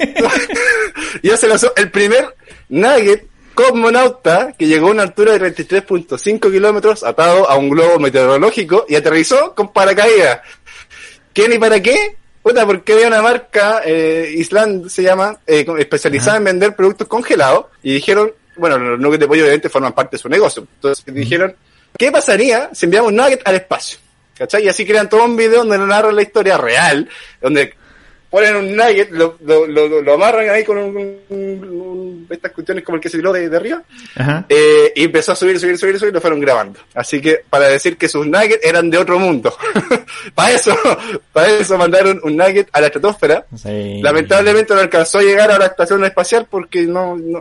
ya 1.22 1.36
se 1.36 1.46
lanzó 1.46 1.72
el 1.76 1.90
primer 1.90 2.34
Nugget 2.70 3.26
cosmonauta 3.52 4.54
que 4.58 4.66
llegó 4.66 4.88
a 4.88 4.92
una 4.92 5.02
altura 5.02 5.36
de 5.36 5.54
33.5 5.54 6.50
kilómetros 6.50 7.04
atado 7.04 7.48
a 7.48 7.56
un 7.56 7.68
globo 7.68 7.98
meteorológico 7.98 8.86
y 8.88 8.94
aterrizó 8.94 9.54
con 9.54 9.72
paracaídas. 9.72 10.40
¿Quién 11.34 11.52
y 11.52 11.58
para 11.58 11.80
qué? 11.82 12.16
Puta, 12.42 12.66
porque 12.66 12.94
había 12.94 13.08
una 13.08 13.20
marca, 13.20 13.82
eh, 13.84 14.34
Island 14.36 14.88
se 14.88 15.02
llama, 15.02 15.38
eh, 15.46 15.66
especializada 15.78 16.38
en 16.38 16.44
vender 16.44 16.74
productos 16.74 17.06
congelados 17.06 17.66
y 17.82 17.92
dijeron, 17.94 18.32
bueno, 18.56 18.78
los 18.78 18.98
nuggets 18.98 19.20
de 19.20 19.28
pollo 19.28 19.42
obviamente 19.42 19.68
forman 19.68 19.92
parte 19.92 20.16
de 20.16 20.22
su 20.22 20.28
negocio. 20.30 20.66
Entonces 20.76 21.04
dijeron, 21.06 21.54
¿qué 21.98 22.10
pasaría 22.10 22.70
si 22.72 22.86
enviamos 22.86 23.10
un 23.10 23.16
nugget 23.16 23.42
al 23.44 23.56
espacio? 23.56 23.98
¿Cachai? 24.36 24.64
Y 24.64 24.68
así 24.68 24.84
crean 24.84 25.08
todo 25.08 25.24
un 25.24 25.36
video 25.36 25.64
donde 25.64 25.78
narran 25.78 26.16
la 26.16 26.22
historia 26.22 26.56
real, 26.56 27.08
donde 27.40 27.74
ponen 28.34 28.56
un 28.56 28.74
nugget, 28.74 29.12
lo, 29.12 29.36
lo, 29.44 30.02
lo, 30.02 30.14
amarran 30.14 30.50
ahí 30.50 30.64
con 30.64 30.76
un, 30.76 32.26
estas 32.28 32.50
cuestiones 32.50 32.82
como 32.82 32.96
el 32.96 33.00
que 33.00 33.08
se 33.08 33.18
tiró 33.18 33.32
de, 33.32 33.48
de 33.48 33.56
arriba, 33.56 33.80
eh, 34.48 34.92
y 34.96 35.04
empezó 35.04 35.30
a 35.30 35.36
subir, 35.36 35.60
subir, 35.60 35.78
subir, 35.78 36.00
subir, 36.00 36.10
y 36.10 36.14
lo 36.14 36.20
fueron 36.20 36.40
grabando. 36.40 36.80
Así 36.94 37.20
que, 37.20 37.42
para 37.48 37.68
decir 37.68 37.96
que 37.96 38.08
sus 38.08 38.26
nuggets 38.26 38.58
eran 38.64 38.90
de 38.90 38.98
otro 38.98 39.20
mundo. 39.20 39.56
para 40.34 40.50
eso, 40.50 40.76
para 41.32 41.46
eso 41.46 41.78
mandaron 41.78 42.20
un 42.24 42.36
nugget 42.36 42.68
a 42.72 42.80
la 42.80 42.88
estratosfera. 42.88 43.46
Lamentablemente 44.02 44.74
no 44.74 44.80
alcanzó 44.80 45.18
a 45.18 45.22
llegar 45.22 45.52
a 45.52 45.58
la 45.60 45.66
estación 45.66 46.04
espacial 46.04 46.48
porque 46.50 46.82
no, 46.82 47.16
no 47.16 47.40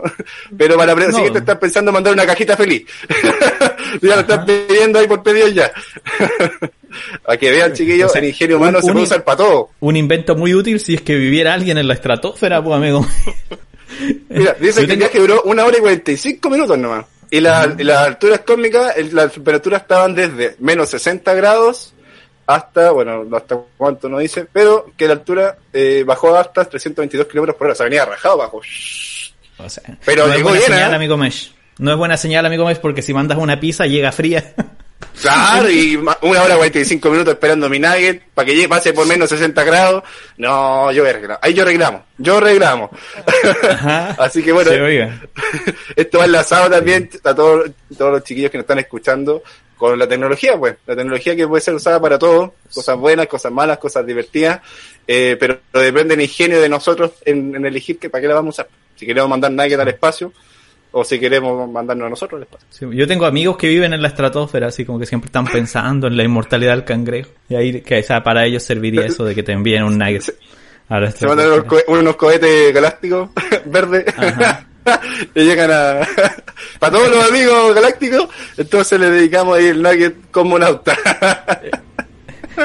pero 0.56 0.76
para 0.76 0.94
la 0.94 1.10
siguiente 1.10 1.40
están 1.40 1.58
pensando 1.58 1.90
mandar 1.90 2.12
una 2.12 2.24
cajita 2.24 2.56
feliz. 2.56 2.86
ya 4.00 4.14
lo 4.14 4.20
están 4.20 4.46
pidiendo 4.46 5.00
ahí 5.00 5.08
por 5.08 5.24
pedido 5.24 5.48
ya. 5.48 5.72
A 7.26 7.36
que 7.36 7.50
vean, 7.50 7.72
chiquillos, 7.72 8.14
el 8.16 8.24
ingenio 8.24 8.56
humano 8.56 8.80
se 8.80 8.92
puede 8.92 9.04
usar 9.04 9.24
para 9.24 9.38
todo. 9.38 9.70
Un 9.80 9.96
invento 9.96 10.34
muy 10.34 10.54
útil 10.54 10.80
si 10.80 10.94
es 10.94 11.02
que 11.02 11.14
viviera 11.14 11.54
alguien 11.54 11.78
en 11.78 11.88
la 11.88 11.94
estratosfera, 11.94 12.62
pues, 12.62 12.76
amigo. 12.76 13.06
Mira, 14.28 14.56
dice 14.58 14.86
que 14.86 14.92
el 14.92 14.98
viaje 14.98 15.18
duró 15.18 15.42
una 15.42 15.64
hora 15.64 15.78
y 15.78 15.80
45 15.80 16.50
minutos 16.50 16.78
nomás. 16.78 17.06
Y 17.30 17.40
la, 17.40 17.74
las 17.78 18.06
alturas 18.06 18.40
cósmicas, 18.40 18.94
las 19.12 19.32
temperaturas 19.32 19.82
estaban 19.82 20.14
desde 20.14 20.56
menos 20.58 20.88
60 20.90 21.34
grados 21.34 21.94
hasta, 22.46 22.90
bueno, 22.90 23.24
hasta 23.34 23.58
cuánto 23.76 24.08
no 24.08 24.18
dice, 24.18 24.46
pero 24.52 24.92
que 24.96 25.06
la 25.06 25.14
altura 25.14 25.56
eh, 25.72 26.04
bajó 26.06 26.36
hasta 26.36 26.64
322 26.64 27.26
kilómetros 27.26 27.56
por 27.56 27.66
hora. 27.66 27.72
O 27.72 27.76
sea, 27.76 27.84
venía 27.84 28.04
rajado 28.04 28.36
bajo. 28.36 28.60
O 29.58 29.68
sea, 29.70 29.82
pero 30.04 30.26
no 30.26 30.34
es 30.34 30.42
buena 30.42 30.60
señal, 30.60 30.92
¿eh? 30.92 30.96
amigo 30.96 31.16
Mesh. 31.16 31.54
No 31.78 31.90
es 31.90 31.96
buena 31.96 32.16
señal, 32.16 32.46
amigo 32.46 32.66
Mesh, 32.66 32.78
porque 32.78 33.02
si 33.02 33.14
mandas 33.14 33.38
una 33.38 33.58
pizza 33.58 33.86
llega 33.86 34.12
fría. 34.12 34.54
Claro, 35.20 35.70
y 35.70 35.96
una 35.96 36.42
hora 36.42 36.56
45 36.56 37.10
minutos 37.10 37.34
esperando 37.34 37.68
mi 37.68 37.78
nugget 37.78 38.22
para 38.34 38.46
que 38.46 38.68
pase 38.68 38.92
por 38.92 39.06
menos 39.06 39.28
60 39.28 39.64
grados. 39.64 40.02
No, 40.36 40.90
yo 40.92 41.04
arreglamos. 41.04 41.38
Ahí 41.42 41.54
yo 41.54 41.64
reclamo. 41.64 42.04
Yo 42.18 42.40
reclamo. 42.40 42.90
Así 44.18 44.42
que 44.42 44.52
bueno, 44.52 44.70
esto 45.96 46.18
va 46.18 46.24
enlazado 46.24 46.70
también 46.70 47.08
a 47.22 47.34
todos, 47.34 47.70
todos 47.96 48.12
los 48.12 48.24
chiquillos 48.24 48.50
que 48.50 48.58
nos 48.58 48.64
están 48.64 48.78
escuchando 48.78 49.42
con 49.76 49.98
la 49.98 50.08
tecnología, 50.08 50.56
pues. 50.58 50.76
La 50.86 50.96
tecnología 50.96 51.36
que 51.36 51.46
puede 51.46 51.60
ser 51.60 51.74
usada 51.74 52.00
para 52.00 52.18
todo. 52.18 52.54
Cosas 52.72 52.96
buenas, 52.96 53.26
cosas 53.26 53.52
malas, 53.52 53.78
cosas 53.78 54.06
divertidas. 54.06 54.60
Eh, 55.06 55.36
pero 55.38 55.60
depende 55.72 56.16
del 56.16 56.22
ingenio 56.22 56.60
de 56.60 56.68
nosotros 56.68 57.12
en, 57.24 57.64
elegir 57.64 57.98
que 57.98 58.10
para 58.10 58.22
qué 58.22 58.28
la 58.28 58.34
vamos 58.34 58.58
a 58.58 58.62
usar. 58.62 58.72
Si 58.96 59.06
queremos 59.06 59.28
mandar 59.28 59.50
nugget 59.50 59.78
al 59.78 59.88
espacio 59.88 60.32
o 60.96 61.04
si 61.04 61.18
queremos 61.18 61.68
mandarnos 61.70 62.06
a 62.06 62.10
nosotros 62.10 62.38
al 62.38 62.42
espacio. 62.44 62.92
yo 62.92 63.06
tengo 63.06 63.26
amigos 63.26 63.56
que 63.56 63.68
viven 63.68 63.92
en 63.92 64.00
la 64.00 64.08
estratosfera, 64.08 64.68
así 64.68 64.84
como 64.84 64.98
que 64.98 65.06
siempre 65.06 65.26
están 65.26 65.44
pensando 65.44 66.06
en 66.06 66.16
la 66.16 66.22
inmortalidad 66.22 66.72
del 66.72 66.84
cangrejo. 66.84 67.30
Y 67.48 67.56
ahí, 67.56 67.80
que 67.80 68.04
para 68.24 68.46
ellos 68.46 68.62
serviría 68.62 69.04
eso 69.04 69.24
de 69.24 69.34
que 69.34 69.42
te 69.42 69.52
envíen 69.52 69.82
un 69.82 69.98
nugget. 69.98 70.22
Se 70.22 71.26
mandan 71.26 71.64
unos, 71.88 72.16
cohetes 72.16 72.72
galácticos 72.72 73.30
verdes. 73.64 74.04
y 75.34 75.40
llegan 75.40 75.70
a... 75.72 76.00
para 76.78 76.92
todos 76.92 77.10
los 77.10 77.28
amigos 77.28 77.74
galácticos, 77.74 78.28
entonces 78.56 79.00
le 79.00 79.10
dedicamos 79.10 79.58
ahí 79.58 79.66
el 79.66 79.82
nugget 79.82 80.30
como 80.30 80.58
nauta. 80.58 80.96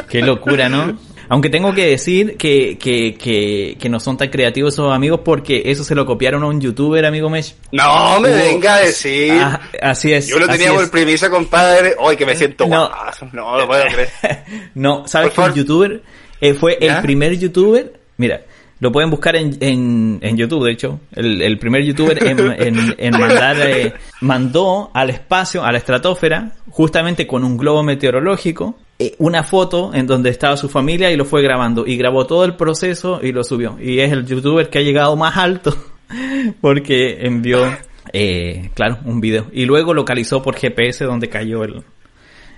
Qué 0.07 0.21
locura, 0.21 0.69
¿no? 0.69 0.99
Aunque 1.29 1.49
tengo 1.49 1.73
que 1.73 1.85
decir 1.85 2.37
que, 2.37 2.77
que, 2.79 3.13
que, 3.13 3.77
que, 3.79 3.89
no 3.89 3.99
son 3.99 4.17
tan 4.17 4.29
creativos 4.29 4.73
esos 4.73 4.91
amigos 4.91 5.21
porque 5.23 5.61
eso 5.65 5.83
se 5.83 5.93
lo 5.93 6.05
copiaron 6.05 6.41
a 6.41 6.47
un 6.47 6.59
youtuber, 6.59 7.05
amigo 7.05 7.29
Mesh. 7.29 7.53
No, 7.71 8.19
me 8.19 8.29
venga 8.29 8.75
a 8.75 8.79
decir. 8.79 9.33
Ah, 9.39 9.61
así 9.79 10.11
es. 10.11 10.27
Yo 10.27 10.39
lo 10.39 10.47
tenía 10.47 10.73
por 10.73 10.89
premisa, 10.89 11.29
compadre. 11.29 11.95
Hoy 11.99 12.17
que 12.17 12.25
me 12.25 12.35
siento 12.35 12.65
no, 12.65 12.89
No 13.31 13.57
lo 13.57 13.67
puedo 13.67 13.83
creer. 13.85 14.09
no, 14.73 15.07
¿sabes 15.07 15.31
que 15.31 15.41
el 15.41 15.53
youtuber 15.53 16.01
eh, 16.41 16.55
fue 16.55 16.79
el 16.81 16.99
primer 17.01 17.37
youtuber? 17.37 17.93
Mira, 18.17 18.41
lo 18.79 18.91
pueden 18.91 19.09
buscar 19.09 19.35
en, 19.35 19.57
en, 19.59 20.19
en 20.21 20.37
YouTube, 20.37 20.65
de 20.65 20.71
hecho. 20.71 20.99
El, 21.11 21.57
primer 21.59 21.83
youtuber 21.83 22.17
en 22.23 23.11
mandar, 23.19 23.57
eh, 23.59 23.93
mandó 24.21 24.89
al 24.93 25.09
espacio, 25.09 25.63
a 25.65 25.71
la 25.71 25.79
estratosfera, 25.79 26.53
justamente 26.69 27.27
con 27.27 27.43
un 27.43 27.57
globo 27.57 27.83
meteorológico, 27.83 28.77
eh, 28.97 29.15
una 29.17 29.43
foto 29.43 29.93
en 29.93 30.07
donde 30.07 30.29
estaba 30.29 30.55
su 30.55 30.69
familia 30.69 31.11
y 31.11 31.17
lo 31.17 31.25
fue 31.25 31.41
grabando. 31.41 31.85
Y 31.85 31.97
grabó 31.97 32.25
todo 32.25 32.45
el 32.45 32.55
proceso 32.55 33.19
y 33.21 33.33
lo 33.33 33.43
subió. 33.43 33.77
Y 33.81 33.99
es 33.99 34.13
el 34.13 34.25
youtuber 34.25 34.69
que 34.69 34.79
ha 34.79 34.81
llegado 34.81 35.15
más 35.17 35.35
alto 35.35 35.75
porque 36.61 37.25
envió, 37.25 37.65
eh, 38.13 38.71
claro, 38.75 38.99
un 39.03 39.19
video. 39.19 39.47
Y 39.51 39.65
luego 39.65 39.93
localizó 39.93 40.41
por 40.41 40.55
GPS 40.55 41.03
donde 41.03 41.27
cayó 41.27 41.65
el, 41.65 41.83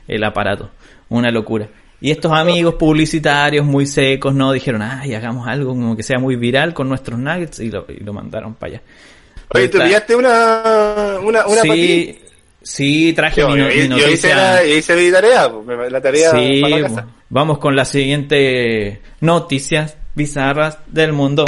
el 0.07 0.23
aparato. 0.23 0.69
Una 1.09 1.31
locura. 1.31 1.67
Y 2.03 2.09
estos 2.09 2.31
amigos 2.31 2.73
publicitarios 2.75 3.63
muy 3.63 3.85
secos, 3.85 4.33
¿no? 4.33 4.51
Dijeron, 4.51 4.81
ay, 4.81 5.13
hagamos 5.13 5.47
algo 5.47 5.69
como 5.69 5.95
que 5.95 6.01
sea 6.01 6.17
muy 6.17 6.35
viral 6.35 6.73
con 6.73 6.89
nuestros 6.89 7.19
nuggets 7.19 7.59
y 7.59 7.69
lo, 7.69 7.85
y 7.87 8.03
lo 8.03 8.11
mandaron 8.11 8.55
para 8.55 8.73
allá. 8.73 8.81
Oye, 9.49 9.67
¿tú 9.67 9.77
pillaste 9.77 10.15
una, 10.15 11.19
una, 11.21 11.45
una 11.45 11.61
sí, 11.61 12.19
sí, 12.59 13.13
traje 13.13 13.45
mi, 13.45 13.53
mi, 13.53 13.87
noticia. 13.87 13.97
Yo 13.97 14.09
hice, 14.09 14.33
la, 14.33 14.65
hice 14.65 14.95
mi 14.95 15.11
tarea, 15.11 15.51
la 15.91 16.01
tarea 16.01 16.31
sí, 16.31 16.61
para 16.61 16.77
la 16.77 16.87
casa. 16.87 17.07
Vamos 17.29 17.59
con 17.59 17.75
la 17.75 17.85
siguiente 17.85 19.01
noticias 19.19 19.95
bizarras 20.15 20.79
del 20.87 21.13
mundo. 21.13 21.45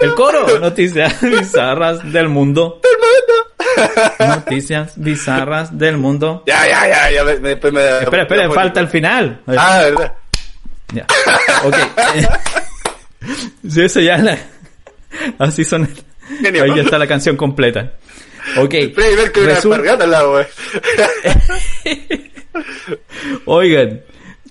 El 0.00 0.14
coro, 0.14 0.58
noticias 0.60 1.20
bizarras 1.22 2.12
del 2.12 2.28
mundo. 2.28 2.80
Noticias 4.18 4.92
bizarras 4.96 5.76
del 5.76 5.96
mundo. 5.98 6.42
Ya, 6.46 6.66
ya, 6.66 6.88
ya, 6.88 7.10
ya. 7.10 7.24
me- 7.24 7.38
me- 7.40 7.48
después 7.50 7.72
me, 7.72 7.80
Espera, 8.00 8.22
espera, 8.22 8.48
me- 8.48 8.54
falta 8.54 8.80
el 8.80 8.88
final. 8.88 9.40
Ah, 9.46 9.80
verdad. 9.84 10.12
Ya. 10.92 11.06
Ok. 11.64 11.76
Sí, 13.68 13.82
eso 13.82 14.00
ya 14.00 14.18
la... 14.18 14.36
Así 15.38 15.62
son. 15.62 15.88
Genio. 16.40 16.64
Ahí 16.64 16.74
ya 16.74 16.82
está 16.82 16.98
la 16.98 17.06
canción 17.06 17.36
completa. 17.36 17.92
Ok. 18.56 18.74
Freddy 18.92 19.16
Mercury 19.16 19.44
una 19.46 19.54
Resul- 19.54 19.74
alpargata 19.74 20.04
al 20.04 20.10
lado. 20.10 20.44
Oigan, 23.46 24.02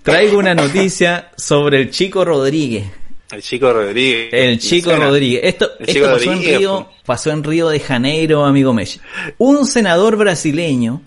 traigo 0.04 0.38
una 0.38 0.54
noticia 0.56 1.32
sobre 1.36 1.82
el 1.82 1.90
chico 1.92 2.24
Rodríguez. 2.26 2.86
El 3.32 3.42
chico 3.42 3.72
Rodríguez. 3.72 4.30
El 4.32 4.60
chico. 4.60 4.96
Rodríguez. 4.96 5.42
Esto, 5.44 5.72
El 5.80 5.90
esto 5.90 5.94
chico 5.94 6.06
pasó 6.12 6.32
en 6.32 6.44
Río, 6.44 6.90
pasó 7.06 7.32
en 7.32 7.44
Río 7.44 7.70
de 7.70 7.80
Janeiro, 7.80 8.46
amigo 8.46 8.74
Mesh. 8.74 9.00
Un 9.38 9.66
senador 9.66 10.18
brasileño 10.18 11.02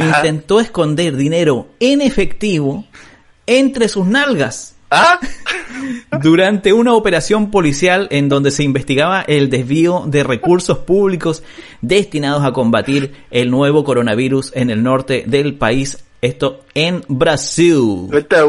intentó 0.00 0.60
esconder 0.60 1.16
dinero 1.16 1.68
en 1.80 2.02
efectivo 2.02 2.84
entre 3.46 3.88
sus 3.88 4.06
nalgas 4.06 4.76
¿Ah? 4.90 5.18
durante 6.22 6.72
una 6.72 6.92
operación 6.94 7.50
policial 7.50 8.08
en 8.10 8.28
donde 8.28 8.50
se 8.50 8.62
investigaba 8.62 9.22
el 9.22 9.48
desvío 9.48 10.04
de 10.06 10.22
recursos 10.22 10.78
públicos 10.78 11.42
destinados 11.80 12.44
a 12.44 12.52
combatir 12.52 13.14
el 13.30 13.50
nuevo 13.50 13.84
coronavirus 13.84 14.52
en 14.54 14.70
el 14.70 14.82
norte 14.82 15.24
del 15.26 15.54
país. 15.54 16.04
Esto 16.20 16.64
en 16.74 17.02
Brasil. 17.08 18.08
Está. 18.12 18.44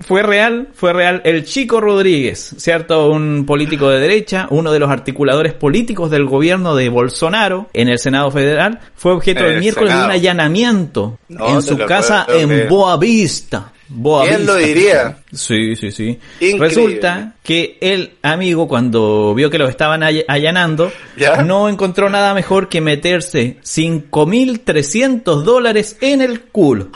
Fue 0.00 0.22
real, 0.22 0.68
fue 0.74 0.92
real. 0.92 1.20
El 1.24 1.44
Chico 1.44 1.80
Rodríguez, 1.80 2.54
¿cierto? 2.56 3.10
Un 3.10 3.44
político 3.46 3.90
de 3.90 4.00
derecha, 4.00 4.46
uno 4.50 4.72
de 4.72 4.78
los 4.78 4.90
articuladores 4.90 5.52
políticos 5.52 6.10
del 6.10 6.24
gobierno 6.24 6.74
de 6.74 6.88
Bolsonaro 6.88 7.68
en 7.74 7.88
el 7.88 7.98
Senado 7.98 8.30
Federal, 8.30 8.80
fue 8.96 9.12
objeto 9.12 9.44
el 9.44 9.54
el 9.54 9.60
miércoles 9.60 9.92
de 9.94 10.04
un 10.04 10.10
allanamiento 10.10 11.18
No, 11.28 11.48
en 11.56 11.62
su 11.62 11.76
lo 11.76 11.86
casa 11.86 12.24
puedo 12.26 12.38
en 12.40 12.48
creer. 12.48 12.68
Boa 12.68 12.96
Vista. 12.96 13.72
Boa 13.90 14.24
¿Quién 14.26 14.44
lo 14.46 14.54
Vista. 14.56 14.68
diría? 14.68 15.18
Sí, 15.32 15.74
sí, 15.76 15.90
sí. 15.90 16.18
Increíble. 16.40 16.68
Resulta 16.68 17.34
que 17.42 17.78
el 17.80 18.12
amigo, 18.22 18.68
cuando 18.68 19.34
vio 19.34 19.48
que 19.50 19.58
lo 19.58 19.66
estaban 19.68 20.02
all- 20.02 20.24
allanando, 20.28 20.92
¿Ya? 21.16 21.42
no 21.42 21.68
encontró 21.68 22.08
nada 22.10 22.34
mejor 22.34 22.68
que 22.68 22.80
meterse 22.80 23.56
5.300 23.62 25.42
dólares 25.42 25.96
en 26.00 26.20
el 26.20 26.40
culo. 26.42 26.88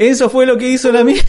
Eso 0.00 0.30
fue 0.30 0.46
lo 0.46 0.56
que 0.56 0.68
hizo 0.68 0.88
el 0.88 0.96
amigo. 0.96 1.20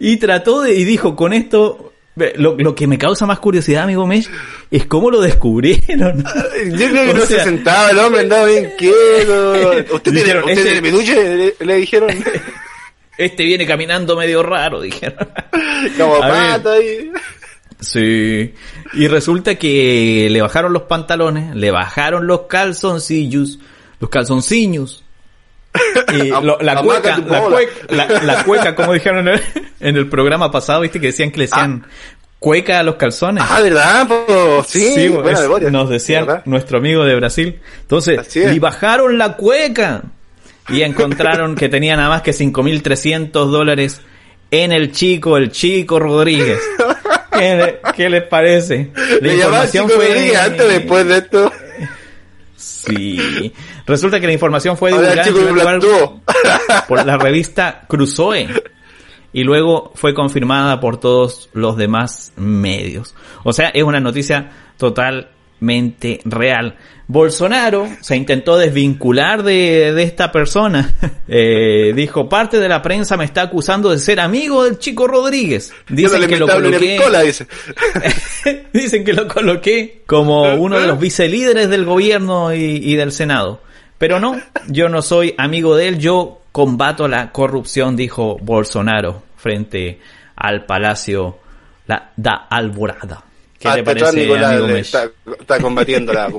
y 0.00 0.16
trató 0.16 0.62
de, 0.62 0.74
y 0.74 0.84
dijo, 0.84 1.14
con 1.14 1.32
esto, 1.32 1.92
lo, 2.36 2.56
lo 2.58 2.74
que 2.74 2.86
me 2.88 2.98
causa 2.98 3.26
más 3.26 3.38
curiosidad, 3.38 3.84
amigo 3.84 4.06
Mesh, 4.06 4.28
es 4.70 4.86
cómo 4.86 5.10
lo 5.10 5.20
descubrieron. 5.20 6.24
Yo 6.70 6.88
creo 6.90 7.04
que 7.04 7.10
O 7.10 7.14
no 7.14 7.26
sea- 7.26 7.38
se 7.38 7.44
sentaba 7.44 7.90
el 7.90 7.98
hombre, 8.00 8.22
andaba 8.22 8.46
bien 8.46 8.72
quieto. 8.76 9.52
¿Usted 9.94 10.12
tiene, 10.12 10.18
Dijeron, 10.20 10.42
usted 10.44 10.52
ese- 10.58 10.62
tiene 10.64 10.82
peluche? 10.82 11.36
Le, 11.60 11.66
le 11.66 11.74
dijeron. 11.76 12.10
Este 13.18 13.42
viene 13.42 13.66
caminando 13.66 14.16
medio 14.16 14.44
raro, 14.44 14.80
dijeron. 14.80 15.28
Como 15.98 16.22
A 16.22 16.28
ver. 16.30 16.50
pato 16.52 16.70
ahí. 16.70 17.10
Sí. 17.80 18.54
Y 18.94 19.08
resulta 19.08 19.56
que 19.56 20.28
le 20.30 20.40
bajaron 20.40 20.72
los 20.72 20.82
pantalones, 20.82 21.52
le 21.56 21.72
bajaron 21.72 22.28
los 22.28 22.42
calzoncillos, 22.42 23.58
los 23.98 24.08
calzoncillos. 24.08 25.02
Y 26.14 26.28
lo- 26.28 26.58
la 26.60 26.80
cueca, 26.82 27.18
la 27.18 27.40
cueca, 27.42 27.72
la, 27.90 28.06
la 28.22 28.44
cueca, 28.44 28.74
como 28.74 28.92
dijeron 28.94 29.28
en 29.28 29.34
el, 29.34 29.42
en 29.80 29.96
el 29.96 30.08
programa 30.08 30.50
pasado, 30.50 30.80
viste 30.80 31.00
que 31.00 31.08
decían 31.08 31.30
que 31.30 31.38
le 31.38 31.44
decían 31.44 31.86
cueca 32.38 32.78
a 32.78 32.82
los 32.82 32.94
calzones. 32.96 33.42
Ah, 33.46 33.60
¿verdad? 33.60 34.06
po? 34.06 34.64
Sí, 34.66 35.08
buena 35.08 35.32
es- 35.32 35.40
memoria. 35.40 35.70
nos 35.70 35.88
decían 35.90 36.26
¿Verdad? 36.26 36.42
nuestro 36.46 36.78
amigo 36.78 37.04
de 37.04 37.14
Brasil. 37.16 37.60
Entonces, 37.82 38.36
y 38.36 38.58
bajaron 38.58 39.18
la 39.18 39.34
cueca. 39.34 40.02
Y 40.70 40.82
encontraron 40.82 41.54
que 41.54 41.68
tenía 41.70 41.96
nada 41.96 42.10
más 42.10 42.22
que 42.22 42.32
5.300 42.32 43.30
dólares 43.32 44.02
en 44.50 44.70
el 44.72 44.92
chico, 44.92 45.36
el 45.36 45.50
chico 45.50 45.98
Rodríguez. 45.98 46.58
¿Qué, 47.32 47.54
le- 47.56 47.78
qué 47.96 48.10
les 48.10 48.22
parece? 48.24 48.90
La 48.94 49.28
¿Le 49.28 49.36
llamaban 49.38 49.70
Chico 49.70 49.86
Rodríguez 49.88 50.36
antes 50.36 50.68
después 50.68 51.06
de 51.06 51.18
esto? 51.18 51.52
Sí. 52.56 53.52
Resulta 53.88 54.20
que 54.20 54.26
la 54.26 54.34
información 54.34 54.76
fue 54.76 54.90
divulgada 54.90 55.26
en 55.26 55.54
lugar 55.54 55.80
por 56.88 57.06
la 57.06 57.16
revista 57.16 57.86
Cruzoe 57.88 58.48
y 59.32 59.44
luego 59.44 59.92
fue 59.94 60.14
confirmada 60.14 60.78
por 60.78 61.00
todos 61.00 61.48
los 61.54 61.76
demás 61.76 62.32
medios. 62.36 63.14
O 63.44 63.52
sea, 63.52 63.68
es 63.68 63.82
una 63.82 63.98
noticia 64.00 64.50
totalmente 64.76 66.20
real. 66.24 66.76
Bolsonaro 67.06 67.88
se 68.02 68.16
intentó 68.16 68.58
desvincular 68.58 69.42
de, 69.42 69.92
de 69.94 70.02
esta 70.02 70.30
persona. 70.30 70.94
Eh, 71.30 71.92
dijo, 71.94 72.26
parte 72.26 72.58
de 72.58 72.70
la 72.70 72.80
prensa 72.80 73.18
me 73.18 73.26
está 73.26 73.42
acusando 73.42 73.90
de 73.90 73.98
ser 73.98 74.18
amigo 74.18 74.64
del 74.64 74.78
chico 74.78 75.06
Rodríguez. 75.06 75.74
Dicen 75.86 76.26
que 76.26 76.38
lo 76.38 76.48
coloqué... 76.48 76.98
dice. 77.22 77.46
Dicen 78.72 79.04
que 79.04 79.12
lo 79.12 79.28
coloqué 79.28 80.04
como 80.06 80.54
uno 80.54 80.80
de 80.80 80.86
los 80.86 80.98
vicelíderes 80.98 81.68
del 81.68 81.84
gobierno 81.84 82.54
y, 82.54 82.62
y 82.82 82.96
del 82.96 83.12
Senado. 83.12 83.60
Pero 83.98 84.20
no, 84.20 84.40
yo 84.68 84.88
no 84.88 85.02
soy 85.02 85.34
amigo 85.36 85.76
de 85.76 85.88
él, 85.88 85.98
yo 85.98 86.40
combato 86.52 87.08
la 87.08 87.30
corrupción, 87.32 87.96
dijo 87.96 88.36
Bolsonaro 88.40 89.22
frente 89.36 89.98
al 90.36 90.64
Palacio 90.66 91.38
la, 91.86 92.12
da 92.16 92.46
Alborada. 92.48 93.24
¿Qué 93.58 93.66
Ah, 93.68 93.72
está 93.78 93.84
parece, 93.84 94.12
Nicolás, 94.20 94.52
amigo 94.52 94.66
le- 94.68 94.78
está, 94.80 95.08
está 95.40 95.58
combatiendo 95.60 96.12
la... 96.12 96.28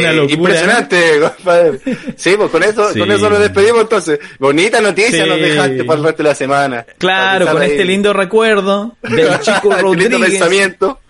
Una 0.00 0.12
locura, 0.12 0.34
Impresionante, 0.34 1.20
compadre. 1.20 1.80
Sí, 2.16 2.34
pues 2.36 2.50
con 2.50 2.62
eso, 2.62 2.92
Sí. 2.92 3.00
con 3.00 3.10
eso 3.10 3.28
nos 3.28 3.40
despedimos 3.40 3.80
entonces. 3.82 4.18
Bonita 4.38 4.80
noticia 4.80 5.24
Sí. 5.24 5.28
nos 5.28 5.40
dejaste 5.40 5.84
para 5.84 5.98
el 5.98 6.04
resto 6.06 6.22
de 6.22 6.28
la 6.28 6.34
semana. 6.34 6.86
Claro, 6.98 7.50
con 7.50 7.62
este 7.62 7.84
lindo 7.84 8.12
recuerdo 8.12 8.96
del 9.02 9.40
chico 9.40 9.68
lindo 9.70 9.82
Rodríguez 9.82 10.20
pensamiento. 10.30 11.00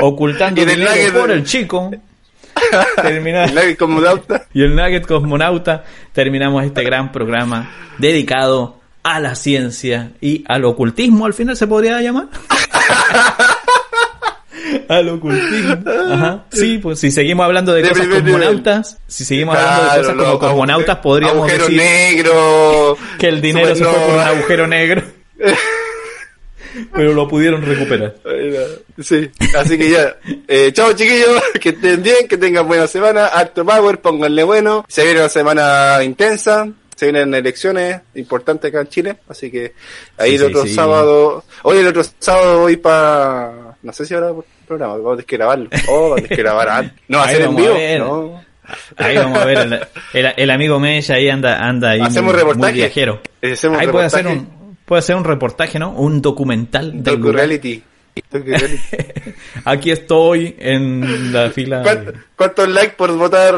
ocultando 0.00 0.60
Y 0.60 0.64
del 0.66 0.80
dinero 0.80 1.20
por 1.20 1.30
el 1.30 1.44
chico. 1.44 1.90
Termina- 3.02 3.44
El 3.44 3.54
Nugget 3.54 3.78
como 3.78 4.00
Dauta. 4.00 4.46
y 4.52 4.62
el 4.62 4.74
Nugget 4.74 5.06
Cosmonauta, 5.06 5.84
terminamos 6.12 6.64
este 6.64 6.82
gran 6.84 7.12
programa 7.12 7.70
dedicado 7.98 8.78
a 9.02 9.20
la 9.20 9.34
ciencia 9.34 10.10
y 10.20 10.44
al 10.48 10.64
ocultismo, 10.64 11.26
al 11.26 11.34
final 11.34 11.56
se 11.56 11.66
podría 11.66 12.00
llamar. 12.02 12.26
al 14.88 15.08
ocultismo. 15.08 15.76
Ajá. 16.12 16.44
Sí, 16.50 16.78
pues 16.78 16.98
si 17.00 17.10
seguimos 17.10 17.44
hablando 17.44 17.72
de, 17.72 17.82
De 17.82 17.88
cosas 17.90 18.06
nivel. 18.06 18.22
cosmonautas, 18.22 18.98
si 19.06 19.24
seguimos 19.24 19.56
hablando 19.56 19.92
de 19.92 19.98
cosas 20.00 20.14
como 20.16 20.38
cosmonautas, 20.38 20.96
podríamos 20.98 21.36
agujero 21.38 21.64
decir 21.66 21.78
negro. 21.80 22.96
que 23.18 23.28
el 23.28 23.40
dinero 23.40 23.74
se 23.74 23.84
fue 23.84 23.92
por 23.98 24.14
un 24.14 24.20
agujero 24.20 24.66
negro. 24.66 25.02
Pero 26.94 27.12
lo 27.14 27.26
pudieron 27.28 27.62
recuperar. 27.62 28.14
Sí, 29.00 29.30
así 29.56 29.78
que 29.78 29.90
ya. 29.90 30.16
Eh, 30.46 30.70
chao 30.72 30.92
chiquillos, 30.92 31.42
que 31.60 31.70
estén 31.70 32.02
bien, 32.02 32.26
que 32.28 32.36
tengan 32.36 32.66
buena 32.66 32.86
semana, 32.86 33.26
harto 33.26 33.64
power, 33.64 34.00
pónganle 34.00 34.42
bueno. 34.44 34.84
Se 34.88 35.04
viene 35.04 35.20
una 35.20 35.28
semana 35.28 36.02
intensa, 36.02 36.68
se 36.96 37.06
vienen 37.06 37.32
elecciones 37.34 38.00
importantes 38.14 38.68
acá 38.70 38.80
en 38.80 38.88
Chile, 38.88 39.16
así 39.28 39.50
que 39.50 39.72
ahí 40.16 40.30
Sí, 40.30 40.36
el 40.36 40.42
otro 40.44 40.62
sí. 40.64 40.74
sábado, 40.74 41.44
hoy 41.62 41.78
el 41.78 41.86
otro 41.86 42.02
sábado 42.18 42.60
voy 42.60 42.76
para, 42.76 43.76
no 43.82 43.92
sé 43.92 44.04
si 44.04 44.14
habrá 44.14 44.32
programa, 44.66 44.94
vamos 44.94 45.06
a 45.12 45.16
tener 45.16 45.26
que 45.26 45.36
grabarlo. 45.36 45.70
Oh, 45.88 46.10
vamos 46.10 46.24
a 46.24 46.28
que 46.28 46.36
grabar 46.36 46.68
antes. 46.68 46.92
No, 47.08 47.20
hacer 47.20 47.42
en 47.42 47.56
vivo. 47.56 47.74
No. 47.98 48.48
Ahí 48.98 49.16
vamos 49.16 49.38
a 49.38 49.44
ver, 49.46 49.58
el, 49.58 49.72
el- 50.26 50.34
el 50.36 50.50
amigo 50.50 50.78
Mesh 50.78 51.10
ahí 51.10 51.30
anda, 51.30 51.56
anda 51.66 51.90
ahí 51.92 52.00
Hacemos 52.02 52.32
muy, 52.34 52.40
reportaje. 52.40 52.72
muy 52.72 52.80
viajero. 52.80 53.22
Hacemos 53.42 53.78
Ahí 53.78 53.86
puede 53.86 54.04
hacer 54.04 54.26
un, 54.26 54.57
puede 54.88 55.00
hacer 55.00 55.14
un 55.14 55.24
reportaje, 55.24 55.78
¿no? 55.78 55.90
Un 55.92 56.20
documental 56.22 57.02
del 57.04 57.22
reality. 57.22 57.82
Aquí 59.64 59.92
estoy 59.92 60.56
en 60.58 61.32
la 61.32 61.50
fila. 61.50 61.78
de- 61.78 61.84
¿Cuánto- 61.84 62.12
¿Cuántos 62.34 62.68
likes 62.68 62.94
por 62.96 63.12
votar? 63.16 63.54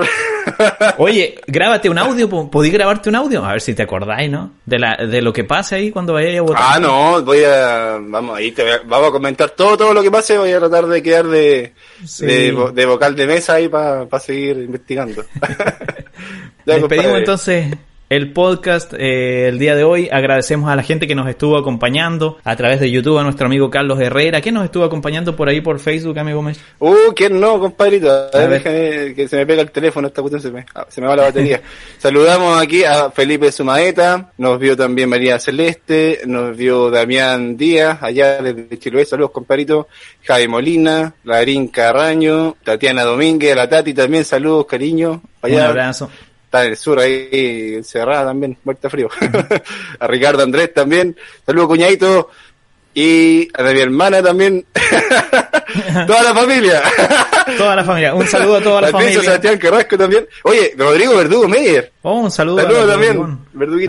Oye, 0.98 1.36
grábate 1.46 1.88
un 1.88 1.96
audio, 1.98 2.28
po- 2.28 2.50
¿podí 2.50 2.70
grabarte 2.70 3.08
un 3.08 3.14
audio? 3.16 3.42
A 3.44 3.52
ver 3.52 3.60
si 3.62 3.72
te 3.74 3.82
acordáis, 3.82 4.30
¿no? 4.30 4.52
De 4.66 4.78
la, 4.78 4.96
de 4.96 5.22
lo 5.22 5.32
que 5.32 5.44
pase 5.44 5.76
ahí 5.76 5.90
cuando 5.90 6.12
vayas 6.14 6.38
a 6.38 6.42
votar. 6.42 6.62
Ah, 6.62 6.78
no, 6.78 7.22
voy 7.22 7.42
a, 7.44 7.98
vamos, 8.02 8.36
ahí 8.36 8.52
te 8.52 8.62
voy 8.62 8.72
a- 8.72 8.80
vamos 8.86 9.08
a 9.08 9.12
comentar 9.12 9.50
todo, 9.50 9.76
todo 9.78 9.94
lo 9.94 10.02
que 10.02 10.10
pase, 10.10 10.36
voy 10.36 10.52
a 10.52 10.58
tratar 10.58 10.86
de 10.86 11.02
quedar 11.02 11.26
de, 11.28 11.72
Sí. 12.04 12.26
de, 12.26 12.54
vo- 12.54 12.70
de 12.72 12.84
vocal 12.86 13.14
de 13.16 13.26
mesa 13.26 13.54
ahí 13.54 13.68
para 13.68 14.06
seguir 14.20 14.56
investigando. 14.58 15.24
Ya, 16.66 16.74
Despedimos 16.74 16.88
compadre. 17.06 17.18
entonces 17.20 17.74
el 18.10 18.32
podcast 18.32 18.92
eh, 18.92 19.46
el 19.46 19.60
día 19.60 19.76
de 19.76 19.84
hoy. 19.84 20.08
Agradecemos 20.10 20.68
a 20.68 20.74
la 20.74 20.82
gente 20.82 21.06
que 21.06 21.14
nos 21.14 21.28
estuvo 21.28 21.56
acompañando 21.56 22.38
a 22.42 22.56
través 22.56 22.80
de 22.80 22.90
YouTube, 22.90 23.18
a 23.18 23.22
nuestro 23.22 23.46
amigo 23.46 23.70
Carlos 23.70 24.00
Herrera, 24.00 24.40
que 24.40 24.50
nos 24.50 24.64
estuvo 24.64 24.82
acompañando 24.82 25.36
por 25.36 25.48
ahí 25.48 25.60
por 25.60 25.78
Facebook, 25.78 26.18
amigo 26.18 26.42
Mesh. 26.42 26.58
Uh, 26.80 27.14
¿quién 27.14 27.38
no, 27.38 27.60
compadrito? 27.60 28.10
A 28.10 28.28
ver, 28.32 28.50
déjame 28.50 29.14
que 29.14 29.28
se 29.28 29.36
me 29.36 29.46
pega 29.46 29.62
el 29.62 29.70
teléfono, 29.70 30.08
esta 30.08 30.22
cuestión 30.22 30.42
se 30.42 30.50
me, 30.50 30.66
ah, 30.74 30.86
se 30.88 31.00
me 31.00 31.06
va 31.06 31.14
la 31.14 31.22
batería. 31.22 31.62
Saludamos 31.98 32.60
aquí 32.60 32.82
a 32.82 33.12
Felipe 33.12 33.52
Sumaeta, 33.52 34.32
nos 34.38 34.58
vio 34.58 34.76
también 34.76 35.08
María 35.08 35.38
Celeste, 35.38 36.22
nos 36.26 36.56
vio 36.56 36.90
Damián 36.90 37.56
Díaz, 37.56 38.02
allá 38.02 38.42
desde 38.42 38.76
Chiloé, 38.76 39.04
saludos 39.04 39.30
compadrito, 39.30 39.86
Javi 40.24 40.48
Molina, 40.48 41.14
Larín 41.22 41.68
Carraño, 41.68 42.56
Tatiana 42.64 43.04
Domínguez, 43.04 43.52
a 43.52 43.54
la 43.54 43.68
Tati 43.68 43.94
también, 43.94 44.24
saludos, 44.24 44.66
cariño. 44.66 45.22
Allá. 45.42 45.56
Un 45.56 45.62
abrazo 45.62 46.10
está 46.50 46.64
en 46.64 46.70
el 46.72 46.76
sur 46.76 46.98
ahí 46.98 47.74
encerrada 47.76 48.26
también, 48.26 48.58
muerta 48.64 48.90
frío. 48.90 49.08
a 50.00 50.06
Ricardo 50.08 50.42
Andrés 50.42 50.74
también, 50.74 51.16
saludos 51.46 51.68
cuñadito. 51.68 52.28
Y 52.94 53.48
a 53.54 53.62
mi 53.62 53.80
hermana 53.80 54.22
también. 54.22 54.64
toda 56.06 56.22
la 56.22 56.34
familia. 56.34 56.82
toda 57.56 57.76
la 57.76 57.84
familia. 57.84 58.14
Un 58.14 58.26
saludo 58.26 58.56
a 58.56 58.60
toda 58.60 58.80
la, 58.80 58.88
familia. 58.88 59.20
Sebastián 59.20 59.58
Carrasco 59.58 59.96
también. 59.96 60.26
Oye, 60.42 60.74
Rodrigo 60.76 61.16
Verdugo 61.16 61.46
Meyer. 61.46 61.92
Oh, 62.02 62.20
un 62.20 62.30
saludo, 62.30 62.66
también. 62.86 63.38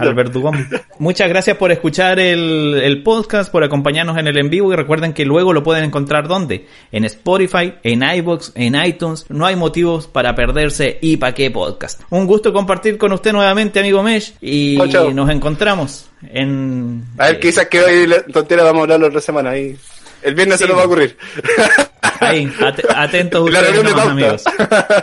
Al 0.02 0.14
Verdugón. 0.14 0.68
Muchas 1.00 1.30
gracias 1.30 1.58
por 1.58 1.72
escuchar 1.72 2.20
el, 2.20 2.80
el, 2.84 3.02
podcast, 3.04 3.52
por 3.52 3.64
acompañarnos 3.64 4.18
en 4.18 4.28
el 4.28 4.38
en 4.38 4.50
vivo 4.50 4.72
y 4.72 4.76
recuerden 4.76 5.14
que 5.14 5.26
luego 5.26 5.54
lo 5.54 5.64
pueden 5.64 5.86
encontrar 5.86 6.28
¿dónde? 6.28 6.68
En 6.92 7.06
Spotify, 7.06 7.76
en 7.84 8.04
iBox, 8.04 8.52
en 8.56 8.76
iTunes. 8.76 9.26
No 9.30 9.46
hay 9.46 9.56
motivos 9.56 10.08
para 10.08 10.36
perderse 10.36 11.00
y 11.02 11.18
para 11.18 11.34
qué 11.34 11.50
podcast. 11.50 12.02
Un 12.10 12.28
gusto 12.28 12.54
compartir 12.54 12.98
con 12.98 13.14
usted 13.14 13.32
nuevamente, 13.32 13.80
amigo 13.80 14.04
Mesh. 14.04 14.36
Y 14.42 14.78
nos 15.14 15.30
encontramos 15.30 16.11
en... 16.24 17.06
A 17.18 17.28
ver, 17.28 17.40
quizás 17.40 17.68
que 17.68 17.82
hoy 17.82 18.16
tontera 18.32 18.64
vamos 18.64 18.80
a 18.80 18.84
hablar 18.84 19.00
la 19.00 19.08
otra 19.08 19.22
semana. 19.22 19.52
Ahí. 19.52 19.78
El 20.22 20.36
viernes 20.36 20.60
se 20.60 20.68
nos 20.68 20.78
va 20.78 20.84
a 20.84 20.86
ocurrir. 20.86 21.18
Ahí, 22.20 22.52
atentos 22.96 23.42
ustedes, 23.50 23.96
amigos. 23.96 24.44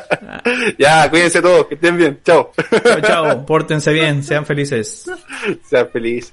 ya, 0.78 1.10
cuídense 1.10 1.42
todos, 1.42 1.66
que 1.66 1.74
estén 1.74 1.96
bien. 1.96 2.20
Chao. 2.24 2.52
Chao, 2.84 3.00
chao. 3.00 3.46
Pórtense 3.46 3.92
bien, 3.92 4.22
sean 4.22 4.46
felices. 4.46 5.04
Sean 5.68 5.88
felices. 5.90 6.32